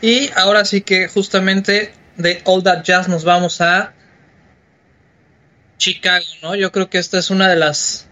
Y 0.00 0.30
ahora 0.36 0.64
sí 0.64 0.80
que 0.80 1.06
justamente 1.08 1.92
de 2.16 2.40
All 2.44 2.62
That 2.62 2.82
Jazz 2.82 3.08
nos 3.08 3.24
vamos 3.24 3.60
a 3.60 3.92
Chicago, 5.76 6.24
¿no? 6.42 6.54
Yo 6.54 6.72
creo 6.72 6.88
que 6.90 6.98
esta 6.98 7.18
es 7.18 7.30
una 7.30 7.48
de 7.48 7.56
las 7.56 8.08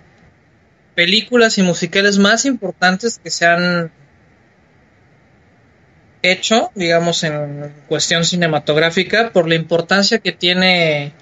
películas 0.95 1.59
y 1.59 1.63
musicales 1.63 2.19
más 2.19 2.45
importantes 2.45 3.19
que 3.19 3.31
se 3.31 3.47
han 3.47 3.93
hecho, 6.23 6.71
digamos, 6.75 7.23
en 7.25 7.73
cuestión 7.89 8.25
cinematográfica, 8.25 9.31
por 9.33 9.49
la 9.49 9.55
importancia 9.55 10.19
que 10.19 10.33
tiene 10.33 11.13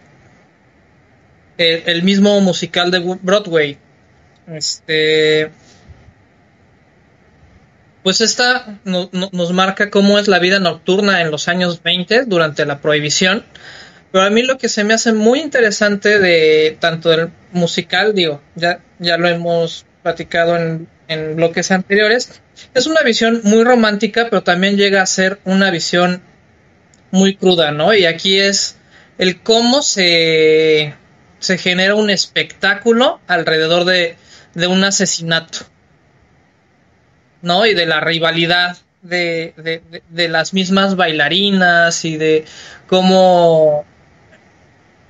el, 1.58 2.02
mismo 2.02 2.40
musical 2.40 2.90
de 2.90 2.98
Broadway. 3.22 3.78
Este, 4.52 5.50
pues 8.02 8.20
esta 8.20 8.78
no- 8.84 9.08
no- 9.12 9.30
nos 9.32 9.52
marca 9.52 9.90
cómo 9.90 10.18
es 10.18 10.28
la 10.28 10.38
vida 10.38 10.60
nocturna 10.60 11.20
en 11.20 11.30
los 11.30 11.48
años 11.48 11.82
20 11.82 12.24
durante 12.24 12.64
la 12.64 12.78
prohibición. 12.80 13.44
Pero 14.12 14.24
a 14.24 14.30
mí 14.30 14.42
lo 14.42 14.56
que 14.58 14.68
se 14.68 14.84
me 14.84 14.94
hace 14.94 15.12
muy 15.12 15.40
interesante 15.40 16.18
de 16.20 16.76
tanto 16.80 17.10
del 17.10 17.30
musical, 17.52 18.14
digo, 18.14 18.40
ya, 18.54 18.80
ya 18.98 19.16
lo 19.18 19.28
hemos 19.28 19.84
platicado 20.02 20.56
en, 20.56 20.88
en 21.08 21.36
bloques 21.36 21.70
anteriores, 21.70 22.40
es 22.74 22.86
una 22.86 23.02
visión 23.02 23.40
muy 23.44 23.64
romántica, 23.64 24.28
pero 24.30 24.42
también 24.42 24.76
llega 24.76 25.02
a 25.02 25.06
ser 25.06 25.40
una 25.44 25.70
visión 25.70 26.22
muy 27.10 27.36
cruda, 27.36 27.70
¿no? 27.70 27.94
Y 27.94 28.06
aquí 28.06 28.38
es 28.38 28.76
el 29.18 29.40
cómo 29.42 29.82
se, 29.82 30.94
se 31.38 31.58
genera 31.58 31.94
un 31.94 32.10
espectáculo 32.10 33.20
alrededor 33.26 33.84
de, 33.84 34.16
de 34.54 34.66
un 34.66 34.84
asesinato. 34.84 35.58
¿no? 37.42 37.66
Y 37.66 37.74
de 37.74 37.86
la 37.86 38.00
rivalidad 38.00 38.76
de, 39.02 39.80
de, 40.10 40.28
las 40.28 40.52
mismas 40.52 40.96
bailarinas 40.96 42.04
y 42.04 42.16
de 42.16 42.44
cómo, 42.88 43.84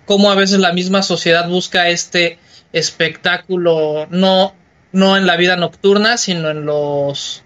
cómo 0.04 0.30
a 0.30 0.34
veces 0.34 0.58
la 0.58 0.72
misma 0.72 1.02
sociedad 1.02 1.48
busca 1.48 1.88
este 1.88 2.38
espectáculo, 2.72 4.06
no, 4.10 4.54
no 4.92 5.16
en 5.16 5.26
la 5.26 5.36
vida 5.36 5.56
nocturna, 5.56 6.16
sino 6.16 6.50
en 6.50 6.64
los 6.64 7.42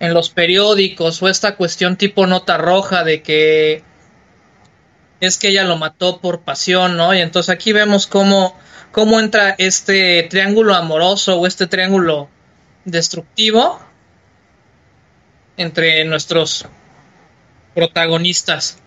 en 0.00 0.14
los 0.14 0.30
periódicos 0.30 1.22
o 1.22 1.28
esta 1.28 1.56
cuestión 1.56 1.96
tipo 1.96 2.26
nota 2.26 2.56
roja 2.56 3.04
de 3.04 3.22
que 3.22 3.84
es 5.20 5.36
que 5.36 5.48
ella 5.48 5.64
lo 5.64 5.76
mató 5.76 6.20
por 6.20 6.40
pasión, 6.40 6.96
¿no? 6.96 7.14
Y 7.14 7.20
entonces 7.20 7.50
aquí 7.50 7.72
vemos 7.72 8.06
cómo, 8.06 8.58
cómo 8.90 9.20
entra 9.20 9.54
este 9.58 10.26
triángulo 10.30 10.74
amoroso 10.74 11.38
o 11.38 11.46
este 11.46 11.66
triángulo 11.66 12.30
destructivo 12.86 13.78
entre 15.58 16.06
nuestros 16.06 16.66
protagonistas. 17.74 18.78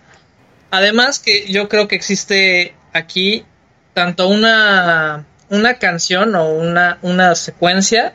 Además 0.72 1.20
que 1.20 1.52
yo 1.52 1.70
creo 1.70 1.88
que 1.88 1.96
existe 1.96 2.76
aquí 2.94 3.46
tanto 3.94 4.28
una, 4.28 5.28
una 5.54 5.76
canción 5.76 6.34
o 6.36 6.50
una, 6.50 6.98
una 7.04 7.36
secuencia 7.36 8.13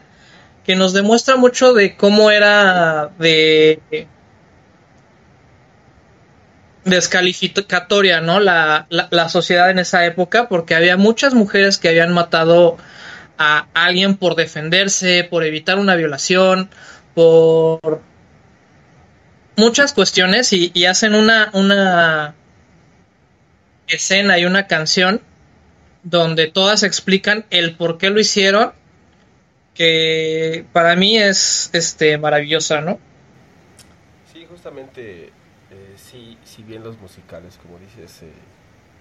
que 0.65 0.75
nos 0.75 0.93
demuestra 0.93 1.37
mucho 1.37 1.73
de 1.73 1.97
cómo 1.97 2.33
era 2.33 3.11
de 3.19 3.81
descalificatoria, 6.85 8.21
¿no? 8.21 8.41
La, 8.41 8.87
la, 8.91 9.29
sociedad 9.29 9.71
en 9.71 9.79
esa 9.79 10.05
época, 10.05 10.49
porque 10.49 10.75
había 10.75 10.97
muchas 10.97 11.35
mujeres 11.35 11.79
que 11.79 11.89
habían 11.89 12.13
matado 12.13 12.77
a 13.39 13.67
alguien 13.73 14.17
por 14.17 14.35
defenderse, 14.35 15.23
por 15.23 15.45
evitar 15.45 15.79
una 15.79 15.95
violación, 15.95 16.71
por 17.15 18.03
muchas 19.57 19.93
cuestiones 19.93 20.53
y, 20.53 20.73
y 20.75 20.87
hacen 20.87 21.15
una, 21.15 21.51
una 21.53 22.35
escena 23.87 24.39
y 24.39 24.45
una 24.45 24.67
canción 24.67 25.23
donde 26.11 26.47
todas 26.47 26.83
explican 26.83 27.45
el 27.51 27.77
por 27.77 27.99
qué 27.99 28.11
lo 28.11 28.19
hicieron, 28.19 28.73
que 29.75 30.65
para 30.73 30.97
mí 30.97 31.19
es 31.19 31.71
este 31.75 32.17
maravillosa, 32.19 32.81
¿no? 32.81 32.99
Sí, 34.33 34.47
justamente, 34.49 35.27
eh, 35.71 35.95
sí, 35.97 36.39
si 36.45 36.63
bien 36.63 36.83
los 36.83 36.99
musicales, 36.99 37.59
como 37.63 37.79
dices, 37.79 38.23
eh, 38.23 38.33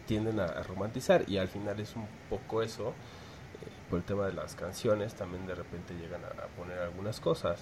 tienden 0.06 0.40
a, 0.40 0.48
romantizar 0.64 1.24
y 1.28 1.38
al 1.38 1.48
final 1.48 1.80
es 1.80 1.96
un 1.96 2.08
poco 2.30 2.62
eso, 2.62 2.90
eh, 2.90 3.70
por 3.90 4.00
el 4.00 4.06
tema 4.06 4.26
de 4.26 4.34
las 4.34 4.56
canciones, 4.56 5.16
también 5.16 5.48
de 5.48 5.56
repente 5.56 5.94
llegan 5.94 6.22
a, 6.26 6.48
poner 6.58 6.80
algunas 6.80 7.20
cosas 7.22 7.62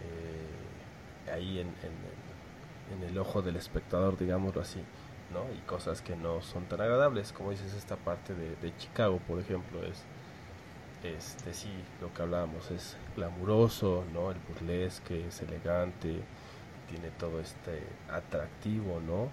eh, 0.00 1.32
ahí 1.32 1.58
en, 1.58 1.68
en 2.92 3.08
el 3.08 3.18
ojo 3.18 3.42
del 3.42 3.56
espectador, 3.56 4.16
digámoslo 4.16 4.60
así, 4.60 4.80
¿no? 5.32 5.44
Y 5.54 5.58
cosas 5.66 6.02
que 6.02 6.16
no 6.16 6.42
son 6.42 6.64
tan 6.66 6.80
agradables, 6.80 7.32
como 7.32 7.50
dices, 7.50 7.74
esta 7.74 7.96
parte 7.96 8.34
de, 8.34 8.76
Chicago, 8.76 9.20
por 9.26 9.40
ejemplo, 9.40 9.82
es 9.82 10.02
este 11.02 11.52
sí, 11.52 11.70
lo 12.00 12.12
que 12.14 12.22
hablábamos 12.22 12.70
es 12.70 12.96
glamuroso, 13.14 14.04
¿no? 14.14 14.30
El 14.30 14.38
burlesque 14.38 15.26
es 15.26 15.42
elegante, 15.42 16.22
tiene 16.88 17.10
todo 17.18 17.40
este 17.40 17.82
atractivo, 18.10 19.00
¿no? 19.00 19.28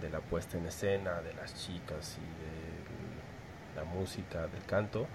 De 0.00 0.10
la 0.10 0.20
puesta 0.20 0.58
en 0.58 0.66
escena, 0.66 1.20
de 1.22 1.34
las 1.34 1.54
chicas 1.56 2.18
y 2.18 3.74
de 3.74 3.80
la 3.80 3.84
música, 3.84 4.46
del 4.46 4.64
canto. 4.64 5.08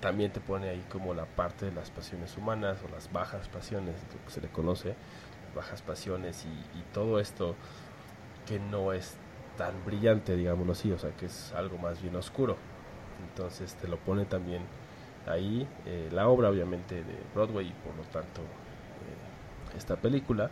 También 0.00 0.32
te 0.32 0.40
pone 0.40 0.70
ahí 0.70 0.82
como 0.90 1.12
la 1.12 1.26
parte 1.26 1.66
de 1.66 1.72
las 1.72 1.90
pasiones 1.90 2.38
humanas 2.38 2.78
o 2.82 2.88
las 2.90 3.12
bajas 3.12 3.48
pasiones, 3.48 3.96
lo 4.14 4.24
que 4.24 4.30
se 4.30 4.40
le 4.40 4.48
conoce, 4.48 4.94
las 5.44 5.54
bajas 5.54 5.82
pasiones 5.82 6.46
y 6.46 6.82
todo 6.94 7.20
esto 7.20 7.54
que 8.46 8.58
no 8.58 8.92
es 8.92 9.16
tan 9.60 9.84
brillante, 9.84 10.36
digámoslo 10.36 10.72
así, 10.72 10.90
o 10.90 10.98
sea, 10.98 11.10
que 11.10 11.26
es 11.26 11.52
algo 11.52 11.76
más 11.76 12.00
bien 12.00 12.16
oscuro. 12.16 12.56
Entonces 13.28 13.74
te 13.74 13.88
lo 13.88 13.98
pone 13.98 14.24
también 14.24 14.62
ahí 15.26 15.68
eh, 15.84 16.08
la 16.12 16.28
obra 16.28 16.48
obviamente 16.48 16.94
de 16.94 17.14
Broadway 17.34 17.66
y 17.66 17.72
por 17.72 17.94
lo 17.94 18.02
tanto 18.04 18.40
eh, 18.40 19.76
esta 19.76 19.96
película 19.96 20.50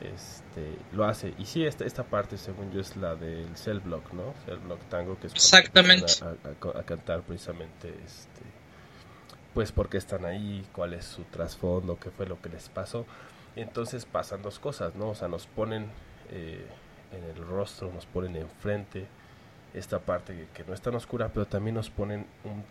este 0.00 0.78
lo 0.92 1.04
hace 1.04 1.34
y 1.36 1.46
sí 1.46 1.66
esta, 1.66 1.84
esta 1.84 2.04
parte 2.04 2.38
según 2.38 2.70
yo 2.70 2.80
es 2.80 2.96
la 2.96 3.16
del 3.16 3.56
cell 3.56 3.80
block 3.80 4.12
no 4.12 4.34
cell 4.46 4.58
block 4.58 4.80
tango 4.88 5.18
que 5.18 5.26
es 5.26 5.34
Exactamente. 5.34 6.06
A, 6.22 6.76
a 6.76 6.78
a 6.78 6.82
cantar 6.84 7.22
precisamente 7.22 7.88
este 7.88 8.42
pues 9.52 9.72
por 9.72 9.88
qué 9.88 9.98
están 9.98 10.24
ahí 10.24 10.64
cuál 10.72 10.94
es 10.94 11.04
su 11.04 11.24
trasfondo 11.24 11.98
qué 11.98 12.10
fue 12.10 12.26
lo 12.26 12.40
que 12.40 12.50
les 12.50 12.68
pasó 12.68 13.04
entonces 13.56 14.06
pasan 14.06 14.42
dos 14.42 14.60
cosas 14.60 14.94
no 14.94 15.08
o 15.08 15.14
sea 15.16 15.26
nos 15.26 15.48
ponen 15.48 15.90
eh, 16.30 16.64
en 17.12 17.24
el 17.24 17.36
rostro 17.46 17.92
nos 17.92 18.06
ponen 18.06 18.36
enfrente 18.36 19.06
esta 19.74 20.00
parte 20.00 20.48
que, 20.54 20.64
no 20.64 20.74
es 20.74 20.80
tan 20.80 20.94
oscura 20.94 21.30
pero 21.32 21.46
también 21.46 21.74
nos 21.76 21.90
ponen 21.90 22.26
un 22.44 22.64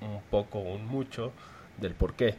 un 0.00 0.20
poco 0.30 0.58
un 0.58 0.86
mucho 0.86 1.32
del 1.78 1.94
por 1.94 2.14
qué. 2.14 2.36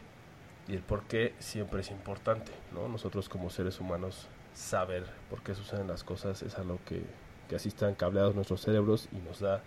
Y 0.66 0.74
el 0.74 0.82
por 0.82 1.04
qué 1.04 1.34
siempre 1.38 1.80
es 1.80 1.90
importante, 1.90 2.52
¿no? 2.74 2.88
Nosotros 2.88 3.28
como 3.28 3.48
seres 3.50 3.80
humanos 3.80 4.28
saber 4.54 5.06
por 5.30 5.42
qué 5.42 5.54
suceden 5.54 5.88
las 5.88 6.04
cosas 6.04 6.42
es 6.42 6.58
algo 6.58 6.78
que, 6.84 7.02
que 7.48 7.56
así 7.56 7.68
están 7.68 7.94
cableados 7.94 8.34
nuestros 8.34 8.60
cerebros 8.60 9.08
y 9.12 9.16
nos 9.16 9.40
da 9.40 9.62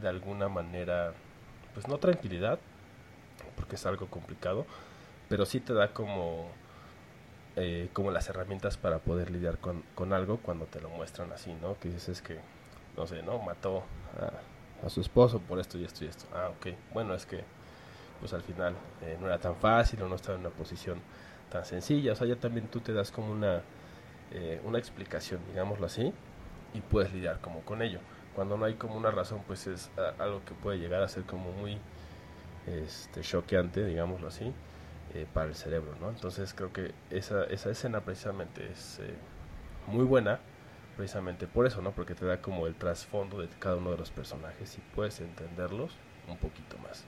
de 0.00 0.08
alguna 0.08 0.48
manera, 0.48 1.14
pues 1.74 1.88
no 1.88 1.98
tranquilidad, 1.98 2.60
porque 3.56 3.76
es 3.76 3.86
algo 3.86 4.06
complicado, 4.06 4.66
pero 5.28 5.46
sí 5.46 5.58
te 5.58 5.72
da 5.72 5.92
como, 5.92 6.48
eh, 7.56 7.88
como 7.94 8.10
las 8.10 8.28
herramientas 8.28 8.76
para 8.76 8.98
poder 8.98 9.30
lidiar 9.30 9.56
con, 9.56 9.82
con 9.94 10.12
algo 10.12 10.36
cuando 10.36 10.66
te 10.66 10.78
lo 10.78 10.90
muestran 10.90 11.32
así, 11.32 11.54
¿no? 11.54 11.78
Que 11.78 11.88
dices 11.88 12.10
es 12.10 12.22
que, 12.22 12.38
no 12.96 13.06
sé, 13.06 13.22
¿no? 13.22 13.38
Mató 13.38 13.82
a, 14.84 14.90
su 14.90 15.00
esposo 15.00 15.40
por 15.40 15.58
esto 15.58 15.78
y 15.78 15.84
esto 15.84 16.04
y 16.04 16.08
esto. 16.08 16.26
Ah, 16.34 16.50
ok. 16.50 16.74
Bueno, 16.92 17.14
es 17.14 17.24
que 17.24 17.42
pues 18.20 18.34
al 18.34 18.42
final 18.42 18.74
eh, 19.02 19.16
no 19.20 19.26
era 19.26 19.38
tan 19.38 19.56
fácil 19.56 20.02
o 20.02 20.08
no 20.08 20.16
estaba 20.16 20.34
en 20.34 20.40
una 20.40 20.54
posición 20.54 21.00
tan 21.50 21.64
sencilla. 21.64 22.12
O 22.12 22.14
sea, 22.14 22.26
ya 22.26 22.36
también 22.36 22.68
tú 22.68 22.80
te 22.80 22.92
das 22.92 23.10
como 23.10 23.32
una, 23.32 23.62
eh, 24.32 24.60
una 24.64 24.78
explicación, 24.78 25.40
digámoslo 25.48 25.86
así, 25.86 26.12
y 26.74 26.80
puedes 26.82 27.12
lidiar 27.12 27.40
como 27.40 27.60
con 27.62 27.80
ello. 27.80 28.00
Cuando 28.34 28.58
no 28.58 28.66
hay 28.66 28.74
como 28.74 28.96
una 28.96 29.10
razón, 29.10 29.42
pues 29.46 29.66
es 29.66 29.90
algo 30.18 30.44
que 30.44 30.52
puede 30.52 30.78
llegar 30.78 31.02
a 31.02 31.08
ser 31.08 31.22
como 31.24 31.52
muy 31.52 31.78
este, 32.66 33.22
choqueante, 33.22 33.84
digámoslo 33.84 34.28
así, 34.28 34.52
eh, 35.16 35.26
para 35.32 35.48
el 35.48 35.54
cerebro, 35.54 35.96
¿no? 35.98 36.10
Entonces 36.10 36.52
creo 36.54 36.74
que 36.74 36.92
esa, 37.10 37.44
esa 37.44 37.70
escena 37.70 38.02
precisamente 38.02 38.68
es 38.70 38.98
eh, 39.00 39.14
muy 39.86 40.04
buena, 40.04 40.40
precisamente 40.94 41.46
por 41.46 41.66
eso, 41.66 41.80
¿no? 41.80 41.92
Porque 41.92 42.14
te 42.14 42.26
da 42.26 42.42
como 42.42 42.66
el 42.66 42.74
trasfondo 42.74 43.40
de 43.40 43.48
cada 43.58 43.76
uno 43.76 43.92
de 43.92 43.96
los 43.96 44.10
personajes 44.10 44.76
y 44.76 44.94
puedes 44.94 45.20
entenderlos 45.20 45.92
un 46.28 46.36
poquito 46.36 46.76
más. 46.78 47.04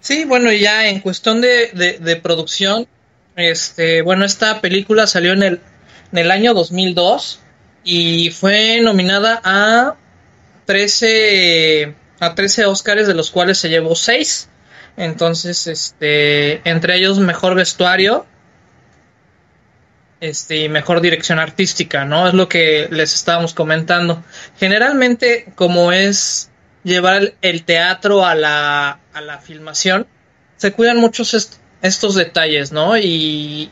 Sí, 0.00 0.24
bueno, 0.24 0.50
y 0.50 0.58
ya 0.58 0.88
en 0.88 0.98
cuestión 0.98 1.40
de, 1.40 1.98
de, 2.00 2.16
producción, 2.16 2.88
este, 3.36 4.02
bueno, 4.02 4.24
esta 4.24 4.60
película 4.60 5.06
salió 5.06 5.32
en 5.32 5.44
el, 5.44 5.60
en 6.10 6.18
el 6.18 6.32
año 6.32 6.54
2002 6.54 7.40
y 7.84 8.30
fue 8.30 8.80
nominada 8.80 9.40
a 9.44 9.94
13, 10.66 11.94
a 12.18 12.34
13 12.34 12.66
Oscars, 12.66 13.06
de 13.06 13.14
los 13.14 13.30
cuales 13.30 13.58
se 13.58 13.68
llevó 13.68 13.94
6. 13.94 14.48
Entonces, 14.96 15.66
este, 15.66 16.60
entre 16.68 16.96
ellos 16.96 17.18
mejor 17.18 17.54
vestuario, 17.54 18.26
este, 20.20 20.56
y 20.64 20.68
mejor 20.68 21.00
dirección 21.00 21.38
artística, 21.38 22.04
¿no? 22.04 22.28
Es 22.28 22.34
lo 22.34 22.48
que 22.48 22.88
les 22.90 23.14
estábamos 23.14 23.52
comentando. 23.54 24.22
Generalmente, 24.58 25.52
como 25.54 25.92
es 25.92 26.50
llevar 26.82 27.34
el, 27.42 27.64
teatro 27.64 28.24
a 28.24 28.34
la, 28.34 29.00
a 29.12 29.20
la 29.20 29.38
filmación, 29.38 30.06
se 30.56 30.72
cuidan 30.72 30.98
muchos 30.98 31.34
est- 31.34 31.54
estos 31.82 32.14
detalles, 32.14 32.72
¿no? 32.72 32.96
Y, 32.96 33.70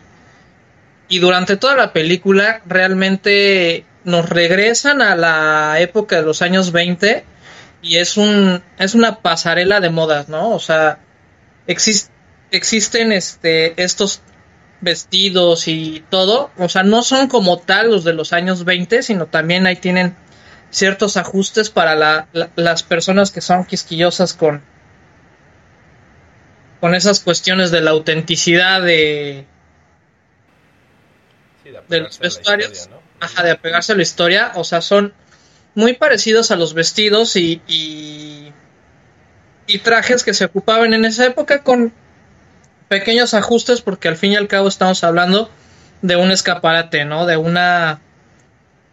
y 1.08 1.18
durante 1.20 1.56
toda 1.56 1.76
la 1.76 1.92
película 1.92 2.60
realmente 2.66 3.84
nos 4.04 4.28
regresan 4.28 5.00
a 5.00 5.14
la 5.16 5.76
época 5.80 6.16
de 6.16 6.22
los 6.22 6.42
años 6.42 6.72
20 6.72 7.24
y 7.82 7.96
es 7.96 8.16
un 8.16 8.62
es 8.78 8.94
una 8.94 9.20
pasarela 9.20 9.80
de 9.80 9.90
modas, 9.90 10.28
¿no? 10.28 10.50
O 10.50 10.58
sea, 10.58 10.98
exis- 11.66 12.08
existen 12.50 13.12
este 13.12 13.80
estos 13.82 14.20
vestidos 14.80 15.68
y 15.68 16.04
todo, 16.10 16.50
o 16.58 16.68
sea, 16.68 16.82
no 16.82 17.02
son 17.02 17.28
como 17.28 17.58
tal 17.58 17.90
los 17.90 18.02
de 18.04 18.12
los 18.14 18.32
años 18.32 18.64
20, 18.64 19.02
sino 19.02 19.26
también 19.26 19.66
ahí 19.66 19.76
tienen 19.76 20.16
ciertos 20.70 21.16
ajustes 21.16 21.70
para 21.70 21.94
la- 21.94 22.26
la- 22.32 22.50
las 22.56 22.82
personas 22.82 23.30
que 23.30 23.40
son 23.40 23.64
quisquillosas 23.64 24.34
con 24.34 24.62
con 26.80 26.94
esas 26.96 27.20
cuestiones 27.20 27.70
de 27.70 27.80
la 27.80 27.92
autenticidad 27.92 28.82
de, 28.82 29.46
Sí, 31.62 31.70
de 31.70 31.80
de 31.88 32.00
los 32.00 32.18
vestuarios, 32.18 32.72
historia, 32.72 32.96
¿no? 32.96 33.02
ajá, 33.24 33.44
de 33.44 33.50
apegarse 33.52 33.92
a 33.92 33.96
la 33.96 34.02
historia, 34.02 34.52
o 34.56 34.64
sea, 34.64 34.80
son 34.80 35.14
muy 35.76 35.92
parecidos 35.94 36.50
a 36.50 36.56
los 36.56 36.74
vestidos 36.74 37.36
y, 37.36 37.62
y, 37.68 38.52
y 39.66 39.78
trajes 39.78 40.24
que 40.24 40.34
se 40.34 40.44
ocupaban 40.46 40.92
en 40.94 41.04
esa 41.04 41.26
época 41.26 41.62
con 41.62 41.92
pequeños 42.88 43.34
ajustes 43.34 43.80
porque 43.80 44.08
al 44.08 44.16
fin 44.16 44.32
y 44.32 44.36
al 44.36 44.48
cabo 44.48 44.68
estamos 44.68 45.02
hablando 45.04 45.50
de 46.02 46.16
un 46.16 46.30
escaparate, 46.30 47.04
¿no? 47.04 47.26
De 47.26 47.36
una 47.36 48.00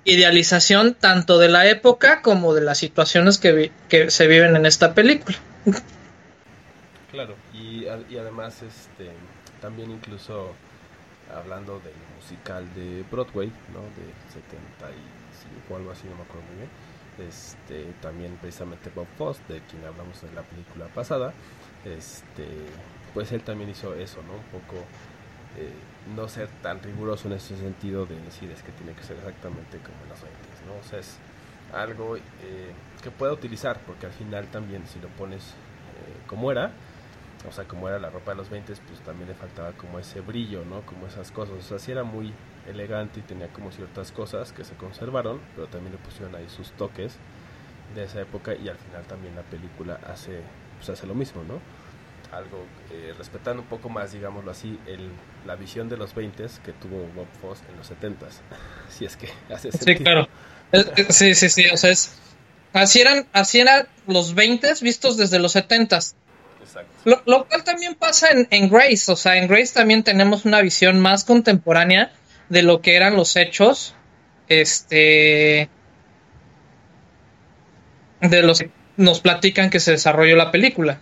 idealización 0.06 0.94
tanto 0.96 1.38
de 1.40 1.50
la 1.50 1.68
época 1.68 2.22
como 2.22 2.54
de 2.54 2.62
las 2.62 2.78
situaciones 2.78 3.38
que, 3.38 3.52
vi- 3.52 3.72
que 3.90 4.10
se 4.12 4.28
viven 4.28 4.56
en 4.56 4.66
esta 4.66 4.94
película. 4.94 5.38
Claro, 7.12 7.36
y, 7.54 7.86
y 8.10 8.18
además 8.18 8.56
este 8.62 9.12
también 9.62 9.92
incluso 9.92 10.54
hablando 11.36 11.80
del 11.84 11.94
musical 12.16 12.64
de 12.76 13.04
Broadway, 13.12 13.48
¿no? 13.74 13.82
De 13.82 14.06
75 14.34 15.74
o 15.74 15.76
algo 15.78 15.92
así, 15.92 16.04
no 16.10 16.16
me 16.16 16.22
acuerdo 16.24 16.44
muy 16.48 16.58
bien. 16.58 16.70
Este, 17.20 17.94
también 18.02 18.38
precisamente 18.38 18.90
Bob 18.96 19.08
Fosse, 19.18 19.42
de 19.48 19.62
quien 19.62 19.84
hablamos 19.86 20.24
en 20.24 20.36
la 20.36 20.42
película 20.44 20.88
pasada, 20.88 21.34
este, 21.86 22.48
pues 23.14 23.32
él 23.32 23.42
también 23.42 23.70
hizo 23.70 23.94
eso, 23.96 24.22
¿no? 24.24 24.34
Un 24.34 24.62
poco 24.62 24.86
eh, 25.58 25.74
no 26.16 26.28
ser 26.28 26.48
tan 26.62 26.82
riguroso 26.82 27.28
en 27.28 27.34
ese 27.34 27.58
sentido 27.58 28.06
de 28.06 28.20
decir 28.22 28.50
es 28.52 28.64
que 28.64 28.72
tiene 28.72 28.94
que 28.94 29.04
ser 29.04 29.18
exactamente 29.18 29.78
como 29.80 29.98
en 30.04 30.10
los 30.10 30.22
20, 30.22 30.40
¿no? 30.68 30.80
O 30.80 30.84
sea, 30.84 31.00
es 31.00 31.18
algo 31.74 32.18
eh, 32.18 32.22
que 33.04 33.12
pueda 33.12 33.34
utilizar, 33.34 33.80
porque 33.86 34.06
al 34.06 34.14
final 34.14 34.48
también 34.48 34.88
si 34.88 35.00
lo 35.00 35.08
pones 35.10 35.50
eh, 35.50 36.28
como 36.28 36.52
era, 36.52 36.72
o 37.48 37.52
sea, 37.52 37.66
como 37.66 37.88
era 37.88 38.00
la 38.00 38.10
ropa 38.10 38.32
de 38.32 38.38
los 38.38 38.50
20, 38.50 38.74
pues 38.88 39.00
también 39.02 39.30
le 39.30 39.36
faltaba 39.36 39.72
como 39.74 40.00
ese 40.00 40.22
brillo, 40.22 40.66
¿no? 40.66 40.82
Como 40.82 41.08
esas 41.08 41.32
cosas. 41.32 41.56
O 41.56 41.62
sea, 41.62 41.80
sí 41.80 41.92
era 41.92 42.04
muy 42.04 42.34
elegante 42.68 43.20
y 43.20 43.24
tenía 43.24 43.48
como 43.48 43.72
ciertas 43.72 44.12
cosas 44.12 44.52
que 44.52 44.64
se 44.64 44.76
conservaron, 44.76 45.40
pero 45.56 45.68
también 45.68 45.94
le 45.94 45.98
pusieron 46.00 46.36
ahí 46.36 46.48
sus 46.50 46.72
toques 46.74 47.14
de 47.96 48.04
esa 48.04 48.22
época 48.22 48.54
y 48.56 48.70
al 48.70 48.78
final 48.78 49.04
también 49.08 49.36
la 49.36 49.42
película 49.44 50.00
hace, 50.08 50.42
pues 50.78 50.90
hace 50.90 51.08
lo 51.08 51.16
mismo, 51.16 51.44
¿no? 51.44 51.60
Algo 52.36 52.64
eh, 52.92 53.14
respetando 53.18 53.64
un 53.64 53.68
poco 53.68 53.90
más, 53.90 54.12
digámoslo 54.12 54.52
así, 54.52 54.80
el, 54.86 55.10
la 55.48 55.56
visión 55.56 55.90
de 55.90 55.98
los 55.98 56.14
20 56.14 56.46
que 56.64 56.74
tuvo 56.74 57.08
Bob 57.16 57.26
Fosse 57.42 57.64
en 57.72 57.78
los 57.78 57.90
70s. 57.90 58.42
si 58.90 59.06
es 59.06 59.18
que 59.18 59.30
hace 59.52 59.72
Sí, 59.72 59.80
sentido. 59.80 60.04
claro. 60.04 60.28
Es- 60.72 60.92
es- 60.96 61.16
Sí, 61.16 61.34
sí, 61.34 61.50
sí, 61.50 61.66
o 61.74 61.78
sea, 61.78 61.90
es... 61.90 62.20
Así 62.72 63.02
eran, 63.02 63.26
así 63.34 63.60
eran 63.60 63.88
los 64.06 64.36
20 64.36 64.72
vistos 64.84 65.18
desde 65.18 65.40
los 65.40 65.56
70s. 65.56 66.14
Exacto. 66.62 66.92
Lo, 67.06 67.24
lo 67.26 67.48
cual 67.48 67.64
también 67.64 67.96
pasa 67.96 68.30
en, 68.30 68.48
en 68.52 68.70
Grace, 68.70 69.12
o 69.12 69.16
sea, 69.16 69.38
en 69.38 69.48
Grace 69.48 69.74
también 69.74 70.04
tenemos 70.04 70.46
una 70.46 70.62
visión 70.62 71.00
más 71.00 71.24
contemporánea 71.24 72.12
de 72.50 72.64
lo 72.64 72.82
que 72.82 72.96
eran 72.96 73.16
los 73.16 73.36
hechos, 73.36 73.96
este, 74.48 75.70
de 78.22 78.44
los 78.44 78.60
que 78.60 78.72
nos 78.98 79.22
platican 79.22 79.70
que 79.70 79.80
se 79.80 79.92
desarrolló 79.92 80.36
la 80.36 80.52
película. 80.52 81.00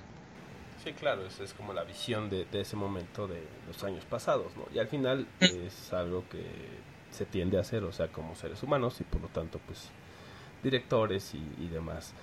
Sí, 0.84 0.94
claro, 0.94 1.26
es, 1.26 1.40
es 1.40 1.54
como 1.54 1.74
la 1.74 1.84
visión 1.84 2.30
de, 2.30 2.46
de 2.46 2.62
ese 2.62 2.76
momento 2.76 3.28
de 3.28 3.42
los 3.68 3.84
años 3.84 4.06
pasados, 4.06 4.56
¿no? 4.56 4.66
Y 4.74 4.80
al 4.80 4.88
final 4.88 5.28
es 5.40 5.92
algo 5.92 6.24
que 6.30 6.44
se 7.12 7.26
tiende 7.26 7.58
a 7.58 7.62
hacer, 7.62 7.84
o 7.84 7.92
sea, 7.92 8.08
como 8.10 8.36
seres 8.36 8.62
humanos 8.64 9.02
y 9.02 9.04
por 9.04 9.22
lo 9.22 9.28
tanto, 9.30 9.60
pues, 9.66 9.90
directores 10.64 11.34
y, 11.34 11.64
y 11.64 11.68
demás 11.68 12.14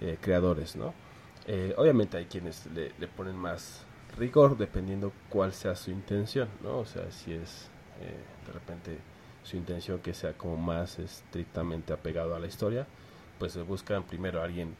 eh, 0.00 0.16
creadores, 0.20 0.76
¿no? 0.76 0.94
Eh, 1.46 1.74
obviamente 1.76 2.16
hay 2.16 2.26
quienes 2.26 2.66
le, 2.66 2.92
le 2.98 3.08
ponen 3.08 3.36
más 3.36 3.84
rigor 4.16 4.56
dependiendo 4.56 5.12
cuál 5.28 5.52
sea 5.52 5.74
su 5.74 5.90
intención, 5.90 6.48
¿no? 6.62 6.78
O 6.78 6.84
sea, 6.84 7.10
si 7.10 7.32
es 7.32 7.70
de 8.46 8.52
repente 8.52 8.98
su 9.44 9.56
intención 9.56 10.00
que 10.00 10.14
sea 10.14 10.34
como 10.34 10.56
más 10.56 10.98
estrictamente 10.98 11.92
apegado 11.92 12.34
a 12.34 12.38
la 12.38 12.46
historia, 12.46 12.86
pues 13.38 13.52
se 13.52 13.62
buscan 13.62 14.02
primero 14.02 14.40
a 14.40 14.44
alguien 14.44 14.74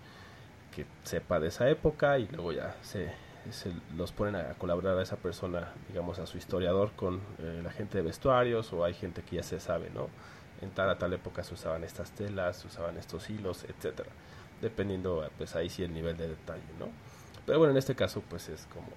que 0.75 0.85
sepa 1.05 1.41
de 1.41 1.49
esa 1.49 1.69
época 1.71 2.19
y 2.19 2.29
luego 2.29 2.53
ya 2.53 2.77
se, 2.83 3.11
se 3.51 3.73
los 3.97 4.13
ponen 4.13 4.37
a 4.37 4.55
colaborar 4.55 4.99
a 4.99 5.03
esa 5.03 5.17
persona, 5.17 5.73
digamos 5.89 6.19
a 6.19 6.27
su 6.27 6.39
historiador 6.39 6.93
con 6.93 7.21
eh, 7.39 7.61
la 7.63 7.71
gente 7.71 7.99
de 7.99 8.05
vestuarios 8.05 8.73
o 8.73 8.85
hay 8.85 8.95
gente 8.95 9.23
que 9.23 9.37
ya 9.37 9.43
se 9.43 9.59
sabe, 9.59 9.91
¿no? 9.91 10.09
En 10.61 10.71
tal 10.71 10.91
a 10.91 10.99
tal 10.99 11.13
época 11.13 11.45
se 11.45 11.55
usaban 11.55 11.85
estas 11.85 12.11
telas, 12.13 12.59
se 12.59 12.67
usaban 12.67 12.97
estos 12.99 13.31
hilos, 13.31 13.65
etcétera, 13.65 14.11
dependiendo 14.61 15.29
pues 15.39 15.57
ahí 15.57 15.71
sí 15.71 15.83
el 15.83 15.95
nivel 15.95 16.17
de 16.17 16.29
detalle, 16.29 16.63
¿no? 16.79 16.89
Pero 17.47 17.59
bueno, 17.59 17.71
en 17.71 17.79
este 17.79 17.95
caso 17.95 18.23
pues 18.29 18.49
es 18.49 18.67
como 18.67 18.89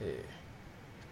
eh, 0.00 0.24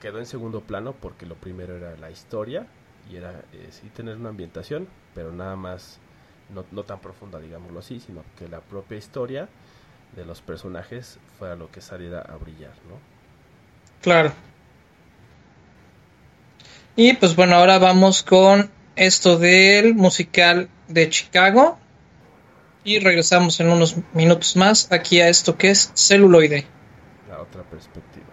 quedó 0.02 0.18
en 0.18 0.26
segundo 0.26 0.62
plano 0.62 0.94
porque 1.00 1.26
lo 1.26 1.36
primero 1.36 1.76
era 1.76 1.96
la 1.96 2.10
historia 2.10 2.66
y 3.08 3.16
era 3.16 3.44
eh, 3.52 3.68
sí 3.70 3.88
tener 3.94 4.16
una 4.16 4.30
ambientación, 4.30 4.88
pero 5.14 5.30
nada 5.30 5.54
más 5.54 6.00
no, 6.52 6.64
no 6.72 6.82
tan 6.82 6.98
profunda, 6.98 7.38
digámoslo 7.38 7.78
así, 7.78 8.00
sino 8.00 8.24
que 8.36 8.48
la 8.48 8.60
propia 8.60 8.98
historia 8.98 9.48
de 10.16 10.24
los 10.24 10.42
personajes 10.42 11.20
fuera 11.38 11.54
lo 11.54 11.70
que 11.70 11.80
saliera 11.80 12.20
a 12.20 12.36
brillar, 12.36 12.72
¿no? 12.88 12.98
Claro. 14.02 14.32
Y 16.96 17.12
pues 17.14 17.36
bueno, 17.36 17.54
ahora 17.54 17.78
vamos 17.78 18.24
con 18.24 18.72
esto 18.96 19.38
del 19.38 19.94
musical 19.94 20.68
de 20.88 21.08
Chicago. 21.10 21.78
Y 22.84 22.98
regresamos 22.98 23.60
en 23.60 23.70
unos 23.70 23.96
minutos 24.12 24.56
más 24.56 24.90
aquí 24.90 25.20
a 25.20 25.28
esto 25.28 25.56
que 25.56 25.70
es 25.70 25.92
celuloide. 25.94 26.66
La 27.28 27.40
otra 27.40 27.62
perspectiva. 27.62 28.31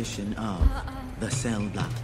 In 0.00 0.30
their 0.30 0.32
rendition 0.32 0.34
of 0.34 1.20
the 1.20 1.30
Cell 1.30 1.60
Block 1.74 1.99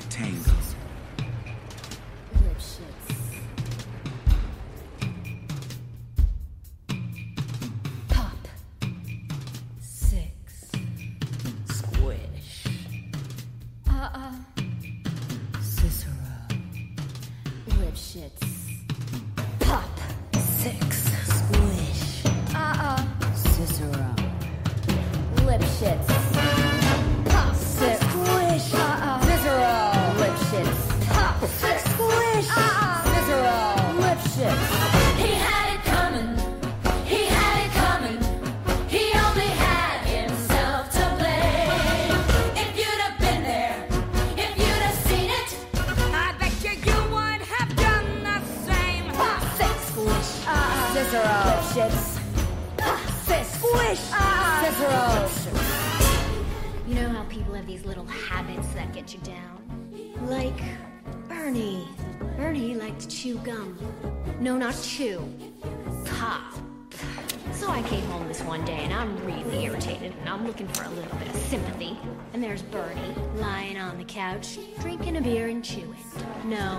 So 67.57 67.71
I 67.71 67.83
came 67.85 68.05
home 68.09 68.29
this 68.29 68.43
one 68.43 68.67
day 68.67 68.81
and 68.85 68.93
I'm 68.93 69.17
really 69.25 69.65
irritated 69.65 70.13
and 70.21 70.29
I'm 70.29 70.47
looking 70.47 70.69
for 70.69 70.85
a 70.85 70.91
little 70.91 71.17
bit 71.17 71.29
of 71.29 71.37
sympathy. 71.37 71.99
And 72.35 72.43
there's 72.43 72.61
Bernie 72.61 73.15
lying 73.37 73.79
on 73.79 73.97
the 73.97 74.05
couch, 74.05 74.59
drinking 74.81 75.17
a 75.17 75.23
beer 75.23 75.49
and 75.49 75.65
chewing. 75.65 75.97
No, 76.45 76.79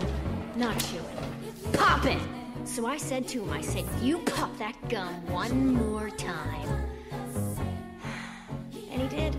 not 0.56 0.78
chewing. 0.80 1.74
Popping! 1.74 2.22
So 2.64 2.86
I 2.86 2.98
said 2.98 3.28
to 3.30 3.42
him, 3.44 3.50
I 3.50 3.62
said, 3.62 3.86
you 4.04 4.20
pop 4.20 4.56
that 4.60 4.76
gum 4.88 5.26
one 5.28 5.74
more 5.74 6.12
time. 6.12 6.70
And 8.92 9.02
he 9.02 9.08
did. 9.08 9.36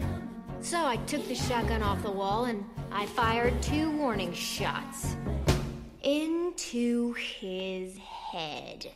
So 0.61 0.85
I 0.85 0.97
took 1.07 1.27
the 1.29 1.35
shotgun 1.35 1.83
off 1.83 2.03
the 2.03 2.11
wall 2.11 2.47
and 2.47 2.65
I 2.91 3.07
fired 3.07 3.61
two 3.63 3.91
warning 3.97 4.33
shots 4.33 5.17
into 6.03 7.13
his 7.15 7.97
head. 7.97 8.93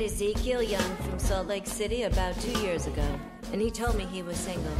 Met 0.00 0.10
Ezekiel 0.10 0.62
Young 0.62 0.96
from 0.96 1.18
Salt 1.18 1.46
Lake 1.46 1.66
City 1.66 2.04
about 2.04 2.38
two 2.40 2.58
years 2.60 2.86
ago, 2.86 3.06
and 3.52 3.60
he 3.60 3.70
told 3.70 3.96
me 3.96 4.04
he 4.04 4.22
was 4.22 4.38
single. 4.38 4.72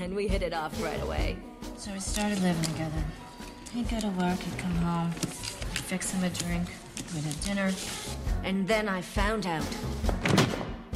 And 0.00 0.14
we 0.14 0.28
hit 0.28 0.42
it 0.42 0.52
off 0.52 0.80
right 0.82 1.02
away. 1.02 1.36
So 1.76 1.92
we 1.92 1.98
started 1.98 2.40
living 2.42 2.62
together. 2.62 3.02
He'd 3.72 3.88
go 3.88 3.98
to 3.98 4.08
work, 4.10 4.38
he'd 4.38 4.58
come 4.58 4.74
home, 4.76 5.10
I'd 5.10 5.28
fix 5.90 6.12
him 6.12 6.22
a 6.22 6.30
drink, 6.30 6.68
we'd 7.12 7.24
have 7.24 7.44
dinner. 7.44 7.72
And 8.44 8.68
then 8.68 8.88
I 8.88 9.00
found 9.00 9.46
out. 9.46 9.66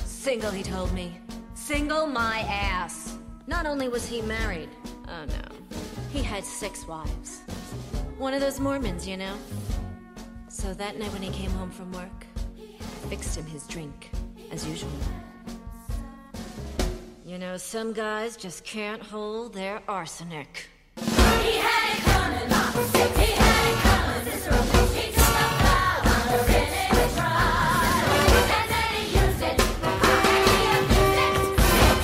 Single, 0.05 0.53
he 0.53 0.63
told 0.63 0.93
me. 0.93 1.19
Single 1.55 2.07
my 2.07 2.41
ass. 2.49 3.19
Not 3.49 3.67
only 3.67 3.89
was 3.89 4.07
he 4.07 4.23
married, 4.23 4.69
oh 5.09 5.25
no, 5.25 5.57
he 6.13 6.23
had 6.23 6.45
six 6.45 6.87
wives. 6.87 7.41
One 8.19 8.33
of 8.33 8.41
those 8.41 8.61
Mormons, 8.61 9.09
you 9.09 9.17
know? 9.17 9.35
So 10.49 10.73
that 10.75 10.99
night 10.99 11.13
when 11.13 11.23
he 11.23 11.31
came 11.31 11.51
home 11.51 11.71
from 11.71 11.91
work, 11.93 12.27
fixed 13.09 13.37
him 13.37 13.47
his 13.47 13.67
drink, 13.67 14.11
as 14.51 14.67
usual. 14.67 14.91
You 17.25 17.39
know, 17.39 17.57
some 17.57 17.93
guys 17.93 18.37
just 18.37 18.65
can't 18.65 19.03
hold 19.03 19.55
their 19.55 19.81
arsenic. 19.89 20.69
He 20.97 21.03
had 21.05 21.97
it 21.97 22.03
coming. 22.03 22.49
He 23.17 23.33
had 23.33 23.67
it 23.71 23.79
coming. 23.87 24.25
He 24.27 25.07
took 25.13 25.33
the 25.39 25.49
power 25.63 26.43
in 26.49 26.67
his 26.67 27.13
pride. 27.15 28.05
And 28.57 28.67
then 28.75 28.91
he 28.95 29.05
used 29.19 29.43
it. 29.43 29.57
And 29.61 30.45
he 30.49 30.59
abused 30.79 31.19
it. 31.27 31.35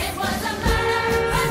It 0.06 0.14
was 0.22 0.40
a 0.50 0.54
murder, 0.62 1.04
a 1.34 1.44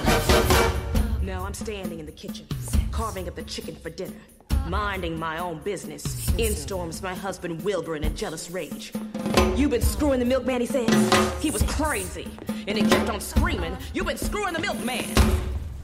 crime. 0.00 1.26
Now 1.26 1.40
I'm 1.44 1.54
standing 1.54 1.98
in 1.98 2.06
the 2.06 2.12
kitchen, 2.12 2.46
carving 2.96 3.28
up 3.28 3.34
the 3.34 3.42
chicken 3.42 3.76
for 3.76 3.90
dinner, 3.90 4.16
minding 4.68 5.18
my 5.18 5.36
own 5.36 5.58
business. 5.58 6.34
In 6.38 6.54
storms 6.54 7.02
my 7.02 7.14
husband 7.14 7.62
Wilbur 7.62 7.94
in 7.94 8.04
a 8.04 8.08
jealous 8.08 8.50
rage. 8.50 8.90
You've 9.54 9.72
been 9.72 9.82
screwing 9.82 10.18
the 10.18 10.24
milkman, 10.24 10.62
he 10.62 10.66
says. 10.66 10.88
He 11.42 11.50
was 11.50 11.62
crazy. 11.64 12.26
And 12.66 12.78
he 12.78 12.88
kept 12.88 13.10
on 13.10 13.20
screaming, 13.20 13.76
You've 13.92 14.06
been 14.06 14.16
screwing 14.16 14.54
the 14.54 14.60
milkman. 14.60 15.04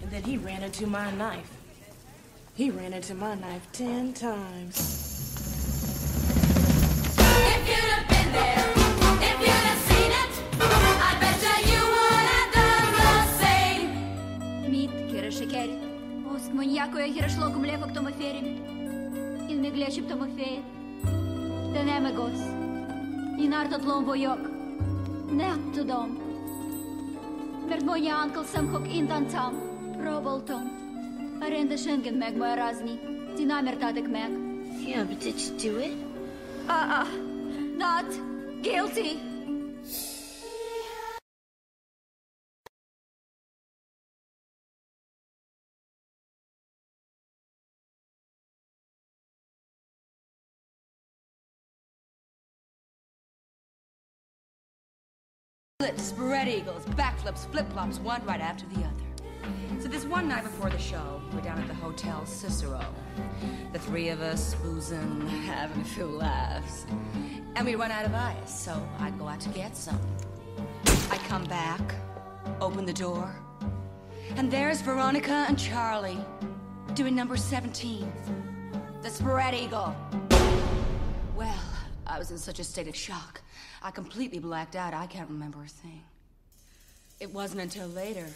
And 0.01 0.11
then 0.11 0.23
he 0.23 0.39
ran 0.39 0.63
into 0.63 0.87
my 0.87 1.11
knife. 1.11 1.51
He 2.55 2.71
ran 2.71 2.95
into 2.95 3.15
my 3.15 3.35
knife 3.35 3.69
ten 3.73 4.15
times. 4.15 4.79
If 7.19 7.69
you'd 7.69 7.77
have 7.77 8.09
been 8.09 8.33
there, 8.33 8.72
оск 16.52 16.54
маньякою 16.54 17.06
гірашло 17.06 17.52
кумлефа 17.52 17.86
к 17.86 17.94
тому 17.94 18.10
ферім. 18.10 18.46
Ін 19.50 19.62
ми 19.62 19.70
глечіп 19.70 20.08
тому 20.10 20.26
феє. 20.38 20.62
Тенеме 21.74 22.12
гос. 22.16 22.42
І 23.40 23.48
нарто 23.48 23.78
тлом 23.78 24.06
войок. 24.06 24.40
Не 25.32 25.54
тудом. 25.76 26.18
Мермоня 27.70 28.16
анкл 28.24 28.42
сам 28.54 28.70
хок 28.70 28.84
індан 28.94 29.26
там. 29.26 29.54
Проболтом. 30.04 30.70
Аренда 31.42 31.78
шенген 31.78 32.20
мег 32.20 32.38
моя 32.38 32.56
разні. 32.56 33.00
Динамер 33.38 33.80
татик 33.80 34.08
мег. 34.08 34.30
Yeah, 34.88 35.04
but 35.10 35.20
did 35.20 35.38
you 35.44 35.52
do 35.64 35.72
it? 35.80 35.96
Uh-uh. 36.68 37.08
Not 37.78 38.10
guilty. 38.62 39.31
Flips, 55.83 56.05
spread 56.05 56.47
eagles, 56.47 56.85
backflips, 56.91 57.45
flip 57.51 57.69
flops, 57.73 57.99
one 57.99 58.25
right 58.25 58.41
after 58.41 58.65
the 58.67 58.85
other. 58.85 59.81
So 59.81 59.89
this 59.89 60.05
one 60.05 60.29
night 60.29 60.45
before 60.45 60.71
the 60.71 60.79
show, 60.79 61.21
we're 61.33 61.41
down 61.41 61.59
at 61.59 61.67
the 61.67 61.75
Hotel 61.75 62.25
Cicero. 62.25 62.81
The 63.73 63.81
three 63.81 64.09
of 64.11 64.21
us 64.21 64.55
boozing, 64.63 65.27
having 65.45 65.81
a 65.81 65.85
few 65.85 66.07
laughs. 66.07 66.87
And 67.57 67.67
we 67.67 67.75
run 67.75 67.91
out 67.91 68.05
of 68.05 68.15
ice, 68.15 68.63
so 68.63 68.81
I 69.01 69.11
go 69.11 69.27
out 69.27 69.41
to 69.41 69.49
get 69.49 69.77
some. 69.77 69.99
I 71.11 71.19
come 71.27 71.47
back, 71.47 71.81
open 72.61 72.87
the 72.87 72.93
door, 72.93 73.35
and 74.37 74.53
there's 74.53 74.83
Veronica 74.83 75.47
and 75.49 75.59
Charlie 75.59 76.25
doing 76.95 77.17
number 77.17 77.37
17, 77.37 78.13
the 79.03 79.11
spread 79.11 79.53
eagle. 79.53 79.97
Well, 82.13 82.19
I 82.19 82.19
was 82.19 82.31
in 82.31 82.37
such 82.37 82.59
a 82.59 82.65
state 82.65 82.89
of 82.89 82.95
shock. 82.95 83.41
I 83.83 83.91
completely 83.91 84.39
blacked 84.39 84.77
out. 84.77 84.93
I 84.93 85.07
can't 85.07 85.31
remember 85.31 85.63
a 85.63 85.67
thing. 85.67 86.03
It 87.21 87.33
wasn't 87.33 87.63
until 87.63 87.89
later, 87.89 88.27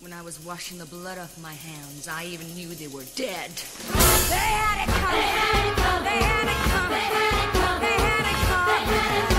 when 0.00 0.12
I 0.12 0.20
was 0.20 0.38
washing 0.44 0.76
the 0.76 0.84
blood 0.84 1.16
off 1.16 1.40
my 1.40 1.54
hands, 1.54 2.08
I 2.08 2.26
even 2.26 2.54
knew 2.54 2.68
they 2.68 2.88
were 2.88 3.04
dead. 3.16 3.52
They 3.52 4.36
had 4.36 4.86
it 4.86 4.92
coming. 4.92 5.16
They 5.16 5.28
had 5.32 5.66
it 5.66 5.76
coming. 5.80 6.04
They 6.04 6.24
had 6.26 6.44
it 7.40 7.52
coming. 7.54 7.80
They 7.80 7.96
had 8.02 8.26
it 8.26 9.16
coming. 9.16 9.29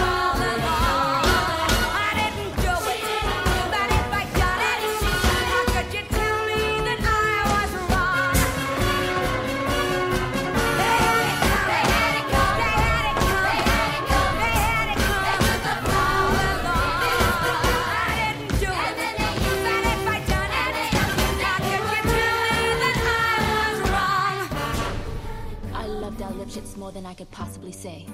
Than 26.90 27.06
I 27.06 27.14
could 27.14 27.30
possibly 27.30 27.74
say. 27.74 28.08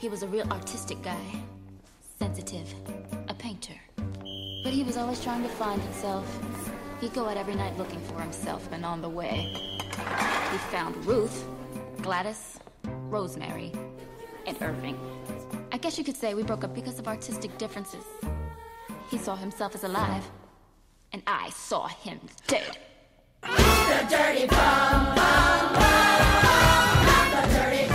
He 0.00 0.08
was 0.08 0.22
a 0.22 0.28
real 0.28 0.48
artistic 0.52 1.02
guy. 1.02 1.42
Sensitive. 2.18 2.72
A 3.28 3.34
painter. 3.34 3.74
But 4.64 4.72
he 4.72 4.84
was 4.84 4.96
always 4.96 5.20
trying 5.22 5.42
to 5.42 5.48
find 5.48 5.82
himself. 5.82 6.24
He'd 7.00 7.12
go 7.12 7.28
out 7.28 7.36
every 7.36 7.56
night 7.56 7.76
looking 7.76 8.00
for 8.02 8.20
himself, 8.20 8.68
and 8.72 8.84
on 8.84 9.02
the 9.02 9.08
way, 9.08 9.52
he 10.52 10.58
found 10.70 10.96
Ruth, 11.04 11.44
Gladys, 12.02 12.58
Rosemary, 12.84 13.72
and 14.46 14.56
Irving. 14.62 14.98
I 15.72 15.78
guess 15.78 15.98
you 15.98 16.04
could 16.04 16.16
say 16.16 16.34
we 16.34 16.42
broke 16.42 16.64
up 16.64 16.74
because 16.74 16.98
of 16.98 17.06
artistic 17.08 17.56
differences. 17.58 18.04
He 19.10 19.18
saw 19.18 19.36
himself 19.36 19.74
as 19.74 19.84
alive, 19.84 20.24
and 21.12 21.22
I 21.26 21.50
saw 21.50 21.88
him 21.88 22.20
dead. 22.46 22.78
The 23.42 24.06
dirty 24.10 24.46
bomb 24.46 25.14
bomb 25.14 25.72
bomb. 25.74 27.04
The 27.32 27.46
dirty 27.54 27.87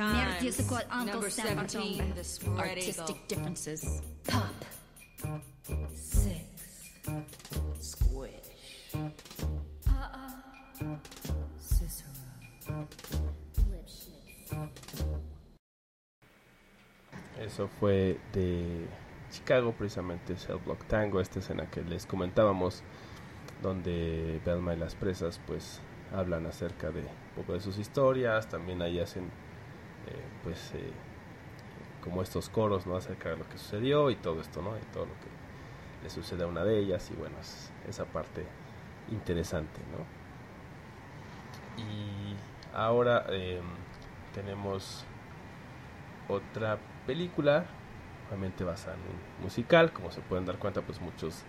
times. 0.00 0.42
used 0.42 0.60
to 0.60 0.64
call 0.64 0.80
Uncle 0.90 1.14
Number 1.14 1.30
Sam 1.30 1.68
17, 1.68 2.12
the 2.14 2.24
spread 2.24 2.58
Artistic 2.58 3.10
eagle. 3.10 3.18
differences. 3.28 4.02
Pop. 4.26 4.44
Six. 5.94 6.40
Squish. 7.80 8.30
Cicero. 11.58 12.10
Eso 17.38 17.68
fue 17.68 18.20
de 18.32 18.86
Chicago, 19.30 19.72
precisamente 19.72 20.36
Cell 20.36 20.58
Block 20.64 20.84
Tango, 20.86 21.20
esta 21.20 21.38
escena 21.38 21.70
que 21.70 21.82
les 21.82 22.06
comentábamos, 22.06 22.82
donde 23.62 24.40
Belma 24.44 24.74
y 24.74 24.76
las 24.76 24.94
presas 24.94 25.40
pues 25.46 25.80
hablan 26.12 26.46
acerca 26.46 26.90
de 26.90 27.00
un 27.00 27.06
poco 27.36 27.54
de 27.54 27.60
sus 27.60 27.78
historias, 27.78 28.48
también 28.48 28.82
ahí 28.82 28.98
hacen 28.98 29.30
pues 30.42 30.72
eh, 30.74 30.92
como 32.02 32.22
estos 32.22 32.48
coros 32.48 32.86
no 32.86 32.96
acerca 32.96 33.30
de 33.30 33.36
lo 33.36 33.48
que 33.48 33.58
sucedió 33.58 34.10
y 34.10 34.16
todo 34.16 34.40
esto, 34.40 34.62
¿no? 34.62 34.76
Y 34.76 34.80
todo 34.92 35.06
lo 35.06 35.12
que 35.14 35.28
le 36.02 36.10
sucede 36.10 36.44
a 36.44 36.46
una 36.46 36.64
de 36.64 36.78
ellas 36.78 37.10
y 37.10 37.14
bueno, 37.14 37.36
es 37.40 37.70
esa 37.88 38.04
parte 38.06 38.46
interesante, 39.10 39.80
¿no? 39.92 40.20
Y 41.82 42.36
ahora 42.74 43.26
eh, 43.28 43.60
tenemos 44.34 45.04
otra 46.28 46.78
película, 47.06 47.66
obviamente 48.28 48.64
basada 48.64 48.94
en 48.94 49.00
un 49.00 49.44
musical, 49.44 49.92
como 49.92 50.10
se 50.10 50.20
pueden 50.20 50.46
dar 50.46 50.58
cuenta, 50.58 50.80
pues 50.82 51.00
muchos, 51.00 51.42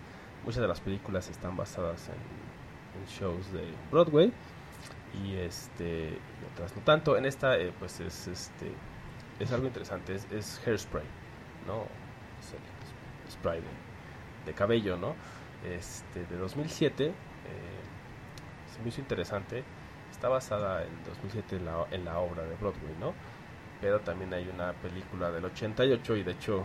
muchas 0.44 0.60
de 0.60 0.68
las 0.68 0.80
películas 0.80 1.28
están 1.28 1.56
basadas 1.56 2.08
en 2.08 3.06
shows 3.06 3.52
de 3.52 3.72
Broadway 3.90 4.32
y 5.24 5.36
este 5.36 6.18
no 6.76 6.82
tanto. 6.84 7.16
En 7.16 7.24
esta, 7.24 7.58
eh, 7.58 7.72
pues 7.78 8.00
es 8.00 8.28
este 8.28 8.72
es 9.38 9.50
algo 9.52 9.66
interesante, 9.66 10.14
es, 10.14 10.60
hairspray, 10.64 11.04
¿no? 11.66 11.86
Es 12.40 12.52
el 12.52 13.32
spray 13.32 13.60
de, 14.46 14.52
cabello, 14.52 14.96
¿no? 14.96 15.14
Este 15.64 16.24
de 16.26 16.36
2007 16.36 17.06
eh, 17.06 17.12
se 18.72 18.82
me 18.82 18.88
hizo 18.88 19.00
interesante. 19.00 19.64
Está 20.10 20.28
basada 20.28 20.84
en 20.84 21.04
2007 21.04 21.56
en 21.56 21.64
la, 21.64 21.86
en 21.90 22.04
la 22.04 22.18
obra 22.18 22.42
de 22.42 22.54
Broadway, 22.56 22.94
¿no? 23.00 23.12
pero 23.82 24.00
también 24.00 24.32
hay 24.32 24.48
una 24.48 24.72
película 24.74 25.30
del 25.32 25.44
88 25.44 26.16
y 26.16 26.22
de 26.22 26.30
hecho 26.30 26.64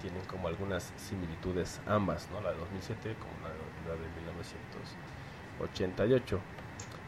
tienen 0.00 0.22
como 0.24 0.48
algunas 0.48 0.90
similitudes 0.96 1.82
ambas, 1.86 2.30
¿no? 2.32 2.40
La 2.40 2.52
de 2.52 2.56
2007 2.56 3.14
como 3.20 3.34
la 3.42 3.50
la 3.86 3.94
de 3.94 4.08
1988. 5.60 6.40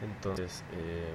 Entonces, 0.01 0.63
eh, 0.73 1.13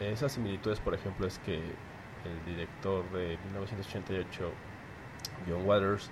esas 0.00 0.32
similitudes, 0.32 0.80
por 0.80 0.94
ejemplo, 0.94 1.26
es 1.26 1.38
que 1.40 1.56
el 1.56 2.44
director 2.46 3.04
de 3.10 3.38
1988, 3.46 4.50
John 5.48 5.66
Waters, 5.66 6.10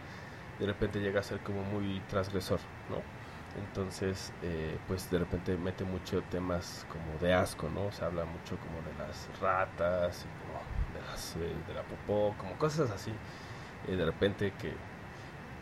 de 0.58 0.66
repente 0.66 1.00
llega 1.00 1.20
a 1.20 1.22
ser 1.22 1.40
como 1.40 1.62
muy 1.62 2.00
transgresor, 2.08 2.60
¿no? 2.90 3.02
Entonces, 3.58 4.32
eh, 4.42 4.78
pues 4.86 5.10
de 5.10 5.18
repente 5.18 5.56
mete 5.56 5.84
mucho 5.84 6.22
temas 6.30 6.86
como 6.90 7.18
de 7.20 7.32
asco, 7.34 7.68
¿no? 7.70 7.90
Se 7.92 8.04
habla 8.04 8.24
mucho 8.24 8.56
como 8.58 8.80
de 8.82 8.94
las 8.98 9.28
ratas 9.40 10.24
y 10.24 10.28
como 10.46 10.60
de, 10.94 11.10
las, 11.10 11.36
eh, 11.36 11.54
de 11.66 11.74
la 11.74 11.82
popó, 11.82 12.34
como 12.38 12.56
cosas 12.58 12.90
así. 12.90 13.12
eh, 13.88 13.96
de 13.96 14.04
repente 14.04 14.52
que 14.58 14.72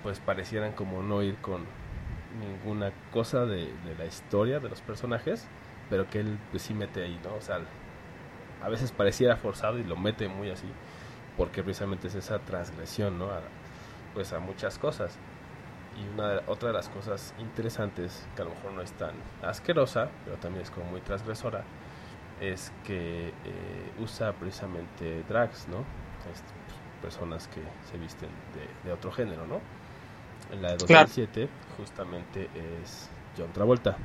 pues 0.03 0.21
parecieran 0.21 0.73
como 0.73 1.03
no 1.03 1.23
ir 1.23 1.37
con 1.39 1.65
ninguna 2.41 2.93
cosa 3.13 3.47
de, 3.47 3.73
de 3.85 3.95
la 3.99 4.05
historia 4.07 4.61
de 4.61 4.69
los 4.69 4.81
personajes, 4.83 5.47
pero 5.91 6.09
que 6.11 6.21
él 6.21 6.39
pues 6.51 6.63
sí 6.65 6.75
mete 6.75 7.03
ahí, 7.05 7.21
¿no? 7.25 7.37
O 7.37 7.41
sea, 7.41 7.61
a 8.61 8.69
veces 8.69 8.93
pareciera 8.93 9.37
forzado 9.37 9.79
y 9.79 9.85
lo 9.85 9.97
mete 9.97 10.29
muy 10.29 10.51
así, 10.51 10.67
porque 11.37 11.63
precisamente 11.63 12.09
es 12.09 12.15
esa 12.15 12.41
transgresión, 12.41 13.19
¿no? 13.19 13.31
A, 13.31 13.43
pues 14.15 14.33
a 14.33 14.41
muchas 14.41 14.79
cosas. 14.79 15.21
Y 15.97 16.09
una 16.09 16.29
de- 16.31 16.43
otra 16.47 16.69
de 16.71 16.75
las 16.75 16.89
cosas 16.91 17.35
interesantes, 17.39 18.29
que 18.37 18.43
a 18.43 18.45
lo 18.47 18.53
mejor 18.53 18.73
no 18.73 18.83
es 18.83 18.93
tan 18.95 19.25
asquerosa, 19.43 20.13
pero 20.25 20.39
también 20.39 20.63
es 20.63 20.71
como 20.71 20.87
muy 20.87 21.03
transgresora, 21.03 21.65
es 22.41 22.73
que 22.85 23.37
eh, 23.45 23.95
usa 23.99 24.39
precisamente 24.39 25.25
drags, 25.25 25.69
¿no? 25.69 25.87
Pues, 26.25 26.45
personas 27.03 27.49
que 27.49 27.63
se 27.83 27.99
visten 27.99 28.31
de, 28.55 28.77
de 28.83 28.93
otro 28.93 29.13
género, 29.13 29.47
¿no? 29.47 29.63
En 30.51 30.63
la 30.63 30.71
de 30.73 30.79
Claro. 30.87 31.11
2007 31.11 31.51
justamente 31.77 32.51
es 32.55 33.11
John 33.37 33.53
Travolta, 33.53 33.99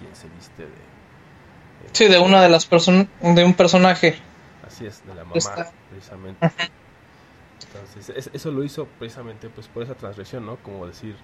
quien 0.00 0.14
se 0.16 0.28
viste 0.30 0.64
de... 0.64 1.90
Sí, 1.92 2.08
de 2.08 2.18
una 2.18 2.42
de 2.42 2.48
las 2.48 2.66
personas, 2.66 3.06
de 3.20 3.44
un 3.44 3.54
personaje. 3.54 4.18
Así 4.66 4.86
es, 4.86 5.06
de 5.06 5.14
la 5.14 5.22
mamá, 5.24 5.36
Está- 5.36 5.70
precisamente. 5.90 6.50
Entonces, 7.66 8.08
es- 8.16 8.30
eso 8.32 8.50
lo 8.50 8.64
hizo 8.64 8.86
precisamente 8.98 9.48
pues 9.48 9.68
por 9.68 9.82
esa 9.82 9.94
transgresión, 9.94 10.44
¿no? 10.46 10.56
Como 10.56 10.86
decir, 10.86 11.14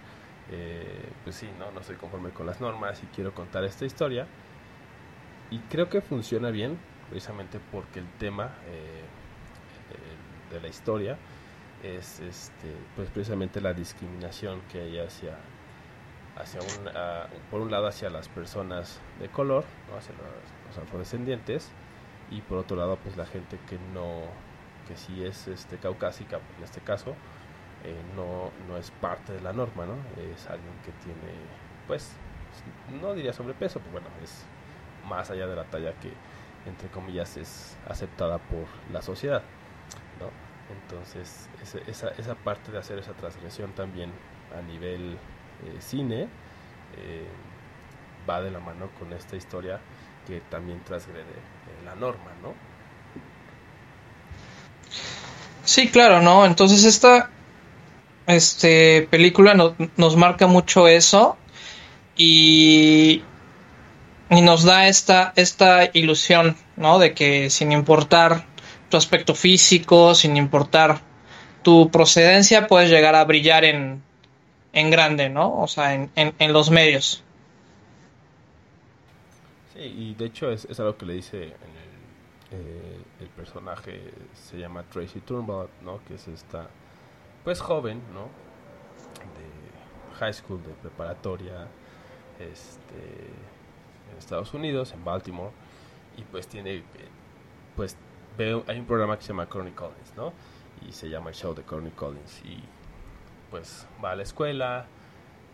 eh, 0.51 1.09
pues 1.25 1.37
sí, 1.37 1.49
¿no? 1.59 1.71
No 1.73 1.81
estoy 1.81 1.97
conforme 1.97 2.31
con 2.31 2.47
las 2.47 2.61
normas 2.61 3.03
y 3.03 3.07
quiero 3.15 3.35
contar 3.35 3.65
esta 3.65 3.85
historia. 3.85 4.27
Y 5.51 5.59
creo 5.71 5.89
que 5.89 6.01
funciona 6.01 6.51
bien, 6.51 6.79
precisamente 7.11 7.59
porque 7.73 8.01
el 8.01 8.09
tema 8.19 8.55
eh, 8.67 9.03
eh, 9.93 10.55
de 10.55 10.61
la 10.61 10.69
historia 10.69 11.17
es, 11.83 12.21
este, 12.21 12.73
pues 12.97 13.09
precisamente 13.11 13.61
la 13.61 13.73
discriminación 13.73 14.61
que 14.73 14.81
hay 14.81 14.99
hacia, 14.99 15.37
hacia 16.37 16.61
un, 16.61 16.89
ah, 16.95 17.27
por 17.51 17.61
un 17.61 17.71
lado 17.71 17.87
hacia 17.87 18.11
las 18.11 18.29
personas 18.29 19.01
de 19.21 19.29
color, 19.29 19.65
¿no? 19.91 19.99
hacia 19.99 20.15
los, 20.15 20.77
los 20.77 20.85
afrodescendientes, 20.85 21.73
y 22.31 22.41
por 22.41 22.59
otro 22.59 22.77
lado 22.77 22.99
pues 23.03 23.17
la 23.17 23.27
gente 23.27 23.59
que 23.69 23.79
no 23.95 24.25
que 24.89 24.97
sí 24.97 25.25
es 25.25 25.49
este 25.49 25.79
caucásica 25.79 26.39
en 26.59 26.65
este 26.65 26.81
caso 26.81 27.15
eh, 27.85 28.01
no, 28.15 28.51
no 28.69 28.77
es 28.77 28.91
parte 28.91 29.33
de 29.33 29.41
la 29.41 29.53
norma 29.53 29.87
no 29.87 29.95
es 30.21 30.47
alguien 30.49 30.73
que 30.85 30.93
tiene 31.05 31.35
pues 31.87 32.13
no 33.01 33.15
diría 33.15 33.33
sobrepeso 33.33 33.81
pero 33.81 33.93
bueno 33.93 34.09
es 34.23 34.45
más 35.09 35.31
allá 35.31 35.47
de 35.47 35.57
la 35.57 35.65
talla 35.65 35.93
que 36.01 36.13
entre 36.67 36.89
comillas 36.89 37.37
es 37.37 37.77
aceptada 37.89 38.39
por 38.39 38.67
la 38.93 39.03
sociedad 39.03 39.43
no 40.19 40.31
entonces 40.75 41.49
esa, 41.87 42.09
esa 42.11 42.35
parte 42.35 42.73
de 42.73 42.79
hacer 42.79 42.99
esa 42.99 43.13
transgresión 43.13 43.73
también 43.73 44.11
a 44.57 44.63
nivel 44.63 45.17
eh, 45.65 45.77
cine 45.81 46.29
eh, 46.99 47.27
va 48.29 48.41
de 48.43 48.51
la 48.51 48.59
mano 48.61 48.91
con 48.99 49.13
esta 49.13 49.37
historia 49.37 49.81
que 50.27 50.41
también 50.51 50.83
transgrede 50.85 51.21
eh, 51.23 51.85
la 51.85 51.95
norma, 51.95 52.31
¿no? 52.43 52.55
Sí, 55.65 55.89
claro, 55.89 56.21
¿no? 56.23 56.47
Entonces 56.47 56.85
esta 56.85 57.31
este, 58.27 59.07
película 59.11 59.55
no- 59.55 59.75
nos 59.97 60.17
marca 60.17 60.47
mucho 60.47 60.87
eso 60.89 61.37
y, 62.17 63.23
y 64.31 64.41
nos 64.43 64.65
da 64.65 64.89
esta, 64.89 65.33
esta 65.37 65.91
ilusión, 65.93 66.57
¿no? 66.77 66.99
De 66.99 67.15
que 67.15 67.51
sin 67.51 67.73
importar 67.73 68.45
tu 68.89 68.97
aspecto 68.97 69.35
físico, 69.35 70.15
sin 70.15 70.37
importar 70.37 71.01
tu 71.63 71.91
procedencia, 71.91 72.69
puedes 72.69 72.91
llegar 72.91 73.17
a 73.17 73.25
brillar 73.25 73.65
en, 73.65 74.03
en 74.77 74.91
grande, 74.91 75.29
¿no? 75.29 75.59
O 75.59 75.67
sea, 75.67 75.95
en, 75.95 76.11
en, 76.15 76.35
en 76.39 76.53
los 76.53 76.71
medios. 76.71 77.25
Sí, 79.73 79.81
y 79.81 80.15
de 80.15 80.27
hecho 80.27 80.51
es, 80.51 80.67
es 80.67 80.79
algo 80.79 80.97
que 80.97 81.07
le 81.07 81.15
dice 81.15 81.43
en 81.45 81.51
el, 81.51 82.61
eh, 82.61 82.99
el 83.21 83.29
personaje, 83.29 84.13
se 84.35 84.59
llama 84.59 84.85
Tracy 84.85 85.21
Turnbull, 85.21 85.69
¿no? 85.83 86.05
Que 86.05 86.15
es 86.15 86.29
esta, 86.29 86.69
pues 87.43 87.61
joven, 87.61 88.03
¿no? 88.13 88.29
De 89.35 90.19
high 90.19 90.35
school, 90.35 90.63
de 90.63 90.73
preparatoria, 90.75 91.69
este, 92.39 93.31
en 94.11 94.19
Estados 94.19 94.53
Unidos, 94.53 94.93
en 94.93 95.05
Baltimore, 95.05 95.53
y 96.19 96.23
pues 96.23 96.49
tiene, 96.49 96.83
pues 97.77 97.97
veo, 98.37 98.63
hay 98.67 98.79
un 98.79 98.87
programa 98.87 99.17
que 99.17 99.23
se 99.23 99.29
llama 99.29 99.47
Corny 99.47 99.73
Collins, 99.73 100.15
¿no? 100.17 100.33
Y 100.87 100.93
se 100.93 101.09
llama 101.09 101.31
el 101.31 101.35
show 101.35 101.55
de 101.55 101.63
Corny 101.63 101.91
Collins, 101.91 102.43
y 102.45 102.63
pues 103.51 103.87
va 104.05 104.13
a 104.13 104.17
la 104.17 104.23
escuela, 104.23 104.87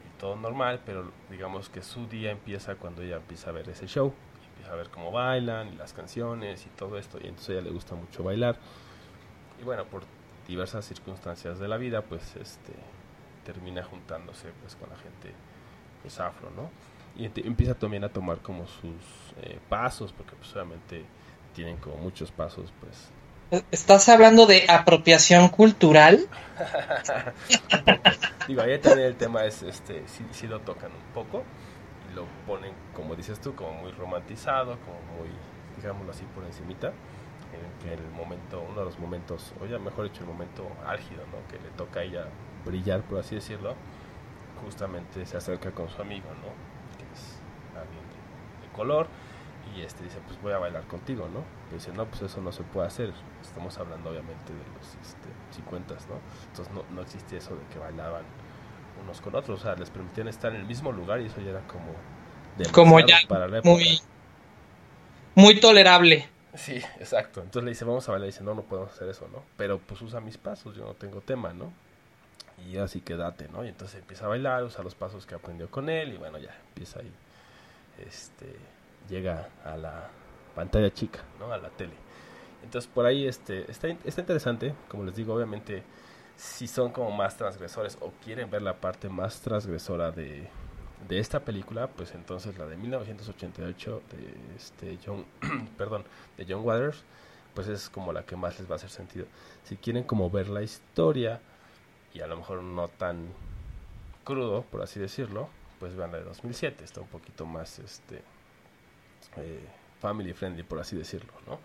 y 0.06 0.20
todo 0.20 0.36
normal, 0.36 0.80
pero 0.84 1.10
digamos 1.30 1.68
que 1.68 1.82
su 1.82 2.06
día 2.06 2.30
empieza 2.30 2.76
cuando 2.76 3.02
ella 3.02 3.16
empieza 3.16 3.50
a 3.50 3.52
ver 3.52 3.68
ese 3.68 3.86
show, 3.86 4.12
empieza 4.50 4.72
a 4.72 4.76
ver 4.76 4.90
cómo 4.90 5.10
bailan 5.10 5.68
y 5.68 5.76
las 5.76 5.92
canciones 5.92 6.66
y 6.66 6.68
todo 6.70 6.98
esto, 6.98 7.18
y 7.18 7.28
entonces 7.28 7.50
ella 7.50 7.62
le 7.62 7.70
gusta 7.70 7.94
mucho 7.94 8.22
bailar. 8.22 8.56
Y 9.60 9.64
bueno, 9.64 9.84
por 9.84 10.02
diversas 10.46 10.84
circunstancias 10.84 11.58
de 11.58 11.68
la 11.68 11.76
vida, 11.76 12.02
pues 12.02 12.36
este 12.36 12.72
termina 13.44 13.82
juntándose 13.82 14.52
pues 14.60 14.76
con 14.76 14.88
la 14.88 14.96
gente 14.96 15.32
pues 16.02 16.18
afro, 16.20 16.50
¿no? 16.50 16.70
Y 17.16 17.26
empieza 17.46 17.74
también 17.74 18.04
a 18.04 18.08
tomar 18.08 18.38
como 18.38 18.66
sus 18.66 19.34
eh, 19.42 19.58
pasos, 19.68 20.12
porque 20.12 20.34
pues 20.34 20.52
obviamente 20.54 21.04
tienen 21.54 21.76
como 21.76 21.96
muchos 21.96 22.32
pasos, 22.32 22.72
pues 22.80 23.10
¿Estás 23.70 24.08
hablando 24.08 24.46
de 24.46 24.64
apropiación 24.66 25.50
cultural? 25.50 26.20
Digo, 28.48 28.62
ahí 28.62 28.78
también 28.78 29.08
el 29.08 29.16
tema 29.16 29.44
es, 29.44 29.62
este, 29.62 30.04
sí, 30.06 30.24
sí 30.30 30.46
lo 30.46 30.60
tocan 30.60 30.90
un 30.90 31.12
poco 31.12 31.42
y 32.10 32.14
lo 32.14 32.24
ponen, 32.46 32.72
como 32.94 33.14
dices 33.14 33.42
tú, 33.42 33.54
como 33.54 33.74
muy 33.74 33.92
romantizado, 33.92 34.78
como 34.80 35.02
muy, 35.18 35.28
digámoslo 35.76 36.12
así, 36.12 36.24
por 36.34 36.44
encimita, 36.44 36.88
en 36.88 37.86
que 37.86 37.92
el 37.92 38.10
momento, 38.12 38.64
uno 38.66 38.78
de 38.80 38.86
los 38.86 38.98
momentos, 38.98 39.52
o 39.60 39.66
ya 39.66 39.78
mejor 39.78 40.04
dicho, 40.04 40.22
el 40.22 40.28
momento 40.28 40.66
álgido, 40.86 41.22
¿no? 41.26 41.46
Que 41.50 41.62
le 41.62 41.68
toca 41.76 42.00
a 42.00 42.04
ella 42.04 42.24
brillar, 42.64 43.02
por 43.02 43.20
así 43.20 43.34
decirlo, 43.34 43.74
justamente 44.64 45.26
se 45.26 45.36
acerca 45.36 45.72
con 45.72 45.90
su 45.90 46.00
amigo, 46.00 46.28
¿no? 46.40 46.48
Que 46.96 47.04
es 47.12 47.38
alguien 47.76 48.02
de 48.62 48.74
color 48.74 49.08
y 49.76 49.82
este 49.82 50.04
dice, 50.04 50.18
pues 50.26 50.40
voy 50.42 50.52
a 50.52 50.58
bailar 50.58 50.86
contigo, 50.86 51.28
¿no? 51.32 51.44
Y 51.70 51.74
dice, 51.74 51.92
no, 51.92 52.06
pues 52.06 52.22
eso 52.22 52.40
no 52.40 52.52
se 52.52 52.62
puede 52.62 52.86
hacer. 52.86 53.12
Estamos 53.40 53.76
hablando 53.78 54.10
obviamente 54.10 54.52
de 54.52 54.58
los 54.76 54.86
este, 55.06 55.28
50, 55.56 55.94
¿no? 56.08 56.20
Entonces 56.48 56.74
no, 56.74 56.84
no 56.90 57.02
existía 57.02 57.38
eso 57.38 57.56
de 57.56 57.64
que 57.72 57.78
bailaban 57.78 58.24
unos 59.02 59.20
con 59.20 59.34
otros, 59.34 59.60
o 59.60 59.62
sea, 59.62 59.74
les 59.76 59.90
permitían 59.90 60.28
estar 60.28 60.52
en 60.54 60.60
el 60.60 60.66
mismo 60.66 60.92
lugar 60.92 61.20
y 61.20 61.26
eso 61.26 61.40
ya 61.40 61.50
era 61.50 61.66
como 61.66 61.94
Como 62.72 63.00
ya 63.00 63.18
para 63.28 63.48
la 63.48 63.58
época. 63.58 63.70
muy, 63.70 64.00
muy 65.34 65.58
tolerable. 65.60 66.28
Sí, 66.54 66.76
exacto. 67.00 67.40
Entonces 67.40 67.64
le 67.64 67.70
dice, 67.70 67.84
vamos 67.84 68.08
a 68.08 68.12
bailar. 68.12 68.28
Y 68.28 68.32
dice, 68.32 68.44
no, 68.44 68.54
no 68.54 68.62
podemos 68.62 68.92
hacer 68.92 69.08
eso, 69.08 69.26
¿no? 69.32 69.42
Pero 69.56 69.78
pues 69.78 70.02
usa 70.02 70.20
mis 70.20 70.36
pasos, 70.38 70.76
yo 70.76 70.84
no 70.84 70.94
tengo 70.94 71.20
tema, 71.22 71.52
¿no? 71.54 71.72
Y 72.58 72.76
así 72.76 73.00
que 73.00 73.16
date, 73.16 73.48
¿no? 73.48 73.64
Y 73.64 73.68
entonces 73.68 74.00
empieza 74.00 74.26
a 74.26 74.28
bailar, 74.28 74.62
usa 74.64 74.84
los 74.84 74.94
pasos 74.94 75.26
que 75.26 75.34
aprendió 75.34 75.70
con 75.70 75.88
él 75.88 76.12
y 76.14 76.18
bueno, 76.18 76.38
ya 76.38 76.54
empieza 76.68 77.00
ahí. 77.00 77.12
Este, 78.06 78.56
llega 79.08 79.48
a 79.64 79.76
la 79.76 80.08
pantalla 80.54 80.92
chica, 80.92 81.20
¿no? 81.38 81.52
A 81.52 81.58
la 81.58 81.70
tele. 81.70 81.94
Entonces 82.62 82.90
por 82.92 83.06
ahí 83.06 83.26
este, 83.26 83.70
está, 83.70 83.88
está 83.88 84.20
interesante, 84.20 84.74
como 84.88 85.04
les 85.04 85.16
digo, 85.16 85.34
obviamente 85.34 85.82
si 86.36 86.66
son 86.66 86.92
como 86.92 87.10
más 87.10 87.36
transgresores 87.36 87.98
o 88.00 88.12
quieren 88.24 88.50
ver 88.50 88.62
la 88.62 88.74
parte 88.80 89.08
más 89.08 89.40
transgresora 89.40 90.10
de, 90.10 90.48
de 91.08 91.18
esta 91.18 91.40
película, 91.40 91.88
pues 91.88 92.14
entonces 92.14 92.58
la 92.58 92.66
de 92.66 92.76
1988 92.76 94.02
de 94.10 94.56
este 94.56 94.98
John, 95.04 95.24
perdón, 95.78 96.04
de 96.36 96.46
John 96.48 96.64
Waters, 96.64 97.04
pues 97.54 97.68
es 97.68 97.88
como 97.88 98.12
la 98.12 98.24
que 98.24 98.36
más 98.36 98.58
les 98.58 98.68
va 98.68 98.74
a 98.74 98.76
hacer 98.76 98.90
sentido. 98.90 99.26
Si 99.64 99.76
quieren 99.76 100.04
como 100.04 100.30
ver 100.30 100.48
la 100.48 100.62
historia 100.62 101.40
y 102.14 102.20
a 102.20 102.26
lo 102.26 102.36
mejor 102.36 102.62
no 102.62 102.88
tan 102.88 103.28
crudo, 104.24 104.62
por 104.62 104.82
así 104.82 105.00
decirlo, 105.00 105.48
pues 105.78 105.96
vean 105.96 106.12
la 106.12 106.18
de 106.18 106.24
2007, 106.24 106.84
está 106.84 107.00
un 107.00 107.08
poquito 107.08 107.44
más 107.44 107.78
este 107.78 108.22
eh, 109.38 109.60
family 110.00 110.32
friendly, 110.34 110.62
por 110.62 110.80
así 110.80 110.96
decirlo, 110.96 111.32
¿no? 111.46 111.60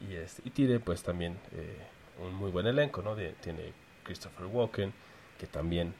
Y, 0.00 0.14
es, 0.14 0.40
y 0.44 0.50
tiene 0.50 0.80
pues 0.80 1.02
también 1.02 1.38
eh, 1.52 1.76
un 2.22 2.34
muy 2.34 2.50
buen 2.50 2.66
elenco, 2.66 3.02
¿no? 3.02 3.14
De- 3.16 3.32
tiene 3.34 3.72
Christopher 4.04 4.46
Walken, 4.46 4.92
que 5.38 5.46
también 5.46 5.94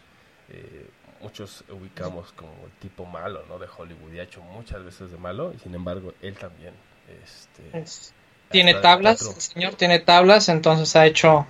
eh, 0.48 0.86
muchos 1.20 1.64
ubicamos 1.68 2.32
como 2.32 2.52
el 2.66 2.72
tipo 2.80 3.04
malo, 3.06 3.44
¿no? 3.48 3.58
De 3.58 3.66
Hollywood 3.76 4.12
y 4.12 4.20
ha 4.20 4.22
hecho 4.24 4.40
muchas 4.42 4.84
veces 4.84 5.10
de 5.10 5.18
malo, 5.18 5.52
y 5.54 5.58
sin 5.58 5.74
embargo 5.74 6.14
él 6.22 6.36
también 6.38 6.74
este, 7.08 7.62
Es- 7.72 8.12
Tiene 8.50 8.74
tablas, 8.74 9.22
el 9.34 9.40
señor 9.40 9.74
tiene 9.76 10.00
tablas, 10.00 10.50
entonces 10.50 10.94
ha 10.96 11.06
hecho, 11.06 11.46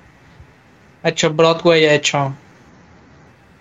ha 1.02 1.08
hecho 1.08 1.32
Broadway, 1.34 1.86
ha 1.86 1.94
hecho... 1.94 2.34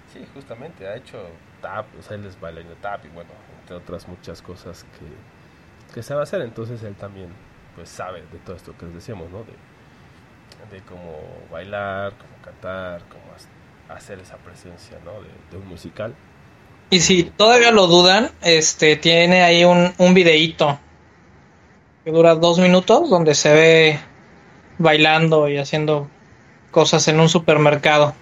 Sí, 0.06 0.26
justamente, 0.34 0.88
ha 0.88 0.96
hecho 0.96 1.40
tap, 1.60 1.94
o 1.96 2.02
sea, 2.02 2.16
él 2.16 2.26
es 2.26 2.40
bailarín 2.40 2.70
de 2.70 2.76
tap 2.78 3.06
y 3.06 3.10
bueno, 3.10 3.32
entre 3.60 3.76
otras 3.76 4.08
muchas 4.08 4.42
cosas 4.42 4.84
que, 4.86 5.06
que 5.94 6.04
sabe 6.04 6.24
hacer, 6.24 6.42
entonces 6.42 6.82
él 6.84 6.96
también 6.96 7.30
pues 7.76 7.90
sabe 7.90 8.22
de 8.32 8.38
todo 8.46 8.56
esto 8.56 8.74
que 8.78 8.86
les 8.86 8.96
decíamos, 8.96 9.30
¿no? 9.32 9.40
De, 9.40 10.76
de 10.76 10.84
cómo 10.84 11.20
bailar, 11.52 12.14
cómo 12.18 12.32
cantar, 12.44 13.02
cómo 13.10 13.24
ha- 13.90 13.94
hacer 13.96 14.20
esa 14.20 14.38
presencia, 14.38 14.98
¿no? 15.06 15.14
De, 15.22 15.30
de 15.52 15.58
un 15.58 15.68
musical. 15.68 16.14
Y 16.90 17.00
si 17.02 17.24
todavía 17.24 17.72
lo 17.72 17.88
dudan, 17.88 18.32
este 18.42 18.96
tiene 18.96 19.44
ahí 19.44 19.66
un, 19.66 19.94
un 19.98 20.14
videíto 20.14 20.80
que 22.04 22.12
dura 22.12 22.36
dos 22.36 22.60
minutos 22.60 23.10
donde 23.10 23.36
se 23.36 23.54
ve 23.54 24.00
bailando 24.78 25.50
y 25.50 25.58
haciendo 25.58 26.10
cosas 26.72 27.08
en 27.10 27.20
un 27.20 27.28
supermercado. 27.30 28.14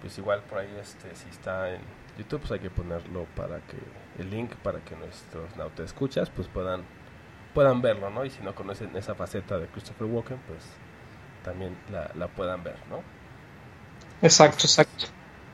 Pues 0.00 0.16
igual 0.18 0.40
por 0.48 0.58
ahí, 0.58 0.68
este, 0.80 1.14
si 1.14 1.28
está 1.28 1.70
en 1.70 1.80
YouTube, 2.16 2.40
pues 2.40 2.52
hay 2.52 2.60
que 2.60 2.70
ponerlo 2.70 3.26
para 3.34 3.66
que, 3.66 3.78
el 4.14 4.30
link 4.30 4.56
para 4.58 4.84
que 4.84 4.96
nuestros 4.96 5.56
nautas 5.56 5.86
escuchas, 5.86 6.30
pues 6.30 6.48
puedan, 6.48 6.88
puedan 7.54 7.82
verlo, 7.82 8.10
¿no? 8.10 8.24
Y 8.24 8.30
si 8.30 8.42
no 8.42 8.54
conocen 8.54 8.96
esa 8.96 9.14
faceta 9.16 9.58
de 9.58 9.70
Christopher 9.70 10.06
Walken, 10.06 10.42
pues 10.42 10.80
también 11.42 11.82
la, 11.88 12.10
la 12.14 12.34
puedan 12.34 12.62
ver, 12.64 12.86
¿no? 12.88 13.04
Exacto, 14.22 14.64
exacto. 14.66 15.06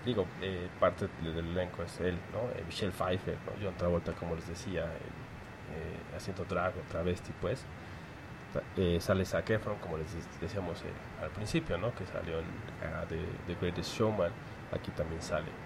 digo, 0.04 0.32
eh, 0.40 0.70
parte 0.78 1.08
del, 1.08 1.38
elenco 1.38 1.82
es 1.82 2.00
él, 2.00 2.24
¿no? 2.30 2.50
Eh, 2.52 2.62
Michelle 2.64 2.92
Pfeiffer, 2.92 3.42
¿no? 3.44 3.52
John 3.60 3.76
Travolta, 3.76 4.14
como 4.14 4.34
les 4.36 4.46
decía, 4.46 4.96
eh, 4.96 5.12
eh, 5.68 6.04
haciendo 6.16 6.44
drag 6.44 6.78
o 6.78 6.84
travesti, 6.84 7.32
pues. 7.34 7.68
Eh, 8.76 9.00
sale 9.00 9.24
Zac 9.26 9.50
Efron, 9.50 9.78
como 9.80 9.98
les 9.98 10.12
de- 10.14 10.26
decíamos 10.40 10.82
eh, 10.84 11.02
al 11.18 11.32
principio, 11.32 11.78
¿no? 11.78 11.94
Que 11.94 12.06
salió 12.06 12.40
en 12.40 12.64
ah, 12.82 13.04
The, 13.08 13.42
The 13.46 13.56
Greatest 13.56 13.90
Showman, 13.92 14.34
aquí 14.70 14.92
también 14.92 15.22
sale. 15.22 15.65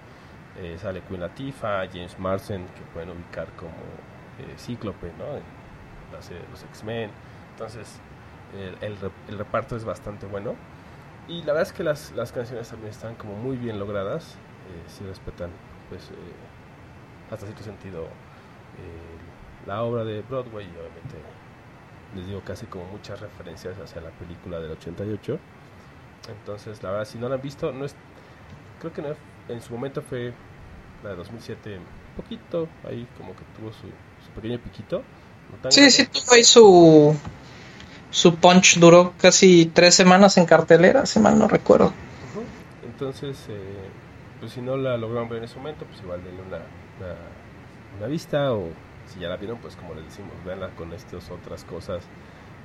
Eh, 0.58 0.76
sale 0.78 1.02
Queen 1.02 1.20
Latifah, 1.20 1.86
James 1.92 2.18
Marsden, 2.18 2.66
que 2.68 2.82
pueden 2.92 3.10
ubicar 3.10 3.48
como 3.56 3.72
eh, 4.38 4.54
Cíclope, 4.58 5.12
¿no? 5.18 5.36
En 5.36 5.42
la 6.12 6.22
serie 6.22 6.42
de 6.42 6.48
los 6.48 6.62
X-Men. 6.64 7.10
Entonces, 7.52 8.00
el, 8.54 8.76
el 8.82 8.98
rep- 9.00 9.12
el 9.28 9.38
reparto 9.38 9.76
es 9.76 9.84
bastante 9.84 10.26
bueno. 10.26 10.56
Y 11.28 11.40
la 11.42 11.52
verdad 11.54 11.62
es 11.62 11.72
que 11.72 11.84
las, 11.84 12.12
las 12.12 12.32
canciones 12.32 12.68
también 12.70 12.90
están 12.90 13.14
como 13.16 13.34
muy 13.36 13.56
bien 13.56 13.78
logradas. 13.78 14.40
Eh, 14.68 14.84
sí 14.88 15.04
respetan, 15.06 15.50
pues, 15.88 16.10
eh, 16.10 16.14
hasta 17.30 17.46
cierto 17.46 17.64
sentido, 17.64 18.04
eh, 18.78 19.18
la 19.66 19.82
obra 19.82 20.04
de 20.04 20.22
Broadway 20.22 20.66
y 20.66 20.70
obviamente, 20.78 21.16
les 22.14 22.26
digo, 22.26 22.42
casi 22.44 22.66
como 22.66 22.86
muchas 22.86 23.20
referencias 23.20 23.78
hacia 23.78 24.00
la 24.00 24.10
película 24.10 24.60
del 24.60 24.72
88. 24.72 25.38
Entonces, 26.28 26.82
la 26.82 26.90
verdad, 26.90 27.04
si 27.06 27.18
no 27.18 27.28
la 27.28 27.36
han 27.36 27.42
visto, 27.42 27.72
no 27.72 27.84
es, 27.84 27.96
creo 28.80 28.92
que 28.92 29.02
no, 29.02 29.16
en 29.48 29.60
su 29.60 29.72
momento 29.72 30.02
fue 30.02 30.32
la 31.02 31.10
de 31.10 31.16
2007, 31.16 31.76
un 31.78 32.22
poquito 32.22 32.68
ahí, 32.84 33.06
como 33.16 33.34
que 33.34 33.44
tuvo 33.56 33.72
su, 33.72 33.86
su 34.24 34.30
pequeño 34.34 34.58
piquito. 34.58 35.02
no 35.62 35.70
Sí, 35.70 35.80
grande. 35.80 35.90
sí, 35.90 36.06
tuvo 36.06 36.34
ahí 36.34 36.44
su, 36.44 37.16
su 38.10 38.36
punch, 38.36 38.78
duró 38.78 39.14
casi 39.18 39.66
tres 39.66 39.94
semanas 39.94 40.36
en 40.36 40.46
cartelera, 40.46 41.06
si 41.06 41.20
mal 41.20 41.38
no 41.38 41.48
recuerdo. 41.48 41.92
Entonces, 42.84 43.46
eh, 43.48 43.88
pues 44.40 44.52
si 44.52 44.60
no 44.60 44.76
la 44.76 44.96
lograron 44.96 45.28
ver 45.28 45.38
en 45.38 45.44
ese 45.44 45.56
momento, 45.56 45.84
pues 45.86 46.00
igual 46.02 46.22
denle 46.22 46.42
una, 46.42 46.58
una, 46.98 47.16
una 47.98 48.06
vista 48.06 48.52
o 48.52 48.68
si 49.06 49.20
ya 49.20 49.28
la 49.28 49.36
vieron, 49.36 49.58
pues 49.58 49.76
como 49.76 49.94
les 49.94 50.04
decimos, 50.04 50.32
véanla 50.44 50.70
con 50.76 50.92
estas 50.92 51.30
otras 51.30 51.64
cosas, 51.64 52.04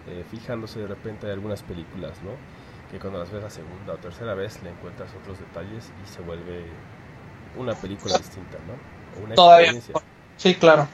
eh, 0.08 0.24
fijándose 0.30 0.80
de 0.80 0.88
repente 0.88 1.26
en 1.28 1.34
algunas 1.34 1.64
películas, 1.64 2.22
¿no? 2.24 2.32
Que 2.96 3.02
cuando 3.02 3.20
las 3.20 3.30
ves 3.30 3.44
la 3.44 3.50
segunda 3.50 3.92
o 3.92 3.98
tercera 3.98 4.34
vez 4.36 4.64
le 4.64 4.70
encuentras 4.70 5.10
otros 5.22 5.38
detalles 5.38 5.92
y 6.02 6.10
se 6.10 6.22
vuelve 6.22 6.64
una 7.58 7.74
película 7.74 8.18
distinta, 8.18 8.58
¿no? 8.66 9.22
Una 9.22 9.36
Todavía 9.36 9.72
experiencia. 9.72 10.02
Sí, 10.38 10.56
claro. 10.56 10.88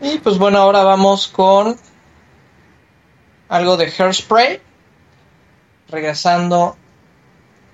Y 0.00 0.18
pues 0.18 0.36
bueno, 0.36 0.58
ahora 0.58 0.82
vamos 0.82 1.28
con 1.28 1.76
algo 3.48 3.76
de 3.76 3.84
Hairspray. 3.96 4.60
Regresando 5.88 6.76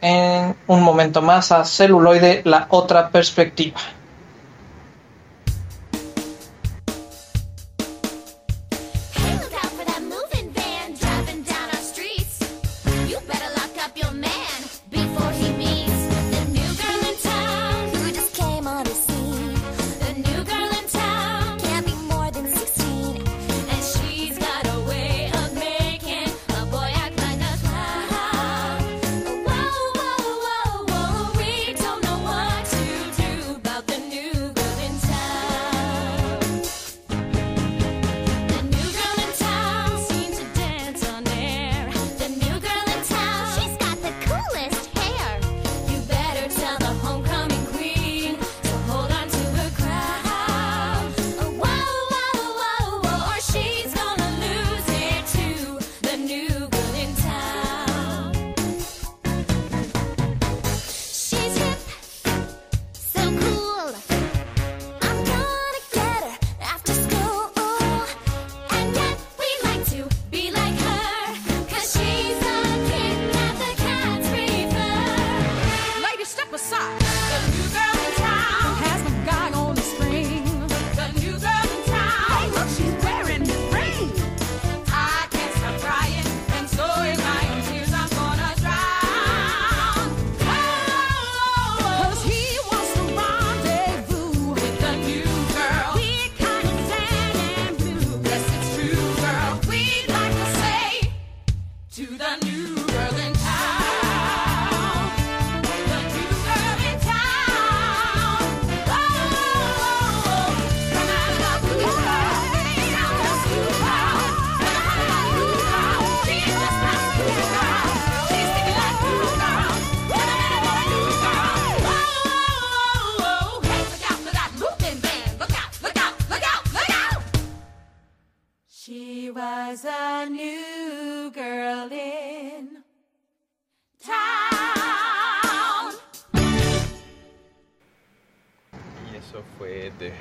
en 0.03 0.55
un 0.67 0.83
momento 0.83 1.23
más 1.23 1.53
a 1.53 1.65
Celuloide, 1.65 2.43
la 2.45 2.67
otra 2.69 3.09
perspectiva. 3.09 3.81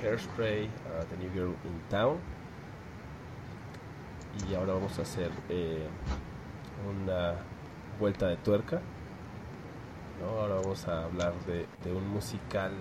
Hairspray, 0.06 0.66
uh, 0.66 1.03
The 1.10 1.18
New 1.18 1.32
Girl 1.34 1.56
in 1.66 1.82
Town. 1.89 2.18
Y 4.47 4.53
ahora 4.53 4.74
vamos 4.74 4.99
a 4.99 5.01
hacer 5.01 5.32
eh, 5.49 5.88
una 6.88 7.36
vuelta 7.99 8.28
de 8.28 8.38
tuerca. 8.38 8.82
Ahora 10.24 10.56
vamos 10.56 10.88
a 10.88 11.06
hablar 11.06 11.34
de, 11.47 11.66
de 11.84 11.93
un 11.93 12.08
musical, 12.10 12.72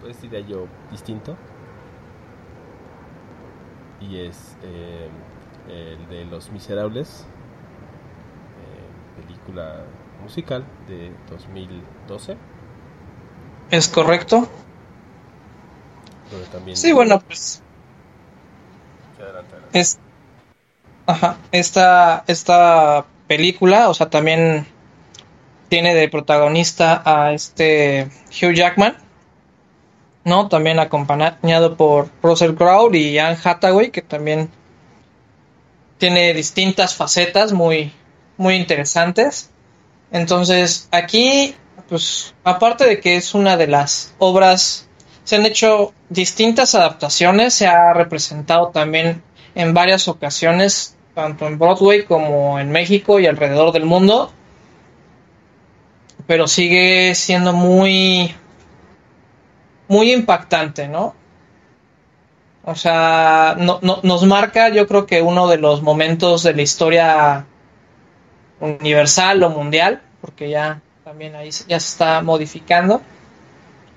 pues 0.00 0.20
diría 0.22 0.40
yo, 0.40 0.66
distinto. 0.90 1.36
Y 4.00 4.18
es 4.18 4.56
eh, 4.62 5.08
el 5.68 6.08
de 6.08 6.24
Los 6.26 6.50
Miserables, 6.50 7.26
eh, 8.60 9.22
película 9.22 9.84
musical 10.22 10.64
de 10.86 11.12
2012. 11.30 12.36
¿Es 13.70 13.88
correcto? 13.88 14.48
También 16.50 16.76
Sí, 16.76 16.92
bueno, 16.92 17.20
pues 17.20 17.62
Sí, 19.16 19.22
adelante, 19.22 19.52
adelante. 19.52 19.78
es 19.80 19.98
ajá, 21.06 21.38
esta 21.52 22.24
esta 22.26 23.06
película, 23.26 23.88
o 23.88 23.94
sea, 23.94 24.10
también 24.10 24.66
tiene 25.68 25.94
de 25.94 26.08
protagonista 26.08 27.02
a 27.04 27.32
este 27.32 28.10
Hugh 28.30 28.54
Jackman, 28.54 28.96
¿no? 30.24 30.48
También 30.48 30.78
acompañado 30.78 31.76
por 31.76 32.10
Russell 32.22 32.54
Crowe 32.54 32.94
y 32.96 33.18
Anne 33.18 33.38
Hathaway, 33.42 33.90
que 33.90 34.02
también 34.02 34.50
tiene 35.98 36.34
distintas 36.34 36.94
facetas 36.94 37.52
muy 37.52 37.92
muy 38.36 38.54
interesantes. 38.54 39.50
Entonces, 40.10 40.88
aquí 40.90 41.54
pues 41.88 42.34
aparte 42.44 42.86
de 42.86 43.00
que 43.00 43.16
es 43.16 43.34
una 43.34 43.56
de 43.56 43.66
las 43.66 44.14
obras 44.18 44.88
se 45.24 45.36
han 45.36 45.46
hecho 45.46 45.92
distintas 46.08 46.74
adaptaciones, 46.74 47.54
se 47.54 47.66
ha 47.66 47.92
representado 47.92 48.68
también 48.68 49.22
en 49.54 49.74
varias 49.74 50.08
ocasiones, 50.08 50.96
tanto 51.14 51.46
en 51.46 51.58
Broadway 51.58 52.04
como 52.04 52.58
en 52.58 52.70
México 52.70 53.20
y 53.20 53.26
alrededor 53.26 53.72
del 53.72 53.84
mundo. 53.84 54.32
Pero 56.26 56.46
sigue 56.46 57.14
siendo 57.14 57.52
muy 57.52 58.34
muy 59.88 60.12
impactante, 60.12 60.88
¿no? 60.88 61.14
O 62.64 62.74
sea, 62.74 63.56
no- 63.58 63.78
no- 63.82 64.00
nos 64.02 64.24
marca 64.24 64.68
yo 64.70 64.86
creo 64.86 65.04
que 65.06 65.20
uno 65.20 65.48
de 65.48 65.58
los 65.58 65.82
momentos 65.82 66.42
de 66.44 66.54
la 66.54 66.62
historia 66.62 67.44
universal 68.60 69.42
o 69.42 69.50
mundial, 69.50 70.00
porque 70.20 70.48
ya 70.48 70.80
también 71.04 71.34
ahí 71.34 71.50
ya 71.50 71.80
se 71.80 71.88
está 71.88 72.22
modificando 72.22 73.02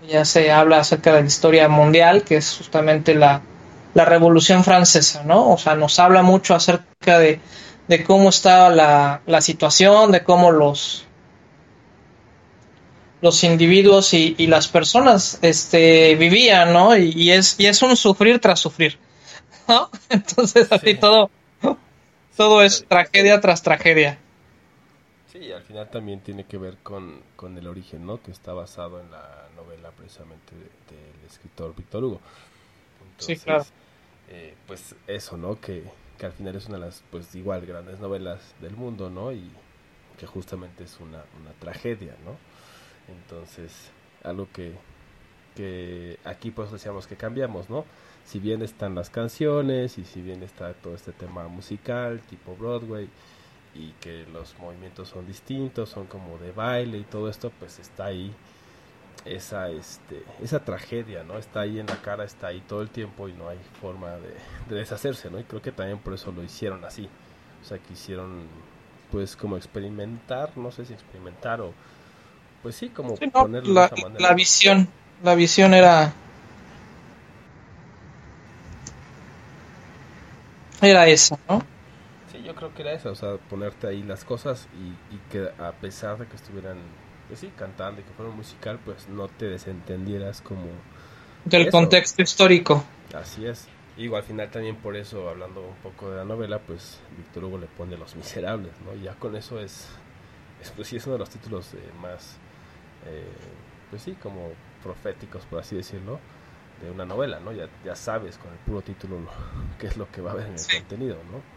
ya 0.08 0.26
se 0.26 0.52
habla 0.52 0.80
acerca 0.80 1.14
de 1.14 1.22
la 1.22 1.28
historia 1.28 1.68
mundial, 1.68 2.24
que 2.24 2.38
es 2.38 2.56
justamente 2.58 3.16
la, 3.16 3.42
la 3.94 4.06
Revolución 4.06 4.64
Francesa, 4.64 5.24
¿no? 5.24 5.52
O 5.52 5.58
sea, 5.58 5.76
nos 5.76 6.00
habla 6.00 6.22
mucho 6.22 6.56
acerca 6.56 7.20
de, 7.20 7.40
de 7.88 8.04
cómo 8.04 8.30
estaba 8.30 8.70
la, 8.70 9.22
la 9.26 9.42
situación, 9.42 10.12
de 10.12 10.24
cómo 10.24 10.52
los, 10.52 11.06
los 13.22 13.44
individuos 13.44 14.14
y, 14.14 14.36
y 14.38 14.48
las 14.48 14.68
personas 14.68 15.40
este, 15.42 16.16
vivían, 16.16 16.74
¿no? 16.74 16.96
Y, 16.98 17.12
y 17.16 17.32
es, 17.32 17.56
y 17.60 17.68
es 17.68 17.82
un 17.82 17.96
sufrir 17.96 18.40
tras 18.40 18.60
sufrir, 18.60 19.00
¿no? 19.68 19.90
Entonces, 20.10 20.72
así 20.72 20.96
todo, 20.96 21.30
todo 22.36 22.62
es 22.64 22.86
tragedia 22.88 23.40
tras 23.42 23.62
tragedia. 23.64 24.20
Sí, 25.36 25.52
al 25.52 25.62
final 25.64 25.90
también 25.90 26.22
tiene 26.22 26.46
que 26.46 26.58
ver 26.58 26.78
con, 26.78 27.22
con 27.36 27.58
el 27.58 27.68
origen, 27.68 28.06
¿no? 28.06 28.22
Que 28.24 28.32
está 28.32 28.54
basado 28.54 29.02
en 29.02 29.12
la 29.12 29.50
novela 29.56 29.92
precisamente 29.92 30.56
de- 30.56 30.96
del 30.96 31.26
escritor 31.26 31.76
Víctor 31.76 32.04
Hugo. 32.06 32.22
Sí, 33.18 33.38
claro. 33.38 33.66
eh, 34.30 34.56
pues 34.68 34.96
eso, 35.08 35.38
¿no? 35.38 35.60
Que, 35.60 35.84
que 36.18 36.26
al 36.26 36.32
final 36.34 36.56
es 36.56 36.68
una 36.68 36.78
de 36.80 36.86
las, 36.86 37.04
pues 37.12 37.34
igual, 37.36 37.66
grandes 37.66 38.00
novelas 38.00 38.56
del 38.62 38.76
mundo, 38.76 39.10
¿no? 39.10 39.32
Y 39.32 39.52
que 40.18 40.26
justamente 40.28 40.84
es 40.86 41.00
una, 41.00 41.24
una 41.42 41.54
tragedia, 41.60 42.16
¿no? 42.26 42.38
Entonces, 43.14 43.92
algo 44.24 44.48
que, 44.54 44.74
que 45.56 46.20
aquí 46.26 46.52
pues 46.52 46.72
decíamos 46.72 47.08
que 47.08 47.18
cambiamos, 47.18 47.70
¿no? 47.70 47.86
Si 48.26 48.40
bien 48.40 48.62
están 48.62 48.96
las 48.96 49.10
canciones 49.10 49.98
y 49.98 50.06
si 50.06 50.22
bien 50.22 50.44
está 50.44 50.74
todo 50.74 50.96
este 50.96 51.12
tema 51.14 51.48
musical 51.48 52.22
tipo 52.30 52.56
Broadway 52.58 53.10
y 53.76 53.94
que 54.02 54.26
los 54.34 54.58
movimientos 54.60 55.10
son 55.10 55.28
distintos, 55.28 55.90
son 55.90 56.08
como 56.08 56.38
de 56.40 56.52
baile 56.54 57.00
y 57.00 57.06
todo 57.06 57.30
esto, 57.30 57.52
pues 57.60 57.80
está 57.80 58.06
ahí 58.08 58.36
esa 59.26 59.70
este 59.72 60.24
esa 60.42 60.64
tragedia, 60.66 61.24
¿no? 61.24 61.38
Está 61.38 61.62
ahí 61.62 61.80
en 61.80 61.88
la 61.88 62.02
cara, 62.02 62.26
está 62.26 62.48
ahí 62.48 62.62
todo 62.62 62.82
el 62.82 62.92
tiempo 62.92 63.28
y 63.30 63.34
no 63.34 63.50
hay 63.50 63.60
forma 63.82 64.18
de, 64.18 64.36
de 64.70 64.76
deshacerse, 64.76 65.30
¿no? 65.32 65.40
Y 65.40 65.46
creo 65.46 65.62
que 65.62 65.72
también 65.74 66.00
por 66.00 66.14
eso 66.14 66.32
lo 66.32 66.44
hicieron 66.44 66.86
así. 66.86 67.10
O 67.62 67.66
sea, 67.66 67.80
quisieron 67.80 68.52
pues 69.12 69.36
como 69.38 69.58
experimentar, 69.58 70.58
no 70.58 70.72
sé 70.72 70.86
si 70.86 70.94
experimentar 70.94 71.62
o 71.62 71.76
pues 72.62 72.76
sí, 72.76 72.90
como 72.92 73.18
Sí, 73.20 73.32
no, 73.34 73.50
ponerlo 73.50 73.74
la, 73.74 73.82
de 73.82 73.84
esa 73.84 73.98
manera. 73.98 74.28
la 74.28 74.34
visión, 74.34 74.94
la 75.24 75.36
visión 75.36 75.74
era 75.74 76.22
era 80.82 81.08
esa, 81.08 81.38
¿no? 81.50 81.62
Yo 82.46 82.54
creo 82.56 82.74
que 82.74 82.84
era 82.84 82.94
eso, 82.94 83.12
o 83.12 83.16
sea, 83.16 83.38
ponerte 83.38 83.88
ahí 83.88 84.04
las 84.04 84.24
cosas 84.24 84.68
y, 84.76 85.16
y 85.16 85.20
que 85.32 85.50
a 85.62 85.72
pesar 85.72 86.18
de 86.20 86.28
que 86.28 86.36
estuvieran, 86.36 86.78
pues 87.28 87.40
sí, 87.40 87.52
cantando 87.58 88.02
y 88.02 88.04
que 88.04 88.12
fuera 88.14 88.32
musical, 88.32 88.80
pues 88.86 89.08
no 89.10 89.28
te 89.28 89.46
desentendieras 89.46 90.42
como... 90.42 90.68
Del 91.46 91.64
eso. 91.64 91.72
contexto 91.72 92.22
histórico. 92.22 92.84
Así 93.14 93.46
es. 93.46 93.68
Y 93.98 94.14
al 94.14 94.24
final 94.24 94.52
también 94.52 94.76
por 94.76 94.96
eso, 94.96 95.30
hablando 95.30 95.62
un 95.62 95.76
poco 95.78 96.12
de 96.12 96.18
la 96.18 96.26
novela, 96.26 96.60
pues 96.60 97.00
Víctor 97.18 97.46
Hugo 97.46 97.58
le 97.58 97.68
pone 97.68 97.98
Los 97.98 98.16
Miserables, 98.16 98.74
¿no? 98.86 98.94
Y 98.96 99.04
ya 99.04 99.14
con 99.16 99.36
eso 99.36 99.60
es, 99.60 99.88
es 100.62 100.70
pues 100.72 100.88
sí, 100.90 100.98
es 100.98 101.06
uno 101.08 101.14
de 101.14 101.20
los 101.20 101.30
títulos 101.30 101.74
eh, 101.74 101.80
más, 102.02 102.38
eh, 103.08 103.24
pues 103.90 104.02
sí, 104.02 104.16
como 104.22 104.52
proféticos, 104.84 105.46
por 105.46 105.60
así 105.60 105.76
decirlo, 105.78 106.20
de 106.84 106.92
una 106.92 107.06
novela, 107.06 107.40
¿no? 107.40 107.54
Ya, 107.54 107.70
ya 107.86 107.96
sabes 107.96 108.38
con 108.38 108.52
el 108.52 108.58
puro 108.60 108.82
título 108.82 109.20
lo- 109.20 109.32
qué 109.80 109.88
es 109.88 109.98
lo 109.98 110.12
que 110.12 110.22
va 110.22 110.32
a 110.32 110.34
haber 110.34 110.48
en 110.48 110.56
el 110.56 110.68
contenido, 110.68 111.16
¿no? 111.32 111.55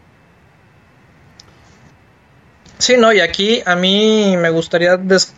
Sí, 2.79 2.95
no, 2.97 3.11
y 3.13 3.19
aquí 3.19 3.61
a 3.65 3.75
mí 3.75 4.35
me 4.37 4.49
gustaría 4.49 4.97
des- 4.97 5.33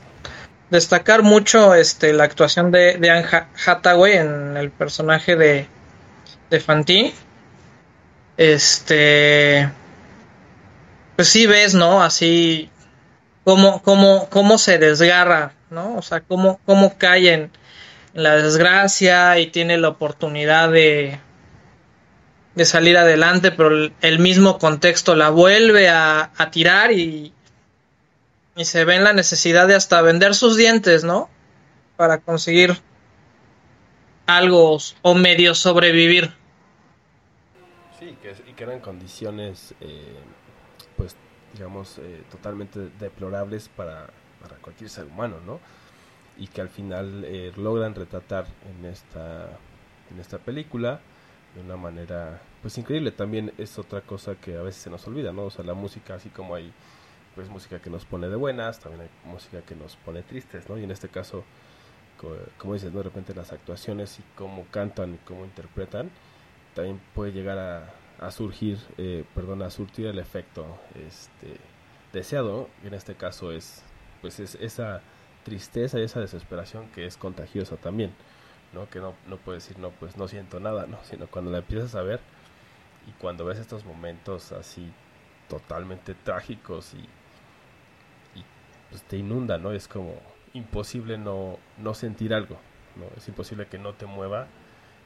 destacar 0.69 1.23
mucho 1.23 1.73
este 1.75 2.13
la 2.13 2.23
actuación 2.23 2.71
de, 2.71 2.97
de 2.97 3.09
Anne 3.09 3.27
Ha- 3.31 3.47
Hathaway 3.65 4.13
en 4.17 4.55
el 4.57 4.71
personaje 4.71 5.35
de, 5.35 5.67
de 6.49 6.59
Fantine. 6.59 7.13
Este. 8.37 9.69
Pues 11.15 11.27
sí 11.29 11.47
ves, 11.47 11.73
¿no? 11.73 12.01
Así. 12.03 12.69
Cómo, 13.43 13.81
cómo, 13.81 14.27
cómo 14.29 14.57
se 14.59 14.77
desgarra, 14.77 15.53
¿no? 15.71 15.95
O 15.97 16.01
sea, 16.03 16.21
cómo, 16.21 16.59
cómo 16.65 16.95
cae 16.99 17.33
en 17.33 17.51
la 18.13 18.35
desgracia 18.35 19.39
y 19.39 19.47
tiene 19.47 19.77
la 19.77 19.89
oportunidad 19.89 20.69
de, 20.71 21.19
de 22.55 22.65
salir 22.65 22.97
adelante, 22.97 23.51
pero 23.51 23.91
el, 24.01 24.19
mismo 24.19 24.57
contexto 24.57 25.15
la 25.15 25.29
vuelve 25.29 25.89
a, 25.89 26.31
a 26.37 26.51
tirar 26.51 26.91
y, 26.91 27.33
y 28.55 28.65
se 28.65 28.85
ve 28.85 28.95
en 28.95 29.03
la 29.03 29.13
necesidad 29.13 29.67
de 29.67 29.75
hasta 29.75 30.01
vender 30.01 30.35
sus 30.35 30.57
dientes, 30.57 31.03
¿no? 31.03 31.29
Para 31.95 32.19
conseguir 32.19 32.77
algo 34.25 34.77
o 35.01 35.13
medio 35.15 35.55
sobrevivir. 35.55 36.31
Sí, 37.99 38.17
que, 38.21 38.35
y 38.49 38.53
que 38.53 38.63
eran 38.63 38.79
condiciones, 38.79 39.73
eh, 39.79 40.19
pues, 40.97 41.15
digamos, 41.53 41.97
eh, 41.99 42.23
totalmente 42.31 42.89
deplorables 42.99 43.69
para, 43.69 44.07
para 44.41 44.55
cualquier 44.57 44.89
ser 44.89 45.05
humano, 45.05 45.37
¿no? 45.45 45.59
Y 46.37 46.47
que 46.47 46.61
al 46.61 46.69
final 46.69 47.23
eh, 47.25 47.51
logran 47.55 47.93
retratar 47.93 48.45
en 48.69 48.85
esta, 48.85 49.57
en 50.09 50.19
esta 50.19 50.39
película 50.39 50.99
de 51.55 51.61
una 51.61 51.77
manera, 51.77 52.41
pues, 52.61 52.77
increíble. 52.77 53.11
También 53.11 53.53
es 53.57 53.77
otra 53.79 54.01
cosa 54.01 54.35
que 54.35 54.57
a 54.57 54.61
veces 54.61 54.81
se 54.83 54.89
nos 54.89 55.05
olvida, 55.07 55.31
¿no? 55.33 55.43
O 55.45 55.49
sea, 55.51 55.65
la 55.65 55.73
música, 55.73 56.15
así 56.15 56.29
como 56.29 56.55
hay 56.55 56.71
pues 57.35 57.49
música 57.49 57.79
que 57.81 57.89
nos 57.89 58.03
pone 58.05 58.27
de 58.29 58.35
buenas, 58.35 58.79
también 58.79 59.03
hay 59.03 59.31
música 59.31 59.61
que 59.61 59.75
nos 59.75 59.95
pone 59.97 60.21
tristes, 60.23 60.67
¿no? 60.69 60.77
Y 60.77 60.83
en 60.83 60.91
este 60.91 61.07
caso, 61.09 61.43
co- 62.17 62.35
como 62.57 62.73
dices, 62.73 62.91
¿no? 62.91 62.99
de 62.99 63.03
repente 63.05 63.33
las 63.33 63.51
actuaciones 63.53 64.19
y 64.19 64.23
cómo 64.35 64.65
cantan 64.71 65.15
y 65.15 65.17
cómo 65.19 65.45
interpretan, 65.45 66.09
también 66.75 66.99
puede 67.15 67.31
llegar 67.31 67.57
a, 67.57 67.93
a 68.25 68.31
surgir, 68.31 68.79
eh, 68.97 69.23
perdón, 69.35 69.61
a 69.61 69.69
surtir 69.69 70.07
el 70.07 70.19
efecto 70.19 70.65
este, 71.07 71.57
deseado. 72.13 72.69
Y 72.83 72.87
en 72.87 72.93
este 72.93 73.15
caso 73.15 73.51
es, 73.51 73.83
pues 74.21 74.39
es 74.39 74.55
esa 74.55 75.01
tristeza 75.43 75.99
y 75.99 76.03
esa 76.03 76.19
desesperación 76.19 76.87
que 76.91 77.05
es 77.05 77.17
contagiosa 77.17 77.77
también, 77.77 78.13
¿no? 78.73 78.89
Que 78.89 78.99
no, 78.99 79.13
no 79.27 79.37
puedes 79.37 79.63
decir, 79.63 79.79
no, 79.79 79.89
pues 79.91 80.17
no 80.17 80.27
siento 80.27 80.59
nada, 80.59 80.87
¿no? 80.87 80.97
Sino 81.03 81.27
cuando 81.27 81.51
la 81.51 81.59
empiezas 81.59 81.95
a 81.95 82.01
ver 82.01 82.19
y 83.07 83.11
cuando 83.13 83.45
ves 83.45 83.59
estos 83.59 83.85
momentos 83.85 84.51
así 84.51 84.91
totalmente 85.47 86.13
trágicos 86.13 86.93
y, 86.93 87.07
pues 88.89 89.03
te 89.03 89.17
inunda, 89.17 89.57
¿no? 89.57 89.71
Es 89.71 89.87
como 89.87 90.15
imposible 90.53 91.17
no, 91.17 91.57
no 91.77 91.93
sentir 91.93 92.33
algo, 92.33 92.57
¿no? 92.95 93.05
Es 93.17 93.27
imposible 93.27 93.67
que 93.67 93.77
no 93.77 93.93
te 93.93 94.05
mueva 94.05 94.47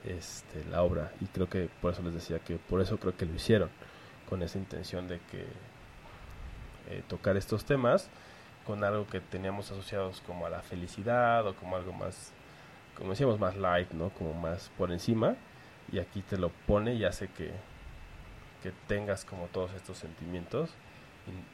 este, 0.04 0.66
la 0.66 0.82
obra 0.82 1.12
y 1.22 1.26
creo 1.26 1.50
que 1.50 1.70
por 1.82 1.94
eso 1.94 2.02
les 2.02 2.14
decía 2.14 2.40
que 2.40 2.58
por 2.58 2.82
eso 2.82 2.98
creo 2.98 3.16
que 3.16 3.26
lo 3.26 3.36
hicieron, 3.36 3.70
con 4.28 4.42
esa 4.42 4.58
intención 4.58 5.08
de 5.08 5.20
que 5.32 5.46
eh, 6.90 7.04
tocar 7.08 7.38
estos 7.38 7.66
temas 7.66 8.10
con 8.66 8.84
algo 8.84 9.08
que 9.08 9.20
teníamos 9.20 9.72
asociados 9.72 10.22
como 10.22 10.46
a 10.46 10.50
la 10.50 10.62
felicidad 10.62 11.46
o 11.48 11.56
como 11.56 11.76
algo 11.76 11.94
más, 11.94 12.32
como 12.98 13.12
decíamos, 13.12 13.40
más 13.40 13.56
light, 13.56 13.92
¿no? 13.92 14.10
Como 14.10 14.34
más 14.34 14.72
por 14.78 14.92
encima 14.92 15.36
y 15.92 16.00
aquí 16.00 16.22
te 16.22 16.38
lo 16.38 16.50
pone 16.50 16.94
y 16.94 17.06
hace 17.06 17.28
que, 17.28 17.52
que 18.64 18.72
tengas 18.88 19.26
como 19.26 19.46
todos 19.48 19.72
estos 19.74 19.98
sentimientos 19.98 20.72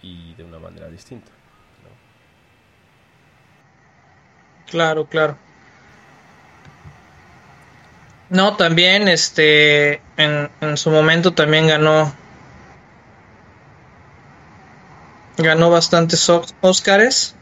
y, 0.02 0.34
de 0.36 0.44
una 0.44 0.60
manera 0.60 0.88
distinta. 0.88 1.32
Claro, 4.70 5.06
claro. 5.06 5.38
No, 8.30 8.56
también, 8.56 9.10
este, 9.10 10.02
en, 10.16 10.50
en 10.62 10.78
su 10.78 10.90
momento 10.90 11.34
también 11.34 11.68
ganó, 11.68 12.14
ganó 15.38 15.70
bastantes 15.70 16.30
Óscares 16.62 17.36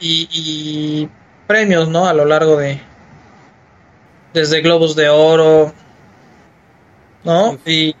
y 0.00 1.08
premios, 1.46 1.86
¿no? 1.88 2.08
A 2.08 2.14
lo 2.14 2.24
largo 2.24 2.56
de, 2.56 2.80
desde 4.34 4.60
Globos 4.60 4.96
de 4.96 5.08
Oro, 5.08 5.72
¿no? 7.24 7.58
Y 7.66 7.94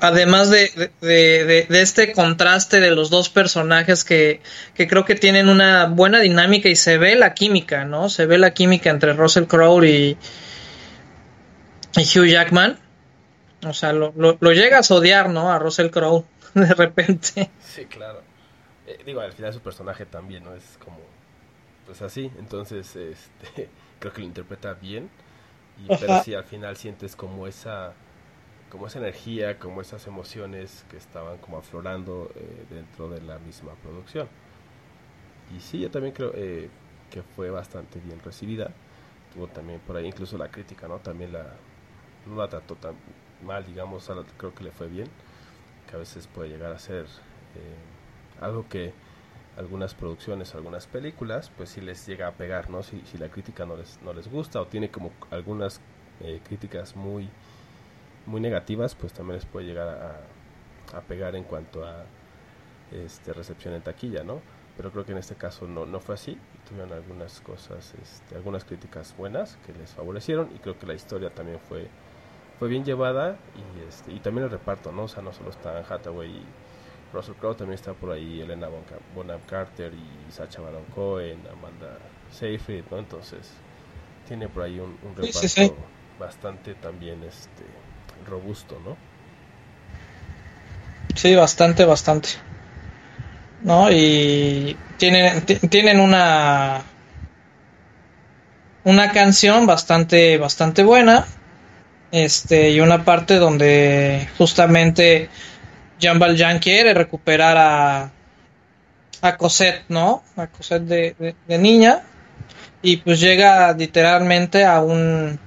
además 0.00 0.50
de, 0.50 0.90
de, 1.00 1.44
de- 1.44 1.66
de 1.68 1.82
este 1.82 2.12
contraste 2.12 2.80
de 2.80 2.90
los 2.92 3.10
dos 3.10 3.28
personajes 3.28 4.04
que, 4.04 4.40
que 4.74 4.86
creo 4.86 5.04
que 5.04 5.14
tienen 5.16 5.48
una 5.48 5.86
buena 5.86 6.20
dinámica 6.20 6.68
y 6.68 6.76
se 6.76 6.98
ve 6.98 7.16
la 7.16 7.34
química, 7.34 7.84
¿no? 7.84 8.08
Se 8.08 8.26
ve 8.26 8.38
la 8.38 8.52
química 8.52 8.90
entre 8.90 9.12
Russell 9.12 9.44
Crowe 9.46 9.84
y, 9.86 10.16
y 11.96 12.18
Hugh 12.18 12.26
Jackman. 12.26 12.78
O 13.66 13.72
sea, 13.74 13.92
lo, 13.92 14.12
lo, 14.16 14.36
lo 14.40 14.52
llegas 14.52 14.90
a 14.90 14.94
odiar, 14.94 15.30
¿no? 15.30 15.50
A 15.50 15.58
Russell 15.58 15.90
Crowe 15.90 16.24
de 16.54 16.74
repente. 16.74 17.50
Sí, 17.64 17.86
claro. 17.86 18.22
Eh, 18.86 18.98
digo, 19.04 19.20
al 19.20 19.32
final 19.32 19.52
su 19.52 19.60
personaje 19.60 20.06
también, 20.06 20.44
¿no? 20.44 20.54
Es 20.54 20.78
como, 20.82 20.98
pues 21.86 22.00
así, 22.02 22.30
entonces, 22.38 22.94
este, 22.94 23.68
creo 24.00 24.12
que 24.12 24.20
lo 24.20 24.26
interpreta 24.26 24.74
bien, 24.74 25.10
y, 25.78 25.90
pero 25.92 26.16
sí, 26.16 26.34
al 26.34 26.44
final 26.44 26.76
sientes 26.76 27.16
como 27.16 27.46
esa, 27.46 27.94
como 28.70 28.86
esa 28.88 28.98
energía, 29.00 29.58
como 29.58 29.80
esas 29.82 30.06
emociones 30.08 30.84
que 30.90 30.96
estaban 30.98 31.38
como 31.38 31.58
aflorando 31.58 32.30
eh, 32.36 32.66
dentro 32.70 33.08
de 33.10 33.22
la 33.22 33.38
misma 33.40 33.74
producción. 33.76 34.28
Y 35.56 35.60
sí, 35.60 35.80
yo 35.80 35.90
también 35.90 36.14
creo 36.14 36.32
eh, 36.34 36.70
que 37.10 37.22
fue 37.22 37.50
bastante 37.50 38.00
bien 38.00 38.20
recibida. 38.20 38.70
Tuvo 39.34 39.48
también 39.48 39.80
por 39.80 39.96
ahí 39.96 40.06
incluso 40.06 40.36
la 40.38 40.50
crítica, 40.50 40.88
¿no? 40.88 40.98
También 40.98 41.32
la, 41.32 41.46
no 42.26 42.36
la 42.36 42.48
trató 42.48 42.76
tan 42.76 42.94
mal, 43.44 43.64
digamos, 43.66 44.10
a 44.10 44.14
la- 44.16 44.24
creo 44.38 44.54
que 44.54 44.64
le 44.64 44.72
fue 44.72 44.88
bien, 44.88 45.08
que 45.88 45.96
a 45.96 45.98
veces 45.98 46.26
puede 46.28 46.50
llegar 46.50 46.72
a 46.72 46.78
ser 46.78 47.04
eh, 47.06 48.40
algo 48.42 48.68
que 48.68 48.92
algunas 49.58 49.94
producciones, 49.94 50.54
algunas 50.54 50.86
películas, 50.86 51.50
pues 51.56 51.70
sí 51.70 51.80
les 51.80 52.06
llega 52.06 52.28
a 52.28 52.32
pegar, 52.32 52.70
¿no? 52.70 52.82
Si, 52.84 53.00
si 53.06 53.18
la 53.18 53.28
crítica 53.28 53.66
no 53.66 53.76
les, 53.76 54.00
no 54.02 54.12
les 54.12 54.30
gusta 54.30 54.60
o 54.60 54.66
tiene 54.66 54.90
como 54.90 55.10
algunas 55.30 55.80
eh, 56.20 56.40
críticas 56.46 56.94
muy, 56.94 57.28
muy 58.26 58.40
negativas, 58.40 58.94
pues 58.94 59.12
también 59.12 59.36
les 59.36 59.46
puede 59.46 59.66
llegar 59.66 59.88
a, 60.94 61.00
pegar 61.02 61.36
en 61.36 61.44
cuanto 61.44 61.84
a 61.84 62.04
este, 62.92 63.32
recepción 63.32 63.74
en 63.74 63.82
taquilla, 63.82 64.22
¿no? 64.22 64.40
Pero 64.76 64.92
creo 64.92 65.04
que 65.04 65.12
en 65.12 65.18
este 65.18 65.34
caso 65.34 65.66
no, 65.66 65.84
no 65.86 65.98
fue 65.98 66.14
así, 66.14 66.38
tuvieron 66.68 66.92
algunas 66.92 67.40
cosas, 67.40 67.94
este, 68.00 68.36
algunas 68.36 68.64
críticas 68.64 69.14
buenas 69.18 69.58
que 69.66 69.72
les 69.72 69.92
favorecieron 69.92 70.50
y 70.54 70.60
creo 70.60 70.78
que 70.78 70.86
la 70.86 70.94
historia 70.94 71.30
también 71.30 71.58
fue, 71.68 71.88
fue 72.60 72.68
bien 72.68 72.84
llevada 72.84 73.36
y, 73.56 73.88
este, 73.88 74.12
y 74.12 74.20
también 74.20 74.44
el 74.44 74.50
reparto, 74.50 74.92
¿no? 74.92 75.04
O 75.04 75.08
sea, 75.08 75.22
no 75.22 75.32
solo 75.32 75.50
está 75.50 75.78
Hathaway 75.80 76.30
y 76.30 76.46
Russell 77.12 77.34
Crowe, 77.34 77.54
también 77.56 77.74
está 77.74 77.94
por 77.94 78.12
ahí 78.12 78.40
Elena 78.40 78.68
Bonham, 79.14 79.40
Carter 79.46 79.92
y 79.94 80.32
Sacha 80.32 80.60
Baron 80.60 80.84
Cohen, 80.94 81.38
Amanda 81.50 81.98
Seyfried, 82.30 82.84
¿no? 82.90 82.98
Entonces, 82.98 83.50
tiene 84.26 84.48
por 84.48 84.62
ahí 84.64 84.78
un, 84.78 84.98
un 85.02 85.16
reparto 85.16 85.40
sí, 85.48 85.48
sí. 85.48 85.72
bastante 86.18 86.74
también 86.74 87.22
este 87.24 87.64
robusto, 88.26 88.78
¿no? 88.84 88.96
Sí, 91.14 91.34
bastante, 91.34 91.84
bastante. 91.84 92.28
¿No? 93.64 93.90
Y 93.90 94.76
tienen, 94.98 95.42
ti- 95.42 95.56
tienen 95.68 96.00
una 96.00 96.82
una 98.84 99.12
canción 99.12 99.66
bastante, 99.66 100.38
bastante 100.38 100.82
buena. 100.82 101.26
Este, 102.10 102.70
y 102.70 102.80
una 102.80 103.04
parte 103.04 103.36
donde 103.36 104.28
justamente 104.38 105.28
Jean 105.98 106.18
Valjean 106.18 106.58
quiere 106.58 106.94
recuperar 106.94 107.56
a, 107.56 108.10
a 109.22 109.36
Cosette, 109.36 109.84
¿no? 109.88 110.22
A 110.36 110.46
Cosette 110.46 110.84
de, 110.84 111.34
de- 111.46 111.58
niña. 111.58 112.02
Y 112.82 112.98
pues 112.98 113.20
llega 113.20 113.72
literalmente 113.72 114.64
a 114.64 114.80
un 114.80 115.38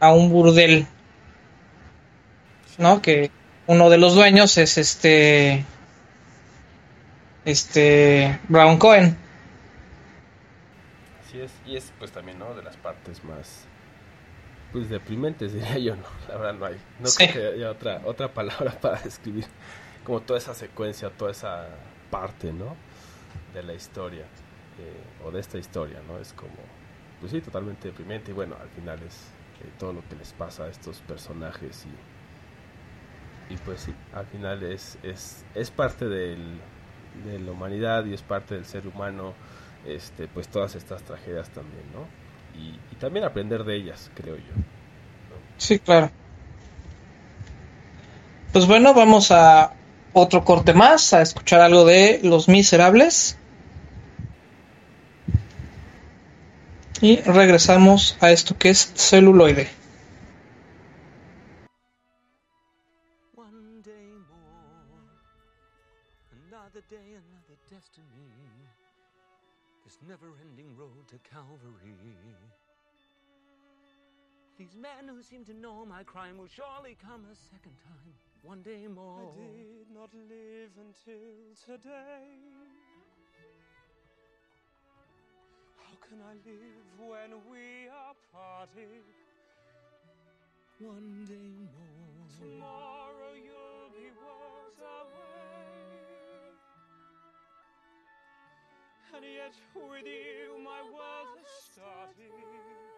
a 0.00 0.12
un 0.12 0.30
burdel. 0.30 0.86
¿No? 2.78 3.02
Que 3.02 3.30
uno 3.66 3.90
de 3.90 3.98
los 3.98 4.14
dueños 4.14 4.56
es 4.58 4.78
este 4.78 5.64
este 7.44 8.38
Brown 8.48 8.78
Cohen. 8.78 9.16
Así 11.26 11.40
es, 11.40 11.50
y 11.66 11.76
es 11.76 11.92
pues 11.98 12.12
también, 12.12 12.38
¿no? 12.38 12.54
De 12.54 12.62
las 12.62 12.76
partes 12.76 13.22
más 13.24 13.64
pues 14.74 14.90
deprimentes 14.90 15.54
diría 15.54 15.78
yo, 15.78 15.96
¿no? 15.96 16.04
La 16.28 16.36
verdad 16.36 16.54
no 16.54 16.66
hay, 16.66 16.76
no 17.00 17.06
Sí. 17.06 17.26
creo 17.28 17.50
que 17.52 17.56
haya 17.56 17.70
otra, 17.70 18.02
otra 18.04 18.34
palabra 18.34 18.72
para 18.82 19.00
describir 19.00 19.46
como 20.04 20.20
toda 20.20 20.38
esa 20.38 20.52
secuencia, 20.54 21.08
toda 21.10 21.30
esa 21.30 21.68
parte, 22.10 22.52
¿no? 22.52 22.76
De 23.54 23.62
la 23.62 23.72
historia, 23.72 24.24
eh, 24.78 25.24
o 25.24 25.30
de 25.30 25.40
esta 25.40 25.56
historia, 25.58 26.00
¿no? 26.06 26.18
Es 26.18 26.34
como, 26.34 26.52
pues 27.20 27.32
sí, 27.32 27.40
totalmente 27.40 27.88
deprimente, 27.88 28.32
y 28.32 28.34
bueno, 28.34 28.56
al 28.60 28.68
final 28.70 29.02
es 29.02 29.14
eh, 29.62 29.70
todo 29.78 29.94
lo 29.94 30.06
que 30.08 30.16
les 30.16 30.34
pasa 30.34 30.64
a 30.64 30.68
estos 30.68 31.00
personajes 31.00 31.86
y, 33.50 33.54
y 33.54 33.56
pues 33.58 33.80
sí, 33.82 33.94
al 34.12 34.26
final 34.26 34.62
es, 34.64 34.98
es, 35.02 35.44
es 35.54 35.70
parte 35.70 36.06
del, 36.08 36.60
de 37.24 37.38
la 37.38 37.52
humanidad 37.52 38.04
y 38.06 38.14
es 38.14 38.22
parte 38.22 38.54
del 38.56 38.66
ser 38.66 38.86
humano, 38.86 39.34
este, 39.86 40.28
pues 40.28 40.48
todas 40.48 40.74
estas 40.74 41.02
tragedias 41.04 41.50
también, 41.50 41.84
¿no? 41.92 42.06
Y, 42.56 42.78
y 42.92 42.96
también 42.98 43.24
aprender 43.24 43.64
de 43.64 43.76
ellas, 43.76 44.10
creo 44.14 44.36
yo. 44.36 44.52
Sí, 45.58 45.78
claro. 45.78 46.10
Pues 48.52 48.66
bueno, 48.66 48.94
vamos 48.94 49.30
a 49.30 49.72
otro 50.12 50.44
corte 50.44 50.74
más, 50.74 51.12
a 51.12 51.22
escuchar 51.22 51.60
algo 51.60 51.84
de 51.84 52.20
Los 52.22 52.48
Miserables. 52.48 53.36
Y 57.00 57.16
regresamos 57.22 58.16
a 58.20 58.30
esto 58.30 58.56
que 58.56 58.70
es 58.70 58.92
celuloide. 58.94 59.68
Never 70.06 70.36
ending 70.42 70.76
road 70.76 71.08
to 71.08 71.18
Calvary. 71.32 71.96
These 74.56 74.76
men 74.76 75.08
who 75.08 75.20
seem 75.20 75.44
to 75.46 75.52
know 75.52 75.84
my 75.84 76.04
crime 76.04 76.38
will 76.38 76.46
surely 76.46 76.96
come 77.02 77.26
a 77.26 77.34
second 77.34 77.74
time, 77.82 78.14
one 78.44 78.62
day 78.62 78.86
more. 78.86 79.34
I 79.34 79.42
did 79.42 79.90
not 79.92 80.10
live 80.14 80.70
until 80.78 81.18
today. 81.66 82.38
How 85.76 85.96
can 86.06 86.22
I 86.22 86.34
live 86.46 86.86
when 87.02 87.30
we 87.50 87.88
are 87.90 88.14
parted? 88.32 89.02
One 90.78 91.24
day 91.26 91.50
more. 91.74 92.28
Tomorrow 92.38 93.34
you'll 93.34 93.90
be 93.90 94.06
worlds 94.14 94.78
away. 94.78 95.74
And 99.16 99.24
yet 99.24 99.54
with 99.74 100.06
you 100.06 100.62
my 100.62 100.80
world 100.94 101.42
has 101.42 101.50
started. 101.72 102.93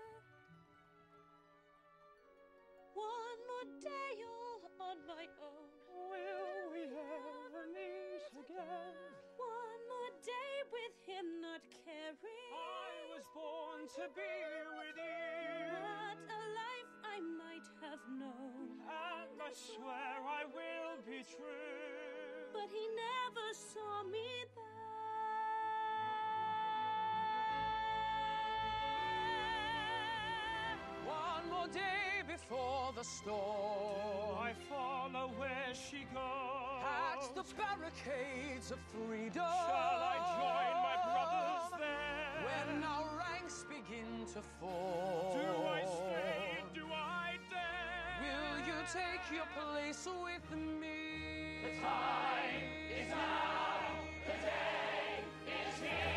One 2.96 3.40
more 3.44 3.68
day 3.76 4.24
all 4.24 4.88
on 4.88 4.96
my 5.04 5.28
own. 5.44 5.68
Will 6.08 6.72
we 6.72 6.88
ever 6.88 7.68
meet 7.68 8.24
again? 8.32 9.12
One 9.36 9.82
more 9.84 10.12
day 10.24 10.56
with 10.72 10.96
him 11.04 11.44
not 11.44 11.60
caring. 11.84 12.16
I 12.56 13.12
was 13.12 13.24
born 13.36 13.84
to 14.00 14.04
be 14.16 14.32
with 14.80 14.96
you. 14.96 15.76
What 15.76 16.24
a 16.24 16.40
life 16.56 16.92
I 17.04 17.20
might 17.20 17.68
have 17.84 18.00
known. 18.16 18.80
And 18.88 19.36
I 19.44 19.52
swear 19.52 20.16
I 20.24 20.48
will 20.48 20.96
be 21.04 21.20
true. 21.20 22.48
But 22.56 22.72
he 22.72 22.84
never 22.96 23.46
saw 23.52 24.08
me 24.08 24.24
there. 24.56 24.85
One 31.06 31.50
more 31.50 31.68
day 31.68 32.22
before 32.26 32.92
the 32.96 33.04
storm. 33.04 34.38
I 34.38 34.52
follow 34.68 35.30
where 35.38 35.72
she 35.72 36.04
goes. 36.12 36.82
At 36.82 37.34
the 37.34 37.44
barricades 37.54 38.70
of 38.72 38.78
freedom. 38.92 39.32
Shall 39.34 40.02
I 40.02 40.16
join 40.36 40.74
my 40.82 40.96
brothers 41.06 41.66
there? 41.78 42.42
When 42.46 42.84
our 42.84 43.06
ranks 43.16 43.64
begin 43.68 44.26
to 44.34 44.40
fall. 44.60 45.38
Do 45.38 45.48
I 45.68 45.82
stay? 45.84 46.64
Do 46.74 46.86
I 46.92 47.38
dare? 47.50 48.18
Will 48.22 48.58
you 48.66 48.78
take 48.92 49.24
your 49.32 49.48
place 49.54 50.06
with 50.06 50.48
me? 50.58 51.62
The 51.62 51.80
time 51.80 52.66
is 52.90 53.10
now. 53.10 53.94
The 54.26 54.36
day 54.42 55.22
is 55.46 55.80
here. 55.80 56.15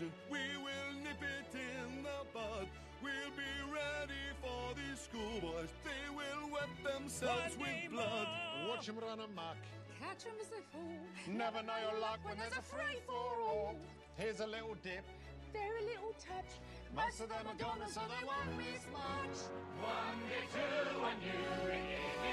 Revolution. 0.00 0.12
We 0.30 0.38
will 0.62 1.02
nip 1.02 1.22
it 1.22 1.56
in 1.56 2.02
the 2.02 2.24
bud. 2.32 2.68
We'll 3.02 3.34
be 3.36 3.54
ready 3.70 4.24
for 4.40 4.74
these 4.74 5.00
schoolboys. 5.00 5.68
They 5.84 6.14
will 6.14 6.50
wet 6.50 6.68
themselves 6.82 7.56
with 7.58 7.90
blood. 7.90 8.28
Watch 8.68 8.86
them 8.86 8.96
run 8.98 9.20
amok. 9.20 9.56
Catch 10.00 10.24
him 10.24 10.34
as 10.40 10.48
they 10.48 10.62
fall. 10.72 11.36
Never 11.36 11.62
know 11.62 11.74
your 11.90 12.00
luck 12.00 12.20
when 12.24 12.38
there's 12.38 12.56
a 12.56 12.62
free 12.62 13.00
for 13.06 13.12
all. 13.14 13.76
Here's 14.16 14.40
a 14.40 14.46
little 14.46 14.76
dip. 14.82 15.04
Very 15.52 15.82
little 15.82 16.14
touch. 16.18 16.58
Most 16.94 17.20
of 17.20 17.28
them 17.28 17.46
are 17.46 17.58
gone, 17.58 17.78
so 17.88 18.00
they 18.08 18.26
won't 18.26 18.56
miss 18.58 18.86
much. 18.92 19.38
One 19.82 20.18
day, 20.30 20.46
two, 20.52 21.04
and 21.04 21.22
you 21.22 21.68
ring 21.68 21.84
it 21.90 22.24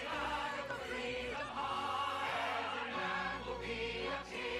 flag 0.00 0.52
of 0.62 0.68
the 0.68 0.80
freedom 0.86 1.48
high. 1.54 2.26
Every 2.66 2.90
man 2.94 3.34
will 3.46 3.60
be 3.60 4.06
a 4.06 4.20
king. 4.30 4.59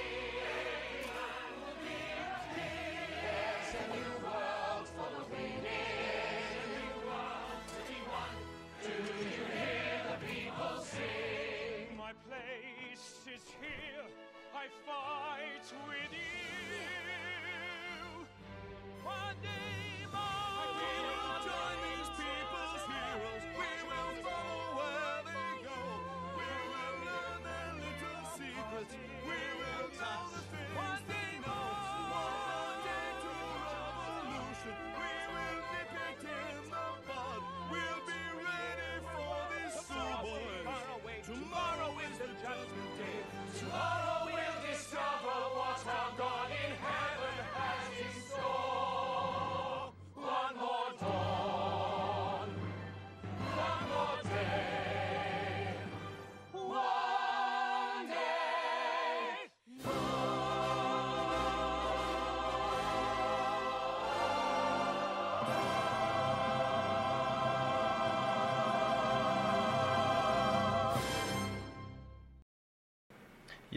Fight 14.86 15.66
with 15.88 16.12
you. 16.12 16.26
One 19.04 19.36
day 19.42 19.89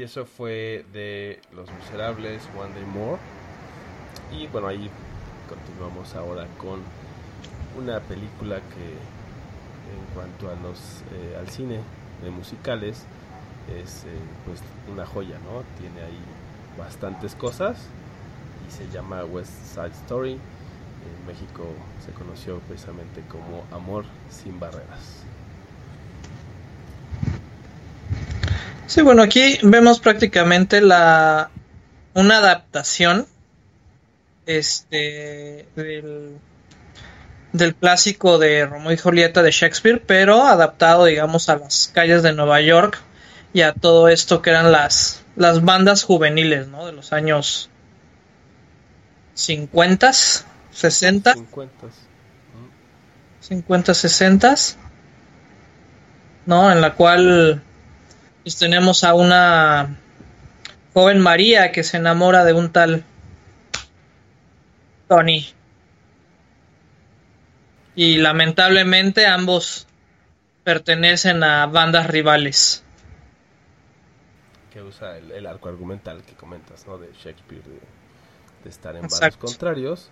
Eso 0.04 0.26
fue 0.26 0.86
de 0.92 1.40
Los 1.56 1.72
Miserables, 1.72 2.44
One 2.60 2.74
Day 2.74 2.84
More. 2.84 3.18
Y 4.34 4.48
bueno, 4.48 4.68
ahí 4.68 4.90
continuamos 5.48 6.14
ahora 6.16 6.46
con 6.58 6.82
una 7.82 8.02
película 8.02 8.58
que 8.58 8.90
en 9.96 10.14
cuanto 10.14 10.50
a 10.50 10.56
los 10.56 11.04
eh, 11.14 11.38
al 11.40 11.48
cine 11.48 11.80
de 12.22 12.30
musicales 12.32 13.06
es 13.80 14.04
eh, 14.04 14.10
pues 14.44 14.60
una 14.92 15.06
joya, 15.06 15.38
¿no? 15.40 15.64
Tiene 15.80 16.02
ahí 16.02 16.20
bastantes 16.78 17.34
cosas 17.36 17.78
y 18.68 18.72
se 18.72 18.90
llama 18.90 19.24
West 19.24 19.54
Side 19.74 19.96
Story. 20.04 20.34
En 20.34 21.28
México 21.28 21.64
se 22.06 22.12
conoció 22.12 22.60
precisamente 22.68 23.22
como 23.30 23.64
Amor 23.72 24.04
sin 24.30 24.60
barreras. 24.60 25.24
Sí, 28.94 29.02
bueno, 29.02 29.24
aquí 29.24 29.58
vemos 29.64 30.00
prácticamente 30.00 30.80
la 30.80 31.50
una 32.14 32.38
adaptación 32.38 33.26
este 34.46 35.66
del, 35.76 36.38
del 37.54 37.74
clásico 37.74 38.38
de 38.38 38.68
Romeo 38.68 38.92
y 38.92 38.98
Julieta 38.98 39.42
de 39.42 39.50
Shakespeare, 39.50 40.04
pero 40.06 40.44
adaptado, 40.44 41.06
digamos, 41.06 41.50
a 41.50 41.58
las 41.58 41.90
calles 41.92 42.22
de 42.22 42.34
Nueva 42.34 42.62
York 42.62 43.00
y 43.52 43.62
a 43.62 43.74
todo 43.74 44.10
esto 44.10 44.44
que 44.44 44.52
eran 44.52 44.72
las 44.72 45.24
las 45.36 45.66
bandas 45.66 46.04
juveniles, 46.04 46.68
¿no? 46.68 46.86
De 46.86 46.92
los 46.92 47.14
años 47.14 47.72
50, 49.34 50.14
60, 50.14 51.34
50. 51.34 51.88
50, 53.40 53.94
60, 53.96 54.56
¿no? 56.46 56.72
En 56.72 56.80
la 56.80 56.94
cual 56.94 57.64
pues 58.44 58.58
tenemos 58.58 59.04
a 59.04 59.14
una 59.14 59.98
joven 60.94 61.20
María 61.22 61.72
que 61.72 61.84
se 61.84 61.98
enamora 61.98 62.44
de 62.46 62.54
un 62.54 62.72
tal 62.72 63.06
Tony. 65.08 65.54
Y 67.96 68.18
lamentablemente 68.18 69.26
ambos 69.26 69.88
pertenecen 70.64 71.44
a 71.44 71.66
bandas 71.68 72.08
rivales. 72.08 72.84
que 74.70 74.82
usa 74.82 75.18
el, 75.18 75.32
el 75.32 75.46
arco 75.46 75.70
argumental 75.70 76.24
que 76.26 76.36
comentas, 76.36 76.88
¿no? 76.88 76.98
De 76.98 77.12
Shakespeare, 77.14 77.64
de, 77.64 77.80
de 78.64 78.70
estar 78.70 78.96
en 78.96 79.10
bandos 79.10 79.38
contrarios. 79.38 80.12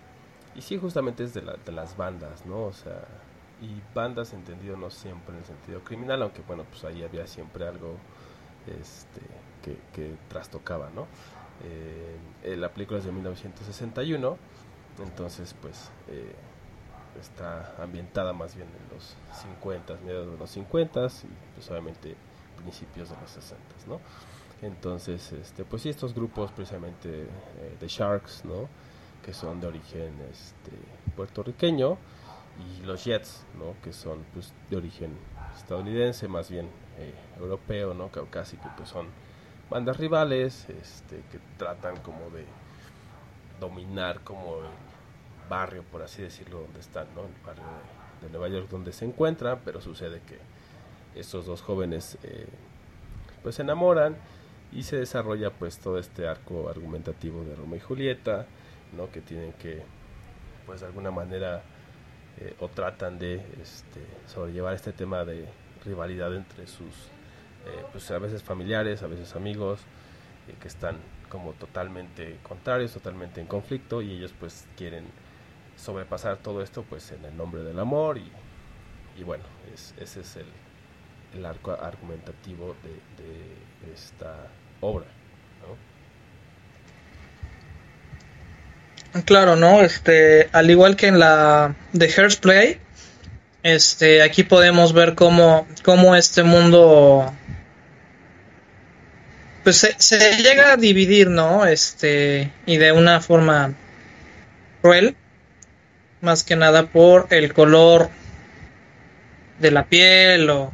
Y 0.54 0.62
sí, 0.62 0.78
justamente 0.78 1.24
es 1.24 1.34
de, 1.34 1.42
la- 1.42 1.56
de 1.56 1.72
las 1.72 1.96
bandas, 1.96 2.46
¿no? 2.46 2.64
O 2.64 2.72
sea, 2.72 3.08
y 3.60 3.82
bandas 3.94 4.32
entendido 4.32 4.76
no 4.76 4.90
siempre 4.90 5.34
en 5.34 5.40
el 5.40 5.46
sentido 5.46 5.82
criminal, 5.84 6.22
aunque 6.22 6.42
bueno, 6.42 6.64
pues 6.70 6.84
ahí 6.84 7.02
había 7.02 7.26
siempre 7.26 7.66
algo 7.66 8.02
este, 8.66 9.20
que, 9.62 9.76
que 9.92 10.16
trastocaba, 10.28 10.90
¿no? 10.94 11.06
Eh, 11.64 12.16
eh, 12.44 12.56
la 12.56 12.72
película 12.72 12.98
es 12.98 13.04
de 13.04 13.12
1961, 13.12 14.36
entonces 15.04 15.54
pues 15.60 15.90
eh, 16.08 16.34
está 17.20 17.74
ambientada 17.78 18.32
más 18.32 18.54
bien 18.56 18.68
en 18.68 18.96
los 18.96 19.14
50, 19.42 19.98
mediados 20.04 20.32
de 20.32 20.38
los 20.38 20.50
50 20.50 21.00
y 21.00 21.54
pues 21.54 21.70
obviamente 21.70 22.16
principios 22.56 23.10
de 23.10 23.16
los 23.20 23.30
60, 23.30 23.62
¿no? 23.88 24.00
Entonces, 24.62 25.32
este, 25.32 25.64
pues 25.64 25.82
sí, 25.82 25.88
estos 25.88 26.14
grupos 26.14 26.52
precisamente 26.52 27.22
eh, 27.22 27.76
de 27.78 27.88
Sharks, 27.88 28.44
¿no? 28.44 28.68
Que 29.24 29.32
son 29.34 29.60
de 29.60 29.66
origen 29.66 30.14
este, 30.30 30.70
puertorriqueño 31.16 31.98
y 32.58 32.84
los 32.84 33.04
Jets, 33.04 33.44
¿no? 33.58 33.74
Que 33.82 33.92
son 33.92 34.24
pues 34.32 34.52
de 34.70 34.76
origen 34.76 35.16
estadounidense, 35.56 36.28
más 36.28 36.48
bien 36.48 36.68
eh, 36.98 37.14
europeo, 37.38 37.94
¿no? 37.94 38.08
Caucásico, 38.08 38.70
pues 38.76 38.88
son 38.88 39.06
bandas 39.70 39.96
rivales, 39.96 40.68
este, 40.68 41.22
que 41.30 41.38
tratan 41.56 41.96
como 41.98 42.30
de 42.30 42.44
dominar 43.60 44.20
como 44.20 44.58
el 44.58 44.68
barrio, 45.48 45.82
por 45.90 46.02
así 46.02 46.22
decirlo, 46.22 46.60
donde 46.60 46.80
están, 46.80 47.06
¿no? 47.14 47.22
El 47.22 47.46
barrio 47.46 47.64
de, 48.20 48.28
Nueva 48.30 48.48
York 48.48 48.68
donde 48.70 48.92
se 48.92 49.04
encuentran, 49.04 49.60
pero 49.64 49.80
sucede 49.80 50.20
que 50.20 50.38
estos 51.18 51.44
dos 51.44 51.60
jóvenes 51.60 52.18
eh, 52.22 52.46
pues 53.42 53.56
se 53.56 53.62
enamoran 53.62 54.16
y 54.70 54.84
se 54.84 54.96
desarrolla 54.96 55.50
pues 55.50 55.78
todo 55.78 55.98
este 55.98 56.28
arco 56.28 56.68
argumentativo 56.68 57.42
de 57.42 57.56
Romeo 57.56 57.76
y 57.76 57.80
Julieta, 57.80 58.46
¿no? 58.96 59.10
Que 59.10 59.20
tienen 59.20 59.52
que 59.54 59.82
pues 60.66 60.80
de 60.80 60.86
alguna 60.86 61.10
manera 61.10 61.62
eh, 62.38 62.54
o 62.60 62.68
tratan 62.68 63.18
de 63.18 63.36
este, 63.60 64.00
sobrellevar 64.26 64.74
este 64.74 64.92
tema 64.92 65.24
de 65.24 65.48
rivalidad 65.84 66.34
entre 66.34 66.66
sus 66.66 66.94
eh, 67.66 67.84
pues 67.92 68.10
a 68.10 68.18
veces 68.18 68.42
familiares, 68.42 69.02
a 69.02 69.06
veces 69.06 69.36
amigos, 69.36 69.80
eh, 70.48 70.54
que 70.60 70.68
están 70.68 70.96
como 71.28 71.52
totalmente 71.52 72.38
contrarios, 72.42 72.92
totalmente 72.92 73.40
en 73.40 73.46
conflicto 73.46 74.02
y 74.02 74.12
ellos 74.12 74.34
pues 74.38 74.66
quieren 74.76 75.04
sobrepasar 75.76 76.38
todo 76.38 76.62
esto 76.62 76.84
pues 76.88 77.12
en 77.12 77.24
el 77.24 77.36
nombre 77.36 77.62
del 77.62 77.78
amor 77.78 78.18
y, 78.18 78.30
y 79.18 79.24
bueno, 79.24 79.44
es, 79.72 79.94
ese 79.98 80.20
es 80.20 80.36
el, 80.36 80.46
el 81.34 81.46
arco 81.46 81.72
argumentativo 81.72 82.76
de, 82.82 83.86
de 83.86 83.94
esta 83.94 84.48
obra. 84.80 85.06
¿no? 85.62 85.92
Claro, 89.24 89.56
¿no? 89.56 89.82
Este, 89.82 90.48
al 90.52 90.70
igual 90.70 90.96
que 90.96 91.06
en 91.06 91.18
la 91.18 91.74
de 91.92 92.08
Hearst 92.08 92.42
Play, 92.42 92.80
este, 93.62 94.22
aquí 94.22 94.42
podemos 94.42 94.92
ver 94.92 95.14
cómo, 95.14 95.66
cómo 95.84 96.16
este 96.16 96.42
mundo 96.42 97.32
pues 99.62 99.76
se, 99.96 100.42
llega 100.42 100.72
a 100.72 100.76
dividir, 100.76 101.28
¿no? 101.28 101.66
Este, 101.66 102.50
y 102.66 102.78
de 102.78 102.90
una 102.92 103.20
forma 103.20 103.74
cruel, 104.80 105.16
más 106.20 106.42
que 106.42 106.56
nada 106.56 106.86
por 106.86 107.28
el 107.30 107.52
color 107.54 108.10
de 109.60 109.70
la 109.70 109.86
piel 109.86 110.50
o, 110.50 110.72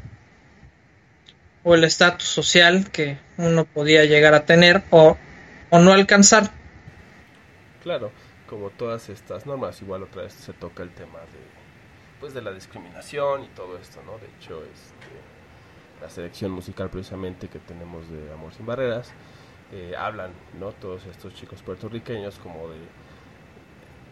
o 1.65 1.74
el 1.74 1.85
estatus 1.85 2.27
social 2.27 2.90
que 2.90 3.19
uno 3.36 3.66
podía 3.66 4.06
llegar 4.06 4.32
a 4.32 4.47
tener 4.47 4.82
o, 4.90 5.19
o 5.69 5.78
no 5.78 5.93
alcanzar. 5.93 6.51
Claro, 7.82 8.10
como 8.47 8.70
todas 8.70 9.10
estas 9.10 9.44
normas, 9.44 9.82
igual 9.82 10.05
otra 10.05 10.23
vez 10.23 10.32
se 10.32 10.55
toca 10.55 10.82
el 10.82 10.90
tema 10.90 11.19
de 11.20 11.57
pues 12.20 12.35
de 12.35 12.43
la 12.43 12.53
discriminación 12.53 13.45
y 13.45 13.49
todo 13.49 13.78
esto, 13.78 14.03
¿no? 14.05 14.19
De 14.19 14.27
hecho, 14.27 14.62
este, 14.65 15.07
la 16.01 16.11
selección 16.11 16.53
musical 16.53 16.90
precisamente 16.90 17.49
que 17.49 17.59
tenemos 17.59 18.09
de 18.11 18.32
Amor 18.32 18.53
sin 18.53 18.66
Barreras 18.66 19.12
eh, 19.73 19.95
hablan, 19.97 20.32
¿no? 20.59 20.73
Todos 20.73 21.07
estos 21.07 21.35
chicos 21.35 21.62
puertorriqueños 21.62 22.39
como 22.39 22.69
de 22.69 22.78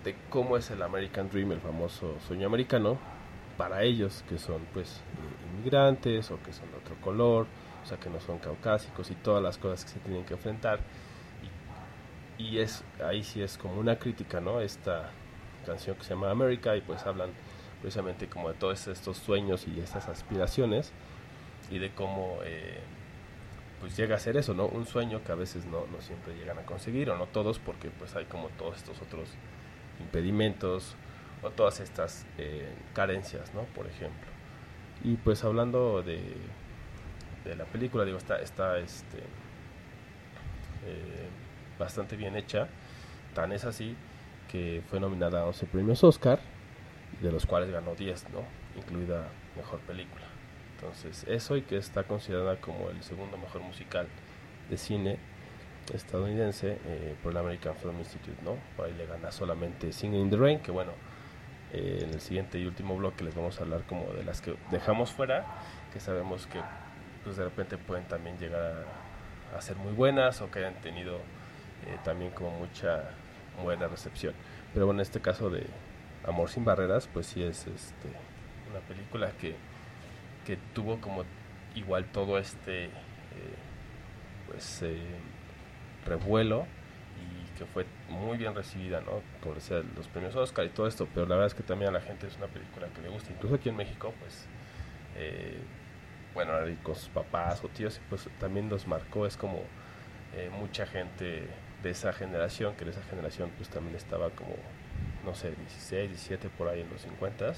de 0.06 0.14
cómo 0.30 0.56
es 0.56 0.70
el 0.70 0.80
American 0.82 1.28
Dream, 1.28 1.50
el 1.50 1.60
famoso 1.60 2.14
sueño 2.28 2.46
americano, 2.46 2.96
para 3.58 3.82
ellos 3.82 4.22
que 4.28 4.38
son 4.38 4.64
pues 4.72 5.00
inmigrantes 5.52 6.30
o 6.30 6.40
que 6.44 6.52
son 6.52 6.70
de 6.70 6.76
otro 6.76 6.94
color, 7.00 7.48
o 7.82 7.86
sea 7.86 7.98
que 7.98 8.08
no 8.08 8.20
son 8.20 8.38
caucásicos 8.38 9.10
y 9.10 9.16
todas 9.16 9.42
las 9.42 9.58
cosas 9.58 9.84
que 9.84 9.90
se 9.90 9.98
tienen 9.98 10.24
que 10.24 10.34
enfrentar. 10.34 10.78
Y, 12.38 12.58
es 12.58 12.84
ahí 13.04 13.24
sí 13.24 13.42
es 13.42 13.58
como 13.58 13.80
una 13.80 13.98
crítica, 13.98 14.40
¿no? 14.40 14.60
Esta 14.60 15.10
canción 15.64 15.96
que 15.96 16.04
se 16.04 16.10
llama 16.10 16.30
America 16.30 16.76
y 16.76 16.82
pues 16.82 17.04
hablan 17.04 17.30
precisamente 17.86 18.26
como 18.26 18.48
de 18.48 18.56
todos 18.56 18.88
estos 18.88 19.16
sueños 19.16 19.68
y 19.68 19.78
estas 19.78 20.08
aspiraciones 20.08 20.90
y 21.70 21.78
de 21.78 21.92
cómo 21.92 22.38
eh, 22.42 22.80
pues 23.80 23.96
llega 23.96 24.16
a 24.16 24.18
ser 24.18 24.36
eso, 24.36 24.54
¿no? 24.54 24.66
Un 24.66 24.86
sueño 24.86 25.22
que 25.22 25.30
a 25.30 25.36
veces 25.36 25.66
no, 25.66 25.86
no 25.86 26.00
siempre 26.00 26.34
llegan 26.34 26.58
a 26.58 26.62
conseguir 26.62 27.10
o 27.10 27.16
no 27.16 27.26
todos 27.26 27.60
porque 27.60 27.90
pues 27.90 28.16
hay 28.16 28.24
como 28.24 28.48
todos 28.48 28.78
estos 28.78 29.00
otros 29.02 29.28
impedimentos 30.00 30.96
o 31.44 31.50
todas 31.50 31.78
estas 31.78 32.26
eh, 32.38 32.74
carencias, 32.92 33.54
¿no? 33.54 33.62
Por 33.66 33.86
ejemplo. 33.86 34.26
Y 35.04 35.14
pues 35.14 35.44
hablando 35.44 36.02
de, 36.02 36.20
de 37.44 37.54
la 37.54 37.66
película, 37.66 38.04
digo, 38.04 38.18
está, 38.18 38.40
está 38.40 38.80
este, 38.80 39.18
eh, 40.86 41.28
bastante 41.78 42.16
bien 42.16 42.34
hecha. 42.34 42.66
Tan 43.32 43.52
es 43.52 43.64
así 43.64 43.94
que 44.50 44.82
fue 44.88 44.98
nominada 44.98 45.42
a 45.42 45.46
11 45.46 45.66
premios 45.66 46.02
Oscar, 46.02 46.40
de 47.20 47.32
los 47.32 47.46
cuales 47.46 47.70
ganó 47.70 47.94
10, 47.94 48.30
¿no? 48.30 48.44
Incluida 48.76 49.28
Mejor 49.56 49.80
Película. 49.80 50.24
Entonces, 50.74 51.24
eso 51.28 51.56
y 51.56 51.62
que 51.62 51.76
está 51.76 52.04
considerada 52.04 52.56
como 52.60 52.90
el 52.90 53.02
segundo 53.02 53.38
mejor 53.38 53.62
musical 53.62 54.06
de 54.68 54.76
cine 54.76 55.18
estadounidense 55.94 56.78
eh, 56.84 57.14
por 57.22 57.32
el 57.32 57.38
American 57.38 57.74
Film 57.76 57.98
Institute, 57.98 58.36
¿no? 58.44 58.56
Por 58.76 58.86
ahí 58.86 58.94
le 58.94 59.06
gana 59.06 59.32
solamente 59.32 59.92
Singing 59.92 60.20
in 60.20 60.30
the 60.30 60.36
Rain, 60.36 60.60
que 60.60 60.72
bueno, 60.72 60.92
eh, 61.72 62.00
en 62.02 62.10
el 62.10 62.20
siguiente 62.20 62.58
y 62.58 62.66
último 62.66 62.96
bloque 62.96 63.24
les 63.24 63.34
vamos 63.34 63.58
a 63.58 63.62
hablar 63.62 63.84
como 63.84 64.12
de 64.12 64.24
las 64.24 64.40
que 64.40 64.56
dejamos 64.70 65.12
fuera, 65.12 65.46
que 65.92 66.00
sabemos 66.00 66.46
que 66.46 66.60
pues 67.24 67.36
de 67.36 67.44
repente 67.44 67.78
pueden 67.78 68.04
también 68.04 68.38
llegar 68.38 68.84
a, 69.52 69.56
a 69.56 69.60
ser 69.60 69.76
muy 69.76 69.92
buenas 69.92 70.42
o 70.42 70.50
que 70.50 70.58
hayan 70.60 70.74
tenido 70.80 71.16
eh, 71.86 71.98
también 72.04 72.32
como 72.32 72.50
mucha 72.50 73.10
buena 73.62 73.88
recepción. 73.88 74.34
Pero 74.74 74.86
bueno, 74.86 75.00
en 75.00 75.02
este 75.02 75.20
caso 75.20 75.50
de 75.50 75.66
Amor 76.26 76.48
sin 76.48 76.64
Barreras, 76.64 77.08
pues 77.12 77.26
sí 77.26 77.42
es 77.42 77.66
este, 77.66 78.08
una 78.70 78.80
película 78.80 79.30
que, 79.40 79.54
que 80.44 80.56
tuvo 80.74 81.00
como 81.00 81.24
igual 81.74 82.06
todo 82.06 82.38
este 82.38 82.90
pues 84.46 84.82
revuelo 86.06 86.66
y 87.16 87.58
que 87.58 87.64
fue 87.66 87.86
muy 88.08 88.38
bien 88.38 88.54
recibida, 88.54 89.00
¿no? 89.00 89.22
Decía, 89.54 89.82
los 89.96 90.08
premios 90.08 90.36
Oscar 90.36 90.66
y 90.66 90.70
todo 90.70 90.86
esto, 90.86 91.08
pero 91.12 91.26
la 91.26 91.36
verdad 91.36 91.48
es 91.48 91.54
que 91.54 91.62
también 91.62 91.90
a 91.90 91.92
la 91.92 92.00
gente 92.00 92.26
es 92.26 92.36
una 92.36 92.46
película 92.46 92.88
que 92.88 93.02
le 93.02 93.08
gusta, 93.08 93.32
incluso 93.32 93.56
aquí 93.56 93.68
en 93.68 93.76
México, 93.76 94.12
pues, 94.20 94.46
eh, 95.16 95.58
bueno, 96.34 96.52
con 96.82 96.94
sus 96.94 97.08
papás 97.08 97.62
o 97.64 97.68
tíos, 97.68 98.00
pues 98.08 98.28
también 98.38 98.68
los 98.68 98.86
marcó, 98.86 99.26
es 99.26 99.36
como 99.36 99.62
eh, 100.34 100.50
mucha 100.52 100.86
gente 100.86 101.48
de 101.82 101.90
esa 101.90 102.12
generación, 102.12 102.74
que 102.76 102.84
en 102.84 102.90
esa 102.90 103.02
generación 103.02 103.50
pues 103.56 103.68
también 103.68 103.96
estaba 103.96 104.30
como, 104.30 104.54
no 105.24 105.34
sé, 105.34 105.50
16, 105.50 106.10
17 106.10 106.48
por 106.50 106.68
ahí 106.68 106.80
en 106.80 106.90
los 106.90 107.02
50 107.02 107.54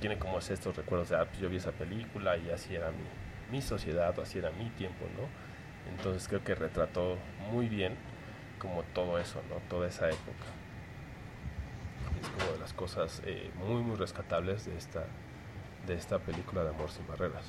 tiene 0.00 0.18
como 0.18 0.38
estos 0.38 0.76
recuerdos 0.76 1.10
de, 1.10 1.16
ah, 1.16 1.24
pues 1.26 1.38
yo 1.38 1.48
vi 1.48 1.56
esa 1.56 1.72
película 1.72 2.36
y 2.36 2.50
así 2.50 2.74
era 2.74 2.90
mi, 2.90 3.56
mi 3.56 3.62
sociedad, 3.62 4.18
así 4.20 4.38
era 4.38 4.50
mi 4.50 4.68
tiempo, 4.70 5.04
¿no? 5.16 5.28
Entonces 5.90 6.26
creo 6.28 6.42
que 6.42 6.54
retrató 6.54 7.16
muy 7.50 7.68
bien 7.68 7.94
como 8.58 8.82
todo 8.94 9.18
eso, 9.18 9.40
¿no? 9.48 9.56
Toda 9.68 9.88
esa 9.88 10.08
época. 10.08 10.44
Es 12.20 12.28
como 12.28 12.52
de 12.52 12.58
las 12.58 12.72
cosas 12.72 13.22
eh, 13.26 13.50
muy, 13.56 13.82
muy 13.82 13.96
rescatables 13.96 14.66
de 14.66 14.76
esta, 14.76 15.04
de 15.86 15.94
esta 15.94 16.18
película 16.18 16.64
de 16.64 16.70
Amor 16.70 16.90
sin 16.90 17.06
Barreras. 17.06 17.44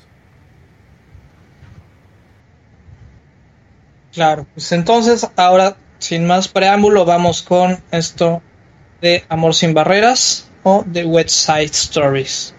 Claro, 4.13 4.45
pues 4.53 4.71
entonces 4.71 5.29
ahora 5.35 5.75
sin 5.99 6.25
más 6.25 6.47
preámbulo 6.47 7.03
vamos 7.05 7.41
con 7.41 7.81
esto 7.91 8.41
de 9.01 9.23
Amor 9.29 9.55
sin 9.55 9.73
Barreras 9.73 10.47
o 10.63 10.83
de 10.85 11.05
West 11.05 11.29
Side 11.29 11.65
Stories. 11.65 12.53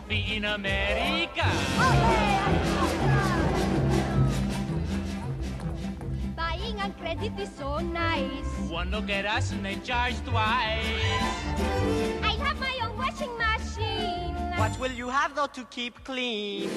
For 0.00 0.06
a 0.06 0.08
smoke 0.08 0.08
me 0.08 0.36
in 0.36 0.44
America. 0.44 1.46
Bye 6.36 6.58
is 7.38 7.50
so 7.56 7.78
nice. 7.78 8.44
One 8.68 8.90
look 8.90 9.10
at 9.10 9.26
us 9.26 9.52
and 9.52 9.64
they 9.64 9.76
charge 9.76 10.14
twice. 10.24 10.84
I 12.22 12.36
have 12.38 12.58
my 12.60 12.78
own 12.84 12.96
washing 12.96 13.36
machine. 13.36 14.34
What 14.56 14.78
will 14.78 14.92
you 14.92 15.08
have 15.08 15.34
though 15.34 15.48
to 15.48 15.64
keep 15.64 16.02
clean? 16.04 16.70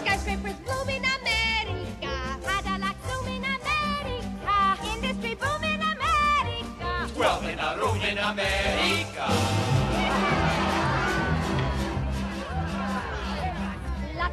Skyscrapers 0.00 0.58
bloom 0.64 0.88
in 0.88 1.04
America. 1.04 2.14
Cadillac 2.42 2.96
zoom 3.08 3.26
in 3.28 3.44
America. 3.44 4.78
Industry 4.94 5.34
boom 5.34 5.64
in 5.64 5.80
America. 5.80 7.08
Twelve 7.14 7.44
in 7.46 7.58
a 7.58 7.76
room 7.78 8.00
in 8.02 8.18
America. 8.18 9.09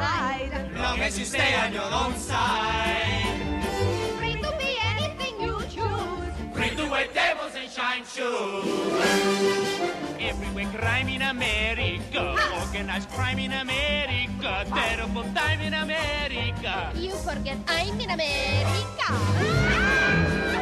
pride. 0.00 0.52
Long 0.76 0.98
as 1.00 1.18
you 1.18 1.24
stay 1.24 1.52
on 1.62 1.72
your 1.72 1.90
own 2.00 2.14
side. 2.16 3.36
Free 4.18 4.36
to 4.44 4.50
be 4.56 4.70
anything 4.92 5.34
you 5.44 5.56
choose. 5.74 6.32
Free 6.56 6.72
to 6.78 6.84
wear 6.92 7.06
tables 7.12 7.54
and 7.60 7.68
shine 7.68 8.04
shoes. 8.14 8.64
Everywhere 10.30 10.70
crime 10.78 11.08
in 11.16 11.22
America, 11.22 12.24
ah. 12.36 12.64
organized 12.64 13.08
crime 13.16 13.40
in 13.46 13.52
America, 13.52 14.52
ah. 14.64 14.76
terrible 14.80 15.26
time 15.36 15.60
in 15.68 15.74
America. 15.74 16.74
You 16.96 17.14
forget 17.28 17.58
I'm 17.68 18.00
in 18.00 18.10
America. 18.10 19.08
I 19.08 20.59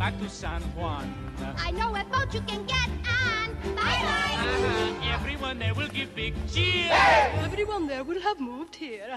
back 0.00 0.18
to 0.18 0.30
San 0.30 0.62
Juan. 0.74 1.12
I 1.58 1.70
know 1.72 1.94
a 1.94 2.02
boat 2.04 2.32
you 2.32 2.40
can 2.40 2.64
get 2.64 2.88
on. 3.04 3.52
Bye 3.76 4.00
bye. 4.06 4.36
Uh-huh. 4.40 5.14
Everyone 5.14 5.58
there 5.58 5.74
will 5.74 5.88
give 5.88 6.14
big 6.16 6.32
cheers. 6.50 6.90
Everyone 7.44 7.86
there 7.86 8.02
will 8.02 8.22
have 8.22 8.40
moved 8.40 8.76
here. 8.76 9.14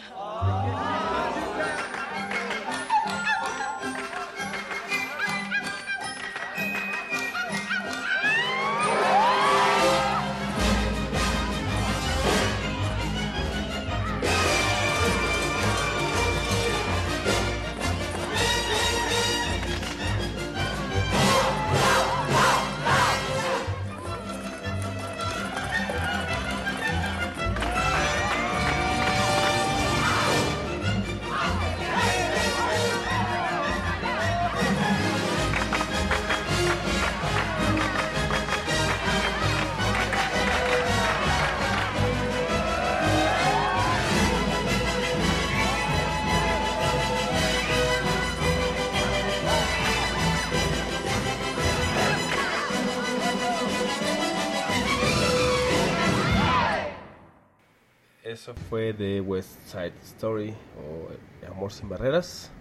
Eso 58.44 58.53
fue 58.70 58.91
de 58.91 59.22
West 59.22 59.52
Side 59.68 59.94
Story 60.03 60.53
o 60.76 61.48
Amor 61.49 61.72
sin 61.72 61.88
Barreras. 61.88 62.52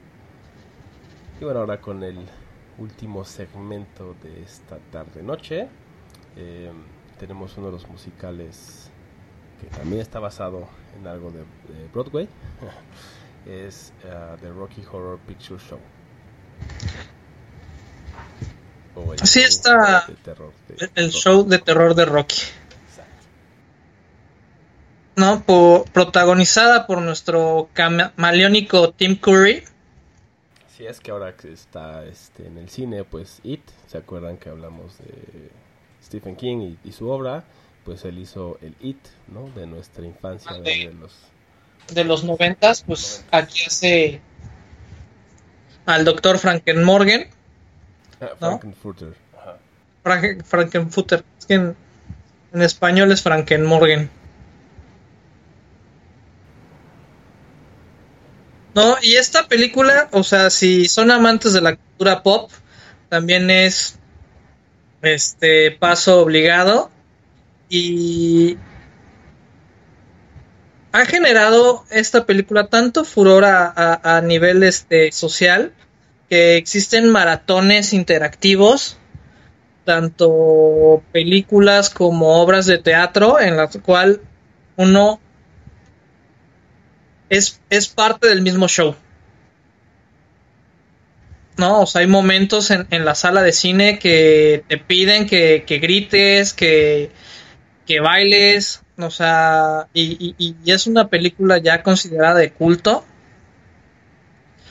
Y 1.40 1.44
bueno, 1.44 1.58
ahora 1.58 1.80
con 1.80 2.04
el 2.04 2.24
último 2.78 3.24
segmento 3.24 4.14
de 4.22 4.44
esta 4.44 4.78
tarde-noche, 4.92 5.66
eh, 6.36 6.70
tenemos 7.18 7.56
uno 7.56 7.66
de 7.66 7.72
los 7.72 7.88
musicales 7.88 8.92
que 9.60 9.66
también 9.76 10.02
está 10.02 10.20
basado 10.20 10.68
en 10.96 11.08
algo 11.08 11.32
de, 11.32 11.38
de 11.40 11.88
Broadway. 11.92 12.28
es 13.46 13.92
uh, 14.04 14.36
The 14.40 14.52
Rocky 14.52 14.84
Horror 14.88 15.18
Picture 15.26 15.58
Show. 15.58 15.80
O 18.94 19.14
el 19.14 19.20
Así 19.20 19.40
show 19.40 19.48
está 19.48 20.04
de 20.06 20.14
terror 20.14 20.52
de 20.68 20.74
el 20.94 21.06
Rocky. 21.06 21.18
show 21.18 21.44
de 21.44 21.58
terror 21.58 21.96
de 21.96 22.04
Rocky. 22.04 22.42
No, 25.16 25.42
po- 25.42 25.84
protagonizada 25.92 26.86
por 26.86 27.02
nuestro 27.02 27.68
camaleónico 27.74 28.92
Tim 28.92 29.16
Curry. 29.16 29.62
Así 30.66 30.86
es 30.86 31.00
que 31.00 31.10
ahora 31.10 31.36
que 31.36 31.52
está 31.52 32.04
este, 32.06 32.46
en 32.46 32.56
el 32.58 32.68
cine, 32.70 33.04
pues 33.04 33.40
It, 33.44 33.60
¿se 33.88 33.98
acuerdan 33.98 34.38
que 34.38 34.48
hablamos 34.48 34.96
de 34.98 35.50
Stephen 36.02 36.34
King 36.36 36.76
y, 36.84 36.88
y 36.88 36.92
su 36.92 37.08
obra? 37.10 37.44
Pues 37.84 38.04
él 38.04 38.18
hizo 38.18 38.58
el 38.62 38.74
It, 38.80 38.98
¿no? 39.28 39.50
De 39.54 39.66
nuestra 39.66 40.04
infancia, 40.06 40.52
de, 40.54 40.60
de 40.88 40.94
los... 40.94 41.12
de 41.92 42.04
los 42.04 42.24
noventas, 42.24 42.82
pues 42.86 43.24
aquí 43.30 43.64
hace 43.66 44.20
al 45.84 46.04
doctor 46.04 46.38
Frankenmorgan, 46.38 47.26
Ah, 48.20 48.30
¿No? 48.40 48.48
Frankenfurter. 48.50 49.14
Ajá. 49.36 49.58
Franken- 50.04 50.44
Frankenfutter, 50.44 51.24
es 51.40 51.46
que 51.46 51.54
en, 51.54 51.76
en 52.54 52.62
español 52.62 53.10
es 53.10 53.20
Frankenmorgan. 53.22 54.08
No, 58.74 58.96
y 59.02 59.16
esta 59.16 59.48
película, 59.48 60.08
o 60.12 60.22
sea, 60.22 60.48
si 60.48 60.86
son 60.86 61.10
amantes 61.10 61.52
de 61.52 61.60
la 61.60 61.76
cultura 61.76 62.22
pop, 62.22 62.50
también 63.08 63.50
es 63.50 63.98
este 65.02 65.72
paso 65.72 66.20
obligado. 66.20 66.90
Y 67.68 68.56
ha 70.92 71.06
generado 71.06 71.84
esta 71.90 72.26
película 72.26 72.68
tanto 72.68 73.04
furor 73.04 73.44
a, 73.44 74.20
nivel 74.24 74.62
este, 74.62 75.10
social 75.12 75.72
que 76.28 76.56
existen 76.56 77.10
maratones 77.10 77.92
interactivos, 77.92 78.98
tanto 79.84 81.02
películas 81.12 81.90
como 81.90 82.40
obras 82.40 82.66
de 82.66 82.78
teatro, 82.78 83.40
en 83.40 83.56
las 83.56 83.76
cual 83.78 84.20
uno 84.76 85.20
es, 87.32 87.60
es 87.70 87.88
parte 87.88 88.28
del 88.28 88.42
mismo 88.42 88.68
show. 88.68 88.94
No, 91.56 91.82
o 91.82 91.86
sea, 91.86 92.00
hay 92.00 92.06
momentos 92.06 92.70
en, 92.70 92.86
en 92.90 93.04
la 93.04 93.14
sala 93.14 93.42
de 93.42 93.52
cine 93.52 93.98
que 93.98 94.64
te 94.68 94.78
piden 94.78 95.26
que, 95.26 95.64
que 95.66 95.78
grites, 95.78 96.52
que, 96.54 97.10
que 97.86 98.00
bailes, 98.00 98.82
o 98.98 99.10
sea, 99.10 99.88
y, 99.92 100.34
y- 100.38 100.56
es 100.70 100.86
una 100.86 101.08
película 101.08 101.58
ya 101.58 101.82
considerada 101.82 102.38
de 102.38 102.52
culto, 102.52 103.04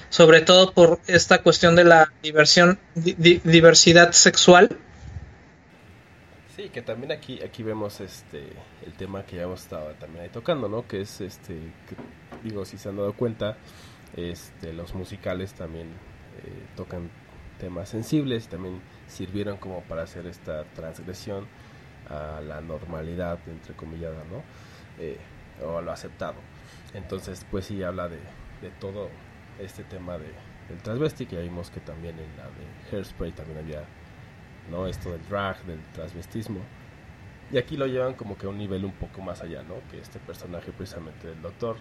sobre 0.10 0.42
todo 0.42 0.74
por 0.74 1.00
esta 1.08 1.42
cuestión 1.42 1.76
de 1.76 1.84
la 1.86 2.12
diversión, 2.24 2.80
di- 2.96 3.16
di- 3.18 3.42
diversidad 3.44 4.12
sexual. 4.12 4.78
Sí, 6.56 6.70
que 6.70 6.82
también 6.82 7.12
aquí 7.12 7.42
aquí 7.42 7.64
vemos 7.64 8.02
este 8.02 8.44
el 8.86 8.94
tema 8.94 9.24
que 9.26 9.38
ya 9.38 9.44
hemos 9.44 9.62
estado 9.62 9.94
también 10.00 10.26
ahí 10.26 10.30
tocando, 10.30 10.68
¿no? 10.68 10.86
Que 10.88 11.02
es 11.02 11.22
este 11.22 11.54
digo, 12.44 12.66
si 12.66 12.78
se 12.78 12.90
han 12.90 12.98
dado 12.98 13.14
cuenta, 13.14 13.58
este 14.16 14.74
los 14.74 14.94
musicales 14.94 15.54
también 15.54 15.88
eh, 15.88 16.66
tocan 16.76 17.10
temas 17.60 17.90
sensibles 17.90 18.48
también 18.48 18.82
sirvieron 19.08 19.58
como 19.58 19.82
para 19.84 20.02
hacer 20.02 20.26
esta 20.26 20.64
transgresión 20.74 21.46
a 22.10 22.42
la 22.42 22.60
normalidad 22.60 23.40
entre 23.48 23.76
comillas, 23.76 24.14
¿no? 24.32 24.42
Eh, 25.00 25.18
o 25.64 25.78
a 25.78 25.82
lo 25.82 25.92
aceptado. 25.92 26.36
Entonces, 26.94 27.46
pues 27.52 27.66
sí 27.66 27.84
habla 27.84 28.10
de, 28.10 28.18
de 28.62 28.70
todo 28.80 29.10
este 29.60 29.84
tema 29.84 30.18
de, 30.18 30.34
del 30.70 30.82
transvesti 30.82 31.28
que 31.28 31.36
ya 31.36 31.42
vimos 31.42 31.70
que 31.70 31.80
también 31.80 32.18
en 32.18 32.36
la 32.36 32.46
de 32.46 32.98
Hairspray 32.98 33.32
también 33.32 33.60
había 33.60 33.86
¿no? 34.70 34.88
Esto 34.88 35.12
del 35.12 35.28
drag, 35.28 35.64
del 35.66 35.82
transvestismo. 35.94 36.60
Y 37.52 37.58
aquí 37.58 37.76
lo 37.78 37.86
llevan 37.88 38.14
como 38.14 38.38
que 38.38 38.46
a 38.46 38.50
un 38.50 38.58
nivel 38.58 38.86
un 38.86 38.94
poco 38.94 39.22
más 39.22 39.42
allá, 39.42 39.64
¿no? 39.64 39.76
Que 39.90 40.00
este 40.00 40.20
personaje 40.20 40.72
precisamente 40.72 41.28
del 41.28 41.42
doctor, 41.42 41.78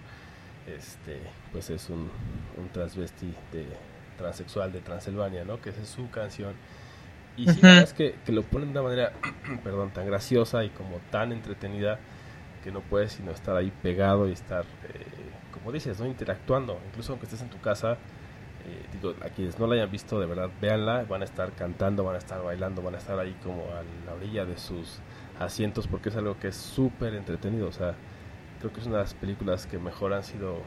este, 0.77 1.21
pues 1.53 1.71
es 1.71 1.89
un, 1.91 2.11
un 2.57 2.69
transvesti 2.73 3.33
de 3.53 3.67
transexual 4.21 4.71
de 4.73 4.81
Transilvania, 4.81 5.45
¿no? 5.45 5.61
Que 5.61 5.71
esa 5.71 5.81
es 5.81 5.89
su 5.89 6.11
canción. 6.11 6.55
Y 7.37 7.49
sí, 7.49 7.61
la 7.63 7.69
verdad 7.69 7.85
es 7.85 7.95
que, 7.95 8.17
que 8.25 8.33
lo 8.33 8.43
ponen 8.43 8.73
de 8.73 8.81
una 8.81 8.89
manera, 8.89 9.13
perdón, 9.65 9.91
tan 9.91 10.07
graciosa 10.07 10.63
y 10.65 10.71
como 10.71 10.99
tan 11.11 11.33
entretenida 11.33 11.99
que 12.63 12.71
no 12.71 12.81
puedes 12.81 13.13
sino 13.13 13.31
estar 13.31 13.57
ahí 13.57 13.73
pegado 13.83 14.29
y 14.29 14.33
estar, 14.33 14.65
eh, 14.65 15.07
como 15.53 15.73
dices, 15.73 15.99
¿no? 15.99 16.07
Interactuando. 16.07 16.79
Incluso 16.89 17.13
aunque 17.13 17.27
estés 17.27 17.41
en 17.41 17.49
tu 17.49 17.59
casa, 17.61 17.93
eh, 18.67 18.87
digo, 18.93 19.15
a 19.25 19.31
quienes 19.31 19.59
no 19.59 19.67
la 19.67 19.77
hayan 19.77 19.91
visto, 19.91 20.21
de 20.21 20.27
verdad, 20.27 20.51
véanla, 20.61 21.05
van 21.05 21.23
a 21.23 21.25
estar 21.25 21.53
cantando, 21.53 22.05
van 22.05 22.17
a 22.17 22.19
estar 22.19 22.43
bailando, 22.43 22.83
van 22.83 22.95
a 22.95 22.99
estar 22.99 23.19
ahí 23.19 23.35
como 23.43 23.63
a 23.63 23.83
la 24.07 24.15
orilla 24.15 24.45
de 24.45 24.59
sus 24.59 25.01
asientos 25.39 25.87
porque 25.87 26.11
es 26.11 26.17
algo 26.17 26.39
que 26.39 26.49
es 26.49 26.57
súper 26.57 27.15
entretenido, 27.15 27.69
o 27.69 27.73
sea, 27.73 27.95
creo 28.61 28.73
que 28.73 28.81
es 28.81 28.87
una 28.87 28.99
de 28.99 29.03
las 29.05 29.15
películas 29.15 29.67
que 29.67 29.79
mejor 29.79 30.13
han 30.13 30.23
sido 30.25 30.59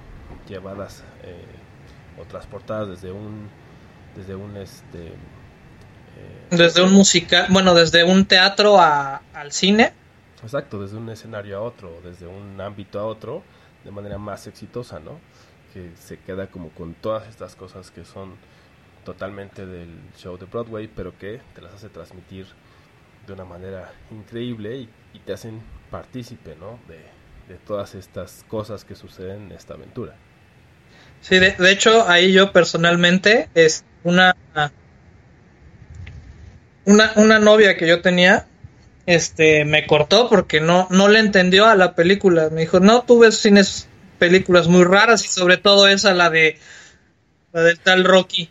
llevadas 0.47 1.03
eh, 1.23 1.45
o 2.21 2.25
transportadas 2.25 2.89
desde 2.89 3.11
un, 3.11 3.47
desde 4.15 4.35
un, 4.35 4.57
este, 4.57 5.07
eh, 5.07 6.47
Desde 6.51 6.81
un 6.83 6.93
musical, 6.93 7.47
bueno, 7.49 7.73
desde 7.73 8.03
un 8.03 8.25
teatro 8.25 8.79
a- 8.79 9.21
al 9.33 9.51
cine. 9.51 9.93
Exacto, 10.43 10.81
desde 10.81 10.97
un 10.97 11.09
escenario 11.09 11.57
a 11.57 11.61
otro, 11.61 11.99
desde 12.03 12.27
un 12.27 12.59
ámbito 12.59 12.99
a 12.99 13.05
otro, 13.05 13.43
de 13.85 13.91
manera 13.91 14.17
más 14.17 14.45
exitosa, 14.47 14.99
¿no? 14.99 15.19
Que 15.73 15.91
se 15.97 16.19
queda 16.19 16.47
como 16.47 16.69
con 16.69 16.93
todas 16.93 17.27
estas 17.29 17.55
cosas 17.55 17.91
que 17.91 18.03
son 18.05 18.35
totalmente 19.05 19.65
del 19.65 19.89
show 20.17 20.37
de 20.37 20.45
Broadway, 20.45 20.87
pero 20.93 21.17
que 21.17 21.41
te 21.55 21.61
las 21.61 21.73
hace 21.73 21.89
transmitir 21.89 22.45
de 23.27 23.33
una 23.33 23.45
manera 23.45 23.91
increíble 24.11 24.77
y, 24.77 24.89
y 25.13 25.19
te 25.19 25.33
hacen 25.33 25.61
partícipe, 25.89 26.55
¿no? 26.59 26.77
De, 26.87 26.99
de 27.47 27.55
todas 27.55 27.95
estas 27.95 28.45
cosas 28.47 28.85
que 28.85 28.95
suceden 28.95 29.43
en 29.43 29.51
esta 29.51 29.73
aventura. 29.73 30.15
Sí, 31.21 31.39
de, 31.39 31.51
de 31.51 31.71
hecho, 31.71 32.07
ahí 32.09 32.33
yo 32.33 32.51
personalmente 32.51 33.49
es 33.55 33.85
una 34.03 34.35
una 36.85 37.13
una 37.15 37.39
novia 37.39 37.77
que 37.77 37.87
yo 37.87 38.01
tenía 38.01 38.45
este 39.05 39.65
me 39.65 39.87
cortó 39.87 40.29
porque 40.29 40.59
no 40.59 40.87
no 40.89 41.07
le 41.07 41.19
entendió 41.19 41.65
a 41.65 41.75
la 41.75 41.95
película. 41.95 42.49
Me 42.51 42.61
dijo, 42.61 42.79
"No, 42.79 43.03
tú 43.03 43.19
ves 43.19 43.37
cines 43.37 43.87
películas 44.19 44.67
muy 44.67 44.83
raras 44.83 45.25
y 45.25 45.27
sobre 45.27 45.57
todo 45.57 45.87
esa 45.87 46.13
la 46.13 46.29
de 46.29 46.57
la 47.51 47.61
del 47.61 47.79
tal 47.79 48.03
Rocky." 48.03 48.49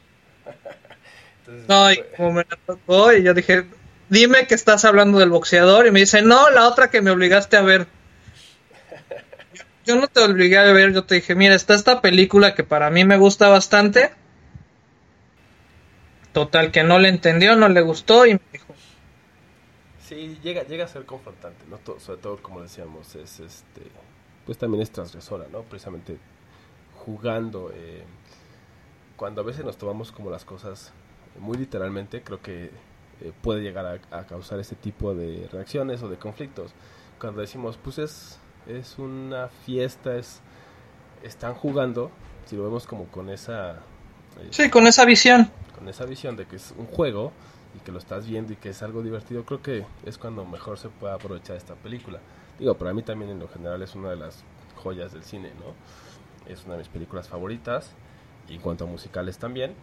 No, 1.69 1.93
y 1.93 2.03
como 2.17 2.33
me 2.33 2.47
la 2.49 2.59
tocó 2.67 3.13
y 3.13 3.23
yo 3.23 3.35
dije, 3.35 3.67
"Dime 4.09 4.47
que 4.47 4.55
estás 4.55 4.85
hablando 4.85 5.19
del 5.19 5.31
boxeador." 5.31 5.87
Y 5.87 5.91
me 5.91 6.01
dice, 6.01 6.23
"No, 6.23 6.51
la 6.51 6.67
otra 6.69 6.91
que 6.91 7.03
me 7.03 7.11
obligaste 7.11 7.57
a 7.57 7.63
ver." 7.63 7.87
Yo 9.85 9.97
no 9.97 10.07
te 10.09 10.21
obligué 10.21 10.59
a 10.59 10.73
ver, 10.73 10.93
yo 10.93 11.05
te 11.05 11.17
dije, 11.17 11.35
mira, 11.35 11.55
está 11.55 11.75
esta 11.75 12.01
película 12.01 12.55
que 12.55 12.65
para 12.65 12.91
mí 12.91 13.05
me 13.05 13.17
gusta 13.17 13.49
bastante. 13.49 14.11
Total, 16.33 16.73
que 16.73 16.83
no 16.83 16.99
le 16.99 17.09
entendió, 17.09 17.57
no 17.57 17.69
le 17.69 17.81
gustó 17.83 18.27
y 18.27 18.35
me 18.35 18.41
dijo, 18.53 18.75
Sí, 19.99 20.39
llega, 20.43 20.65
llega 20.65 20.85
a 20.85 20.89
ser 20.89 21.07
confrontante, 21.07 21.65
¿no? 21.69 21.79
To- 21.79 22.01
sobre 22.01 22.21
todo, 22.21 22.43
como 22.43 22.61
decíamos, 22.63 23.15
es 23.15 23.41
este, 23.41 23.83
pues 24.45 24.59
también 24.59 24.83
es 24.83 24.91
transgresora, 24.91 25.47
¿no? 25.51 25.63
Precisamente 25.63 26.19
jugando, 27.05 27.71
eh, 27.75 28.05
cuando 29.17 29.41
a 29.41 29.45
veces 29.45 29.65
nos 29.65 29.77
tomamos 29.79 30.13
como 30.13 30.31
las 30.31 30.45
cosas 30.45 30.93
muy 31.39 31.57
literalmente, 31.57 32.23
creo 32.23 32.41
que 32.43 32.65
eh, 33.21 33.33
puede 33.43 33.63
llegar 33.63 33.87
a, 34.11 34.19
a 34.19 34.27
causar 34.27 34.59
este 34.61 34.75
tipo 34.77 35.15
de 35.15 35.49
reacciones 35.53 36.03
o 36.03 36.09
de 36.09 36.17
conflictos. 36.19 36.73
Cuando 37.21 37.41
decimos, 37.41 37.79
pues 37.83 37.99
es, 37.99 38.39
es 38.67 38.99
una 38.99 39.49
fiesta, 39.49 40.17
es, 40.17 40.41
están 41.23 41.55
jugando, 41.55 42.11
si 42.47 42.57
lo 42.57 42.65
vemos 42.65 42.87
como 42.87 43.07
con 43.07 43.29
esa... 43.31 43.73
eh, 44.41 44.49
sí, 44.51 44.71
con 44.71 44.87
esa 44.87 45.05
visión. 45.05 45.51
con 45.77 45.89
esa 45.89 46.05
visión 46.05 46.37
de 46.37 46.47
que 46.47 46.57
es 46.57 46.75
un 46.77 46.87
juego 46.87 47.33
y 47.75 47.81
que 47.81 47.93
lo 47.93 47.99
estás 47.99 48.27
viendo 48.27 48.53
y 48.53 48.57
que 48.57 48.71
es 48.71 48.83
algo 48.83 49.03
divertido, 49.03 49.45
creo 49.45 49.63
que 49.63 49.85
es 50.05 50.19
cuando 50.19 50.45
mejor 50.45 50.79
se 50.79 50.89
puede 50.89 51.15
aprovechar 51.15 51.57
esta 51.57 51.75
película. 51.75 52.21
Digo, 52.59 52.75
para 52.77 52.93
mí 52.93 53.03
también 53.03 53.31
en 53.31 53.39
lo 53.39 53.49
general 53.49 53.83
es 53.83 53.95
una 53.95 54.11
de 54.11 54.17
las 54.17 54.45
joyas 54.77 55.13
del 55.13 55.23
cine, 55.25 55.53
¿no? 55.59 56.53
Es 56.53 56.65
una 56.65 56.75
de 56.75 56.81
mis 56.81 56.89
películas 56.89 57.29
favoritas 57.29 57.91
y 58.49 58.55
en 58.55 58.61
cuanto 58.61 58.85
a 58.85 58.87
musicales 58.87 59.39
también. 59.39 59.75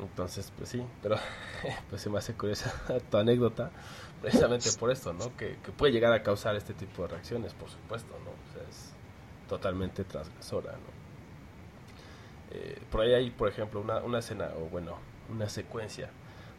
Entonces, 0.00 0.52
pues 0.56 0.70
sí, 0.70 0.82
pero 1.02 1.16
pues 1.90 2.02
se 2.02 2.10
me 2.10 2.18
hace 2.18 2.34
curiosa 2.34 2.72
tu 3.10 3.16
anécdota 3.16 3.70
precisamente 4.20 4.70
por 4.78 4.90
esto, 4.90 5.12
¿no? 5.12 5.36
Que, 5.36 5.56
puede 5.76 5.92
llegar 5.92 6.12
a 6.12 6.22
causar 6.22 6.56
este 6.56 6.74
tipo 6.74 7.02
de 7.02 7.08
reacciones, 7.08 7.54
por 7.54 7.68
supuesto, 7.68 8.14
¿no? 8.24 8.30
Es 8.68 8.92
totalmente 9.48 10.04
transgresora, 10.04 10.72
¿no? 10.72 11.02
Eh, 12.52 12.80
por 12.90 13.00
ahí 13.00 13.14
hay, 13.14 13.30
por 13.30 13.48
ejemplo, 13.48 13.80
una, 13.80 13.98
una 13.98 14.18
escena, 14.18 14.50
o 14.56 14.68
bueno, 14.68 14.98
una 15.30 15.48
secuencia 15.48 16.10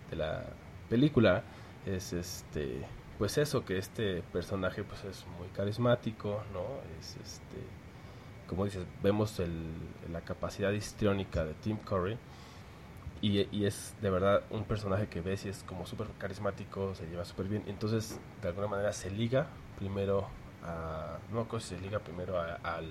de 0.10 0.16
la 0.18 0.46
película, 0.90 1.44
es 1.86 2.14
este, 2.14 2.86
pues 3.18 3.38
eso, 3.38 3.64
que 3.66 3.78
este 3.78 4.22
personaje 4.22 4.84
pues 4.84 5.04
es 5.06 5.26
muy 5.40 5.48
carismático, 5.50 6.44
¿no? 6.54 6.66
Es 7.00 7.16
este, 7.18 7.58
como 8.48 8.66
dices, 8.66 8.86
vemos 9.02 9.40
el, 9.40 9.72
la 10.12 10.22
capacidad 10.22 10.72
histriónica 10.72 11.46
de 11.46 11.54
Tim 11.56 11.78
Curry, 11.78 12.18
y, 13.24 13.48
y 13.58 13.66
es 13.66 13.96
de 14.02 14.10
verdad 14.10 14.44
un 14.52 14.66
personaje 14.66 15.08
que 15.08 15.22
ves 15.22 15.46
y 15.46 15.50
es 15.50 15.64
como 15.64 15.86
súper 15.86 16.08
carismático, 16.20 16.94
se 16.94 17.06
lleva 17.08 17.24
súper 17.24 17.48
bien, 17.48 17.64
entonces 17.68 18.20
de 18.42 18.50
alguna 18.50 18.68
manera 18.68 18.92
se 18.92 19.10
liga 19.10 19.48
primero 19.80 20.28
a, 20.62 21.18
no 21.32 21.48
se 21.60 21.80
liga 21.80 22.00
primero 22.00 22.38
a- 22.38 22.56
al, 22.64 22.86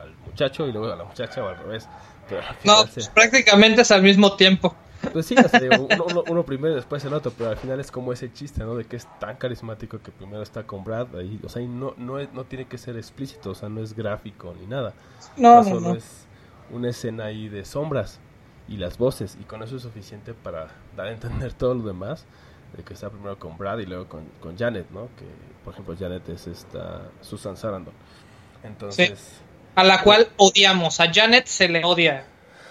al 0.00 0.14
muchacho 0.26 0.66
y 0.66 0.72
luego 0.72 0.92
a 0.92 0.96
la 0.96 1.04
muchacha 1.04 1.42
o 1.44 1.48
al 1.48 1.56
revés. 1.56 1.88
Pero 2.28 2.40
al 2.40 2.56
No, 2.64 2.82
pues 2.92 3.04
se- 3.04 3.10
prácticamente 3.12 3.82
es 3.82 3.90
al 3.92 4.02
mismo 4.02 4.34
tiempo. 4.36 4.74
pues 5.12 5.26
sí, 5.26 5.36
uno, 5.36 6.04
uno- 6.04 6.24
uno 6.26 6.44
primero 6.44 6.72
y 6.72 6.76
después 6.76 7.04
el 7.04 7.12
otro, 7.14 7.32
pero 7.36 7.50
al 7.50 7.56
final 7.56 7.78
es 7.78 7.92
como 7.92 8.12
ese 8.12 8.32
chiste, 8.32 8.64
¿no? 8.64 8.74
De 8.74 8.84
que 8.86 8.96
es 8.96 9.06
tan 9.20 9.36
carismático 9.36 10.00
que 10.00 10.10
primero 10.10 10.42
está 10.42 10.66
con 10.66 10.82
Brad 10.82 11.14
ahí, 11.16 11.38
o 11.44 11.48
sea, 11.48 11.62
y 11.62 11.68
no, 11.68 11.94
no, 11.96 12.18
es- 12.18 12.32
no 12.32 12.44
tiene 12.44 12.66
que 12.66 12.78
ser 12.78 12.96
explícito, 12.96 13.50
o 13.50 13.54
sea, 13.54 13.68
no 13.68 13.82
es 13.82 13.94
gráfico 13.94 14.52
ni 14.58 14.66
nada. 14.66 14.94
No, 15.36 15.58
O 15.58 15.62
sea, 15.62 15.62
no, 15.62 15.78
solo 15.78 15.80
no. 15.90 15.94
es 15.94 16.26
una 16.70 16.88
escena 16.90 17.26
ahí 17.26 17.48
de 17.48 17.64
sombras 17.64 18.18
y 18.68 18.76
las 18.76 18.98
voces, 18.98 19.36
y 19.40 19.44
con 19.44 19.62
eso 19.62 19.76
es 19.76 19.82
suficiente 19.82 20.34
para 20.34 20.68
dar 20.96 21.06
a 21.08 21.12
entender 21.12 21.52
todo 21.54 21.74
lo 21.74 21.84
demás, 21.84 22.24
de 22.76 22.82
que 22.82 22.94
está 22.94 23.10
primero 23.10 23.38
con 23.38 23.56
Brad 23.56 23.78
y 23.78 23.86
luego 23.86 24.08
con, 24.08 24.24
con 24.40 24.58
Janet, 24.58 24.90
¿no? 24.90 25.08
Que, 25.16 25.26
por 25.64 25.74
ejemplo, 25.74 25.94
Janet 25.98 26.28
es 26.28 26.46
esta 26.46 27.02
Susan 27.20 27.56
Sarandon. 27.56 27.94
Entonces... 28.62 29.40
A 29.76 29.82
la 29.82 30.02
cual 30.02 30.28
odiamos. 30.36 31.00
A 31.00 31.12
Janet 31.12 31.46
se 31.46 31.68
le 31.68 31.84
odia. 31.84 32.26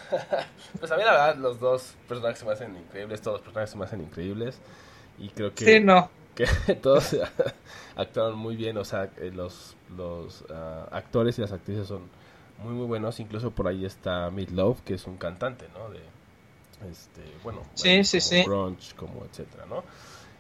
Pues 0.79 0.91
a 0.91 0.97
mí 0.97 1.03
la 1.03 1.11
verdad 1.11 1.35
los 1.35 1.59
dos 1.59 1.93
personajes 2.07 2.39
se 2.39 2.45
me 2.45 2.51
hacen 2.53 2.75
increíbles, 2.75 3.21
todos 3.21 3.35
los 3.35 3.41
personajes 3.43 3.69
se 3.69 3.77
me 3.77 3.85
hacen 3.85 4.01
increíbles 4.01 4.59
y 5.19 5.29
creo 5.29 5.53
que 5.53 5.65
Sí, 5.65 5.79
no. 5.79 6.09
que 6.35 6.47
todos 6.81 7.15
actuaron 7.95 8.39
muy 8.39 8.55
bien, 8.55 8.77
o 8.77 8.83
sea, 8.85 9.11
eh, 9.17 9.31
los, 9.31 9.75
los 9.95 10.43
ah, 10.49 10.87
actores 10.91 11.37
y 11.37 11.41
las 11.41 11.51
actrices 11.51 11.87
son 11.87 12.09
muy 12.59 12.73
muy 12.73 12.85
buenos, 12.85 13.19
incluso 13.19 13.51
por 13.51 13.67
ahí 13.67 13.85
está 13.85 14.29
Meat 14.29 14.49
Love, 14.49 14.81
que 14.81 14.93
es 14.95 15.05
un 15.07 15.17
cantante, 15.17 15.67
¿no? 15.73 15.89
De, 15.89 16.01
este, 16.89 17.21
bueno, 17.43 17.61
Sí, 17.73 18.03
sí, 18.03 18.19
como 18.45 18.75
sí. 18.79 18.93
como 18.95 19.25
etcétera, 19.25 19.65
¿no? 19.65 19.83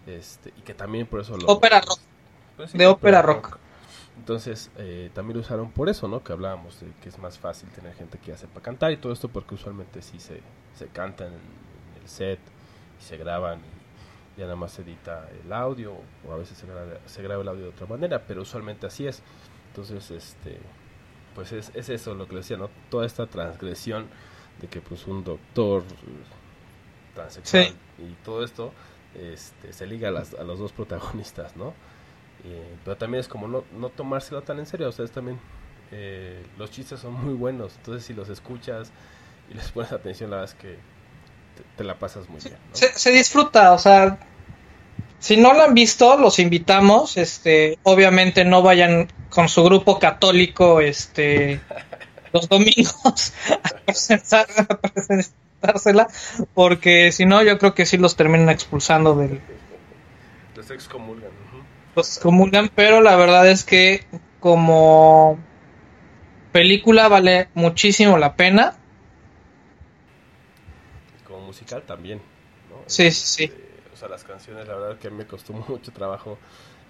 Este, 0.05 0.53
y 0.57 0.61
que 0.61 0.73
también 0.73 1.07
por 1.07 1.21
eso 1.21 1.37
lo... 1.37 1.47
Ópera 1.47 1.79
rock. 1.81 1.99
Pues 2.57 2.71
sí, 2.71 2.77
De 2.77 2.87
ópera 2.87 3.21
rock. 3.21 3.57
Entonces, 4.17 4.69
eh, 4.77 5.09
también 5.13 5.37
lo 5.37 5.41
usaron 5.41 5.71
por 5.71 5.89
eso, 5.89 6.07
¿no? 6.07 6.23
Que 6.23 6.33
hablábamos 6.33 6.79
de 6.81 6.87
que 7.01 7.09
es 7.09 7.17
más 7.17 7.39
fácil 7.39 7.69
tener 7.69 7.95
gente 7.95 8.19
que 8.19 8.31
ya 8.31 8.37
sepa 8.37 8.61
cantar 8.61 8.91
y 8.91 8.97
todo 8.97 9.11
esto 9.11 9.27
porque 9.29 9.55
usualmente 9.55 10.01
sí 10.01 10.19
se, 10.19 10.41
se 10.77 10.87
cantan 10.87 11.27
en, 11.27 11.33
en 11.33 12.01
el 12.03 12.07
set 12.09 12.39
y 12.99 13.03
se 13.03 13.17
graban 13.17 13.59
y 13.59 14.39
ya 14.39 14.45
nada 14.45 14.55
más 14.55 14.73
se 14.73 14.81
edita 14.81 15.29
el 15.43 15.51
audio 15.51 15.93
o 16.27 16.31
a 16.33 16.37
veces 16.37 16.57
se 16.57 16.67
graba, 16.67 16.85
se 17.05 17.23
graba 17.23 17.41
el 17.41 17.47
audio 17.47 17.63
de 17.63 17.69
otra 17.69 17.87
manera, 17.87 18.23
pero 18.27 18.41
usualmente 18.43 18.85
así 18.85 19.07
es. 19.07 19.23
Entonces, 19.69 20.11
este, 20.11 20.59
pues 21.35 21.51
es, 21.51 21.71
es 21.73 21.89
eso 21.89 22.13
lo 22.15 22.27
que 22.27 22.33
le 22.33 22.39
decía, 22.41 22.57
¿no? 22.57 22.69
Toda 22.89 23.05
esta 23.05 23.25
transgresión 23.27 24.07
de 24.61 24.67
que 24.67 24.81
pues 24.81 25.07
un 25.07 25.23
doctor 25.23 25.83
eh, 25.83 27.15
transexual 27.15 27.67
Sí. 27.67 27.75
y 28.03 28.13
todo 28.23 28.43
esto 28.43 28.71
este, 29.15 29.73
se 29.73 29.85
liga 29.85 30.09
a, 30.09 30.11
las- 30.11 30.33
a 30.33 30.43
los 30.43 30.59
dos 30.59 30.71
protagonistas, 30.71 31.55
¿no? 31.55 31.73
Eh, 32.45 32.75
pero 32.83 32.97
también 32.97 33.21
es 33.21 33.27
como 33.27 33.47
no, 33.47 33.63
no 33.79 33.89
tomárselo 33.89 34.41
tan 34.41 34.59
en 34.59 34.65
serio, 34.65 34.89
o 34.89 34.91
sea, 34.91 35.05
es 35.05 35.11
también 35.11 35.39
eh, 35.91 36.43
los 36.57 36.71
chistes 36.71 36.99
son 36.99 37.13
muy 37.13 37.33
buenos, 37.35 37.75
entonces 37.77 38.03
si 38.05 38.13
los 38.13 38.29
escuchas 38.29 38.91
y 39.49 39.53
les 39.53 39.71
pones 39.71 39.91
atención, 39.91 40.31
la 40.31 40.37
verdad 40.37 40.53
es 40.55 40.59
que 40.61 40.69
te, 41.55 41.63
te 41.77 41.83
la 41.83 41.99
pasas 41.99 42.27
muy 42.29 42.39
bien. 42.41 42.55
¿no? 42.69 42.75
Se, 42.75 42.87
se 42.97 43.11
disfruta, 43.11 43.73
o 43.73 43.77
sea, 43.77 44.17
si 45.19 45.37
no 45.37 45.53
lo 45.53 45.61
han 45.63 45.73
visto, 45.73 46.17
los 46.17 46.39
invitamos, 46.39 47.15
este, 47.17 47.77
obviamente 47.83 48.43
no 48.43 48.61
vayan 48.61 49.07
con 49.33 49.49
su 49.49 49.63
grupo 49.63 49.99
católico, 49.99 50.79
este, 50.81 51.59
los 52.31 52.47
domingos 52.47 53.33
a, 53.63 53.69
presentar- 53.85 54.47
a 54.69 54.77
presentársela, 54.77 56.07
porque 56.53 57.11
si 57.11 57.25
no, 57.25 57.41
yo 57.43 57.57
creo 57.57 57.73
que 57.73 57.85
sí 57.85 57.97
los 57.97 58.15
terminan 58.15 58.49
expulsando 58.49 59.15
del, 59.15 59.41
Los 60.55 60.69
excomulgan. 60.71 61.31
los 61.95 62.19
comulgan, 62.19 62.69
pero 62.73 63.01
la 63.01 63.15
verdad 63.15 63.49
es 63.49 63.63
que 63.63 64.05
como 64.39 65.39
película 66.51 67.07
vale 67.07 67.49
muchísimo 67.55 68.17
la 68.17 68.35
pena. 68.35 68.75
Como 71.27 71.39
musical 71.47 71.83
también, 71.83 72.19
¿no? 72.69 72.83
Sí, 72.87 73.09
sí, 73.11 73.25
sí. 73.25 73.43
Este, 73.45 73.63
o 73.93 73.95
sea, 73.97 74.09
las 74.09 74.23
canciones, 74.23 74.67
la 74.67 74.75
verdad 74.75 74.97
que 74.99 75.09
me 75.09 75.25
costó 75.25 75.53
mucho 75.69 75.91
trabajo, 75.91 76.37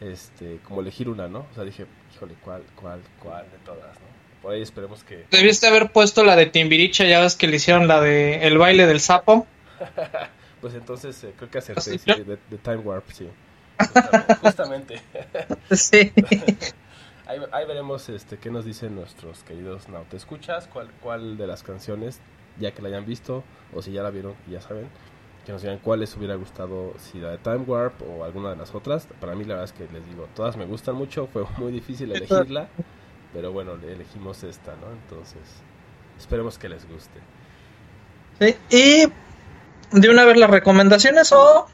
este, 0.01 0.59
como 0.67 0.81
elegir 0.81 1.09
una, 1.09 1.27
¿no? 1.27 1.47
O 1.51 1.55
sea, 1.55 1.63
dije, 1.63 1.85
híjole, 2.13 2.35
¿cuál, 2.43 2.63
cuál, 2.75 3.01
cuál 3.21 3.45
de 3.51 3.57
todas, 3.65 3.95
no? 3.99 4.13
Por 4.41 4.53
ahí 4.53 4.61
esperemos 4.61 5.03
que... 5.03 5.25
Debiste 5.31 5.67
haber 5.67 5.91
puesto 5.91 6.23
la 6.23 6.35
de 6.35 6.47
Timbiriche, 6.47 7.07
ya 7.07 7.21
ves 7.21 7.35
que 7.35 7.47
le 7.47 7.55
hicieron 7.55 7.87
la 7.87 8.01
de 8.01 8.45
El 8.45 8.57
baile 8.57 8.85
del 8.85 8.99
sapo. 8.99 9.47
pues 10.61 10.73
entonces 10.73 11.23
eh, 11.23 11.33
creo 11.37 11.49
que 11.49 11.59
acerté, 11.59 11.81
¿Sí? 11.81 11.99
sí, 11.99 12.23
de, 12.23 12.37
de 12.49 12.57
Time 12.57 12.77
Warp, 12.77 13.09
sí. 13.11 13.29
Justamente. 13.77 14.35
justamente. 14.41 15.01
Sí. 15.71 16.11
ahí, 17.25 17.39
ahí 17.51 17.65
veremos 17.65 18.09
este, 18.09 18.37
qué 18.37 18.51
nos 18.51 18.65
dicen 18.65 18.95
nuestros 18.95 19.43
queridos 19.43 19.87
Now. 19.87 20.05
¿Te 20.09 20.17
escuchas? 20.17 20.67
¿Cuál, 20.67 20.89
¿Cuál 21.01 21.37
de 21.37 21.47
las 21.47 21.63
canciones, 21.63 22.19
ya 22.59 22.71
que 22.73 22.81
la 22.81 22.89
hayan 22.89 23.05
visto, 23.05 23.43
o 23.73 23.81
si 23.81 23.91
ya 23.93 24.03
la 24.03 24.09
vieron, 24.09 24.35
ya 24.49 24.61
saben, 24.61 24.89
que 25.45 25.51
nos 25.51 25.61
digan 25.61 25.79
cuál 25.79 25.99
les 25.99 26.15
hubiera 26.15 26.35
gustado, 26.35 26.93
si 26.97 27.19
la 27.19 27.31
de 27.31 27.37
Time 27.37 27.57
Warp 27.67 28.01
o 28.01 28.23
alguna 28.23 28.51
de 28.51 28.55
las 28.55 28.73
otras? 28.73 29.07
Para 29.19 29.35
mí 29.35 29.43
la 29.43 29.55
verdad 29.55 29.65
es 29.65 29.73
que 29.73 29.91
les 29.93 30.05
digo, 30.07 30.27
todas 30.35 30.55
me 30.57 30.65
gustan 30.65 30.95
mucho, 30.95 31.27
fue 31.33 31.43
muy 31.57 31.71
difícil 31.71 32.11
elegirla, 32.11 32.67
pero 33.33 33.51
bueno, 33.51 33.73
elegimos 33.73 34.43
esta, 34.43 34.71
¿no? 34.77 34.91
Entonces, 34.91 35.41
esperemos 36.17 36.57
que 36.57 36.69
les 36.69 36.87
guste. 36.87 37.19
Sí, 38.39 38.55
Y 38.69 39.97
de 39.99 40.09
una 40.09 40.25
vez 40.25 40.37
las 40.37 40.49
recomendaciones 40.49 41.31
o 41.33 41.67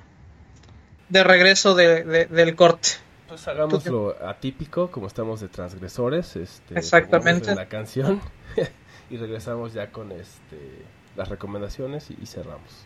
de 1.10 1.24
regreso 1.24 1.74
de- 1.76 2.04
de- 2.04 2.26
del 2.26 2.56
corte. 2.56 2.90
Pues 3.28 3.48
hagámoslo 3.48 4.16
atípico, 4.28 4.90
como 4.90 5.06
estamos 5.08 5.40
de 5.42 5.48
transgresores, 5.50 6.36
este, 6.36 6.78
Exactamente. 6.78 7.54
la 7.56 7.68
canción 7.68 8.20
y 9.12 9.18
regresamos 9.18 9.74
ya 9.74 9.92
con 9.92 10.12
este 10.12 10.58
las 11.16 11.30
recomendaciones 11.30 12.10
y, 12.12 12.18
y 12.22 12.26
cerramos. 12.26 12.86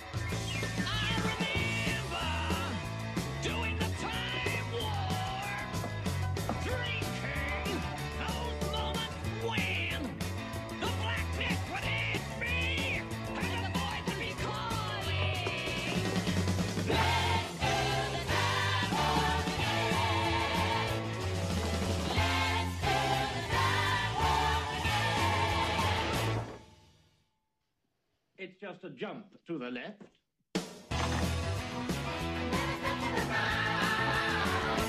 Just 28.61 28.83
a 28.83 28.91
jump 28.91 29.25
to 29.47 29.57
the 29.57 29.71
left. 29.71 30.03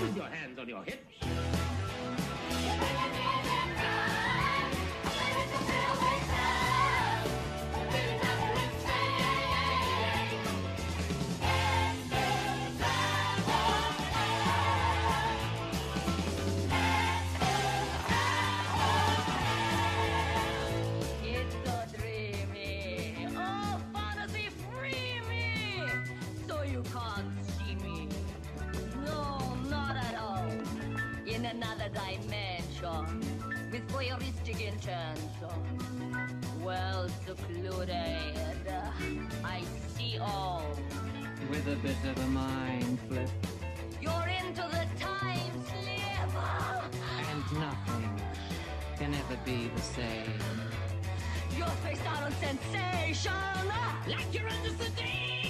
With 0.02 0.14
your 0.14 0.26
hands 0.26 0.58
on 0.58 0.68
your 0.68 0.84
hips. 0.84 1.22
Another 31.82 31.94
dimension. 31.94 33.20
With 33.70 33.88
voyeuristic 33.88 34.60
intention. 34.60 35.16
Well 36.62 37.08
secluded. 37.26 37.90
I 39.44 39.62
see 39.96 40.18
all. 40.18 40.64
With 41.50 41.66
a 41.68 41.76
bit 41.76 41.96
of 42.04 42.24
a 42.24 42.26
mind 42.28 42.98
flip. 43.08 43.28
You're 44.00 44.28
into 44.44 44.62
the 44.62 44.86
time 45.00 45.52
slip. 45.64 46.34
And 47.30 47.60
nothing 47.60 48.20
can 48.98 49.14
ever 49.14 49.38
be 49.44 49.70
the 49.74 49.82
same. 49.82 50.40
You're 51.56 51.66
faced 51.84 52.06
out 52.06 52.22
on 52.22 52.32
sensation. 52.32 53.32
Like 54.06 54.32
you're 54.32 54.48
under 54.48 54.70
sedation. 54.70 55.41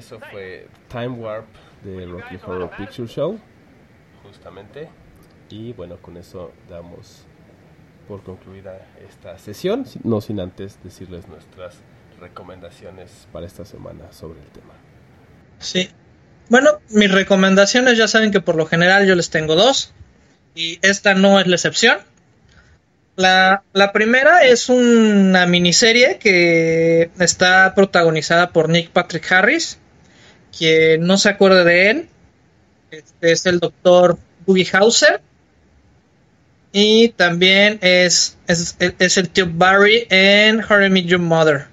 Eso 0.00 0.18
fue 0.30 0.66
Time 0.88 1.08
Warp 1.10 1.46
de 1.84 2.06
Rocky 2.06 2.36
Horror 2.44 2.70
Picture 2.76 3.08
Show, 3.08 3.38
justamente. 4.22 4.88
Y 5.48 5.72
bueno, 5.72 5.96
con 6.02 6.16
eso 6.16 6.52
damos 6.68 7.24
por 8.08 8.22
concluida 8.22 8.86
esta 9.08 9.38
sesión, 9.38 9.86
si- 9.86 10.00
no 10.04 10.20
sin 10.20 10.40
antes 10.40 10.78
decirles 10.82 11.26
nuestras 11.28 11.76
recomendaciones 12.20 13.28
para 13.32 13.46
esta 13.46 13.64
semana 13.64 14.12
sobre 14.12 14.40
el 14.40 14.46
tema. 14.48 14.74
Sí. 15.58 15.88
Bueno, 16.48 16.80
mis 16.90 17.10
recomendaciones 17.10 17.96
ya 17.96 18.08
saben 18.08 18.30
que 18.32 18.40
por 18.40 18.56
lo 18.56 18.66
general 18.66 19.06
yo 19.06 19.14
les 19.14 19.30
tengo 19.30 19.54
dos. 19.54 19.92
Y 20.54 20.78
esta 20.82 21.14
no 21.14 21.38
es 21.38 21.46
la 21.46 21.54
excepción. 21.56 21.98
La, 23.16 23.62
la 23.72 23.92
primera 23.92 24.44
es 24.44 24.68
una 24.68 25.46
miniserie 25.46 26.18
que 26.18 27.10
está 27.18 27.74
protagonizada 27.74 28.50
por 28.50 28.68
Nick 28.68 28.90
Patrick 28.90 29.30
Harris. 29.30 29.78
Quien 30.56 31.06
no 31.06 31.16
se 31.16 31.28
acuerde 31.28 31.64
de 31.64 31.90
él, 31.90 32.08
este 32.90 33.32
es 33.32 33.46
el 33.46 33.60
doctor 33.60 34.18
Boogie 34.46 34.68
Hauser. 34.72 35.20
Y 36.72 37.10
también 37.10 37.78
es, 37.82 38.36
es, 38.46 38.76
es 38.78 39.16
el 39.16 39.28
tío 39.30 39.48
Barry 39.50 40.06
en 40.08 40.60
How 40.60 40.82
I 40.84 40.90
Met 40.90 41.06
Your 41.06 41.20
Mother. 41.20 41.66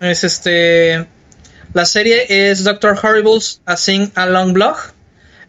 Es 0.00 0.24
este. 0.24 1.06
La 1.72 1.86
serie 1.86 2.50
es 2.50 2.64
Doctor 2.64 2.98
Horrible's 3.02 3.62
A 3.64 3.76
Sing 3.76 4.12
Along 4.14 4.52
Blog. 4.52 4.76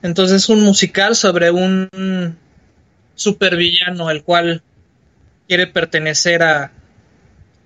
Entonces 0.01 0.43
es 0.43 0.49
un 0.49 0.61
musical 0.61 1.15
sobre 1.15 1.51
un 1.51 2.38
supervillano, 3.15 4.10
el 4.10 4.23
cual 4.23 4.61
quiere 5.47 5.68
pertenecer 5.68 6.43
a, 6.43 6.72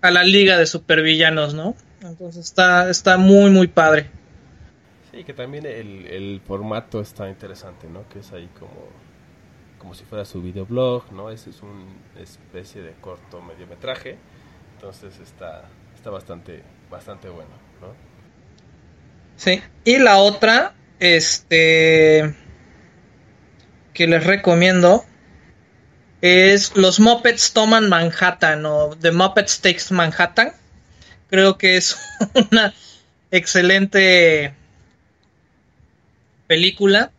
a 0.02 0.12
la 0.12 0.24
liga 0.24 0.58
de 0.58 0.66
supervillanos, 0.66 1.54
¿no? 1.54 1.76
Entonces 2.02 2.46
está, 2.46 2.90
está 2.90 3.18
muy, 3.18 3.50
muy 3.50 3.68
padre. 3.68 4.10
Sí, 5.12 5.24
que 5.24 5.34
también 5.34 5.66
el, 5.66 6.06
el 6.08 6.42
formato 6.46 7.02
está 7.02 7.28
interesante, 7.30 7.88
¿no? 7.88 8.08
Que 8.10 8.20
es 8.20 8.32
ahí 8.34 8.50
como, 8.60 8.90
como 9.80 9.94
si 9.96 10.06
fuera 10.06 10.26
su 10.26 10.42
videoblog, 10.42 11.12
¿no? 11.12 11.32
Ese 11.32 11.50
es 11.50 11.62
una 11.62 11.86
especie 12.22 12.82
de 12.82 12.94
corto 13.02 13.42
mediometraje. 13.42 14.18
Entonces 14.76 15.20
está, 15.20 15.64
está 15.96 16.10
bastante, 16.12 16.62
bastante 16.90 17.30
bueno, 17.30 17.52
¿no? 17.82 17.96
Sí. 19.38 19.62
Y 19.86 19.98
la 19.98 20.18
otra, 20.18 20.76
este. 21.00 22.36
que 23.94 24.08
les 24.08 24.24
recomiendo 24.24 25.04
es 26.22 26.76
Los 26.76 27.00
Muppets 27.00 27.54
Toman 27.54 27.90
Manhattan 27.90 28.66
o 28.66 28.96
The 29.00 29.12
Muppets 29.12 29.62
Takes 29.62 29.92
Manhattan. 29.92 30.54
Creo 31.30 31.58
que 31.58 31.78
es 31.78 31.98
una 32.52 32.74
excelente 33.32 34.54
película 36.48 37.12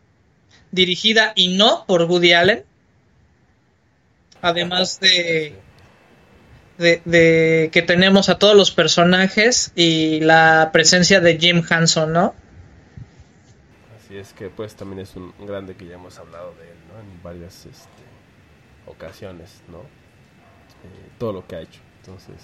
dirigida 0.71 1.33
y 1.35 1.55
no 1.57 1.85
por 1.85 2.03
Woody 2.03 2.33
Allen. 2.33 2.65
Además 4.41 4.99
de, 5.01 5.55
de, 6.77 7.69
que 7.73 7.81
tenemos 7.81 8.29
a 8.29 8.39
todos 8.39 8.55
los 8.55 8.71
personajes 8.71 9.73
y 9.75 10.21
la 10.21 10.69
presencia 10.71 11.19
de 11.19 11.37
Jim 11.37 11.61
Henson, 11.69 12.13
¿no? 12.13 12.33
Así 13.97 14.17
es 14.17 14.31
que 14.33 14.49
pues 14.49 14.75
también 14.75 15.01
es 15.01 15.15
un 15.15 15.33
grande 15.45 15.75
que 15.75 15.85
ya 15.85 15.95
hemos 15.95 16.17
hablado 16.17 16.55
de 16.55 16.69
él, 16.69 16.77
¿no? 16.87 16.99
En 17.01 17.21
varias 17.21 17.65
este, 17.65 17.89
ocasiones, 18.87 19.61
¿no? 19.67 19.79
Eh, 19.79 21.09
todo 21.17 21.33
lo 21.33 21.45
que 21.45 21.57
ha 21.57 21.61
hecho. 21.61 21.81
Entonces, 21.99 22.37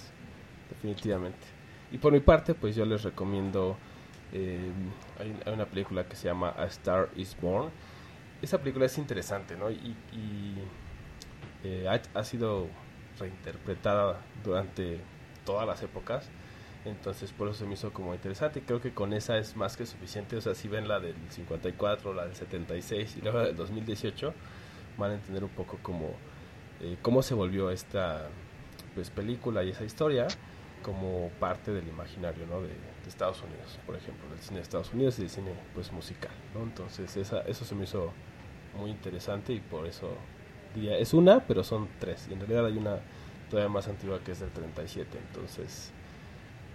definitivamente. 0.69 1.54
Y 1.91 1.97
por 1.97 2.11
mi 2.11 2.19
parte, 2.19 2.53
pues 2.53 2.75
yo 2.75 2.85
les 2.85 3.03
recomiendo, 3.03 3.77
eh, 4.33 4.71
hay, 5.19 5.53
una 5.53 5.65
película 5.65 6.05
que 6.05 6.15
se 6.15 6.27
llama 6.27 6.53
A 6.57 6.65
Star 6.65 7.09
is 7.15 7.37
Born. 7.39 7.69
Esa 8.41 8.59
película 8.59 8.85
es 8.85 8.97
interesante, 8.97 9.55
¿no? 9.55 9.71
Y, 9.71 9.95
eh, 11.63 11.87
ha, 11.87 12.19
ha 12.19 12.23
sido 12.23 12.67
reinterpretada 13.19 14.21
durante 14.43 14.99
todas 15.45 15.65
las 15.67 15.81
épocas. 15.83 16.29
Entonces 16.85 17.31
por 17.31 17.47
eso 17.47 17.59
se 17.59 17.65
me 17.65 17.73
hizo 17.73 17.91
como 17.91 18.13
interesante. 18.13 18.61
Creo 18.61 18.79
que 18.79 18.93
con 18.93 19.13
esa 19.13 19.37
es 19.37 19.55
más 19.55 19.75
que 19.75 19.85
suficiente. 19.85 20.35
O 20.37 20.41
sea, 20.41 20.53
si 20.53 20.67
ven 20.67 20.87
la 20.87 20.99
del 20.99 21.15
54, 21.29 22.13
la 22.13 22.25
del 22.25 22.35
76 22.35 23.17
y 23.17 23.21
luego 23.21 23.39
la 23.39 23.45
del 23.45 23.55
2018, 23.55 24.33
van 24.97 25.11
a 25.11 25.13
entender 25.15 25.43
un 25.43 25.49
poco 25.49 25.79
cómo, 25.81 26.11
eh, 26.81 26.97
cómo 27.01 27.23
se 27.23 27.33
volvió 27.33 27.71
esta 27.71 28.29
pues, 28.93 29.09
película 29.09 29.63
y 29.63 29.71
esa 29.71 29.83
historia 29.83 30.27
como 30.85 31.31
parte 31.39 31.71
del 31.71 31.87
imaginario 31.87 32.45
¿no? 32.45 32.61
de, 32.61 32.67
de 32.67 33.09
Estados 33.09 33.41
Unidos, 33.41 33.79
por 33.87 33.95
ejemplo, 33.95 34.29
del 34.29 34.37
cine 34.37 34.57
de 34.57 34.61
Estados 34.61 34.93
Unidos 34.93 35.17
y 35.17 35.21
del 35.21 35.31
cine 35.31 35.51
pues 35.73 35.91
musical. 35.91 36.31
¿no? 36.53 36.61
Entonces 36.61 37.17
esa, 37.17 37.41
eso 37.41 37.65
se 37.65 37.73
me 37.73 37.85
hizo 37.85 38.13
muy 38.77 38.91
interesante 38.91 39.51
y 39.51 39.59
por 39.61 39.87
eso 39.87 40.11
diría, 40.75 40.95
es 40.99 41.15
una, 41.15 41.39
pero 41.39 41.63
son 41.63 41.89
tres. 41.99 42.27
Y 42.29 42.33
en 42.33 42.39
realidad 42.41 42.67
hay 42.67 42.77
una 42.77 42.99
todavía 43.49 43.71
más 43.71 43.87
antigua 43.87 44.19
que 44.23 44.33
es 44.33 44.39
del 44.39 44.51
37. 44.51 45.17
Entonces... 45.17 45.91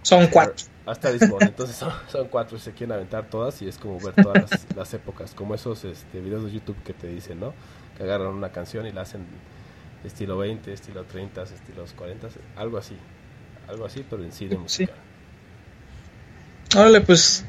Son 0.01 0.27
cuatro. 0.27 0.65
Hasta 0.85 1.09
Lisbon, 1.11 1.43
entonces 1.43 1.77
son, 1.77 1.93
son 2.09 2.27
cuatro 2.27 2.57
y 2.57 2.59
se 2.59 2.73
quieren 2.73 2.93
aventar 2.93 3.29
todas 3.29 3.61
y 3.61 3.69
es 3.69 3.77
como 3.77 3.97
ver 3.99 4.15
todas 4.15 4.51
las, 4.51 4.67
las 4.75 4.93
épocas, 4.93 5.33
como 5.33 5.55
esos 5.55 5.85
este, 5.85 6.19
videos 6.19 6.43
de 6.43 6.51
YouTube 6.51 6.81
que 6.83 6.93
te 6.93 7.07
dicen, 7.07 7.39
¿no? 7.39 7.53
Que 7.95 8.03
agarran 8.03 8.27
una 8.27 8.51
canción 8.51 8.85
y 8.87 8.91
la 8.91 9.01
hacen 9.01 9.25
estilo 10.03 10.37
20, 10.39 10.73
estilo 10.73 11.03
30, 11.05 11.43
estilo 11.43 11.85
40, 11.95 12.29
algo 12.55 12.79
así, 12.79 12.97
algo 13.67 13.85
así, 13.85 14.05
pero 14.09 14.23
en 14.23 14.31
cine 14.31 14.57
musical. 14.57 14.95
Órale, 16.75 17.01
pues 17.01 17.45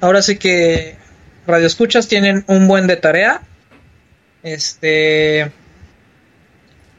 ahora 0.00 0.22
sí 0.22 0.38
que 0.38 0.96
Radio 1.46 1.66
Escuchas 1.66 2.08
tienen 2.08 2.44
un 2.46 2.68
buen 2.68 2.86
de 2.86 2.96
tarea. 2.96 3.42
Este. 4.42 5.50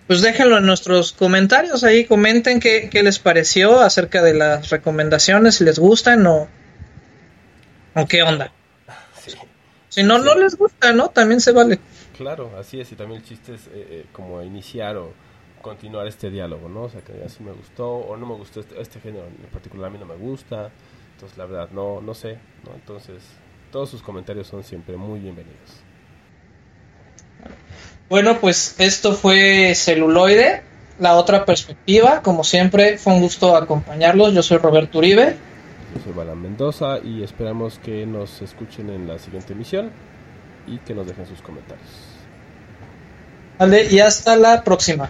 Pues 0.08 0.22
déjenlo 0.22 0.58
en 0.58 0.66
nuestros 0.66 1.12
comentarios 1.12 1.84
ahí, 1.84 2.06
comenten 2.06 2.62
qué, 2.62 2.90
qué 2.90 3.04
les 3.04 3.20
pareció 3.20 3.82
acerca 3.82 4.22
de 4.22 4.34
las 4.34 4.70
recomendaciones, 4.70 5.56
si 5.56 5.66
les 5.66 5.80
gustan 5.80 6.26
o, 6.28 6.48
o 7.94 8.08
qué 8.08 8.24
onda. 8.24 8.54
Si 9.90 10.04
no, 10.04 10.20
no 10.20 10.36
les 10.36 10.56
gusta, 10.56 10.94
¿no? 10.94 11.10
También 11.10 11.42
se 11.42 11.52
vale. 11.52 11.80
Claro, 12.16 12.52
así 12.58 12.80
es, 12.80 12.92
y 12.92 12.96
también 12.96 13.22
el 13.22 13.28
chiste 13.28 13.56
es 13.56 13.68
eh, 13.68 13.70
eh, 13.74 14.06
como 14.12 14.42
iniciar 14.44 14.96
o 14.96 15.12
continuar 15.62 16.08
este 16.08 16.30
diálogo, 16.30 16.70
¿no? 16.70 16.84
O 16.84 16.90
sea, 16.90 17.02
que 17.02 17.24
así 17.26 17.44
me 17.44 17.52
gustó 17.52 17.90
o 17.90 18.18
no 18.18 18.26
me 18.26 18.36
gustó 18.36 18.62
este, 18.62 18.80
este 18.82 19.00
género 19.00 19.26
en 19.26 19.50
particular, 19.52 19.88
a 19.88 19.90
mí 19.90 19.98
no 20.00 20.06
me 20.06 20.16
gusta, 20.16 20.72
entonces 21.14 21.38
la 21.38 21.46
verdad 21.46 21.70
no, 21.72 22.02
no 22.02 22.14
sé, 22.14 22.38
¿no? 22.66 22.74
Entonces 22.76 23.24
todos 23.72 23.90
sus 23.90 24.02
comentarios 24.02 24.48
son 24.48 24.64
siempre 24.64 24.96
muy 24.98 25.20
bienvenidos. 25.20 25.84
Bueno, 28.10 28.40
pues 28.40 28.76
esto 28.80 29.14
fue 29.14 29.74
Celuloide, 29.76 30.64
la 31.00 31.16
otra 31.16 31.46
perspectiva. 31.46 32.22
Como 32.22 32.44
siempre, 32.44 32.98
fue 32.98 33.14
un 33.14 33.22
gusto 33.22 33.56
acompañarlos. 33.56 34.34
Yo 34.34 34.42
soy 34.42 34.58
Roberto 34.58 35.00
Uribe. 35.00 35.36
Yo 35.96 36.04
soy 36.04 36.14
Balan 36.14 36.42
Mendoza 36.42 37.00
y 37.00 37.24
esperamos 37.24 37.80
que 37.80 38.06
nos 38.06 38.42
escuchen 38.42 38.90
en 38.90 39.08
la 39.08 39.20
siguiente 39.20 39.54
emisión 39.54 39.92
y 40.68 40.78
que 40.80 40.94
nos 40.94 41.08
dejen 41.08 41.26
sus 41.26 41.42
comentarios. 41.42 41.88
Vale, 43.60 43.88
y 43.92 44.00
hasta 44.00 44.36
la 44.36 44.64
próxima. 44.64 45.10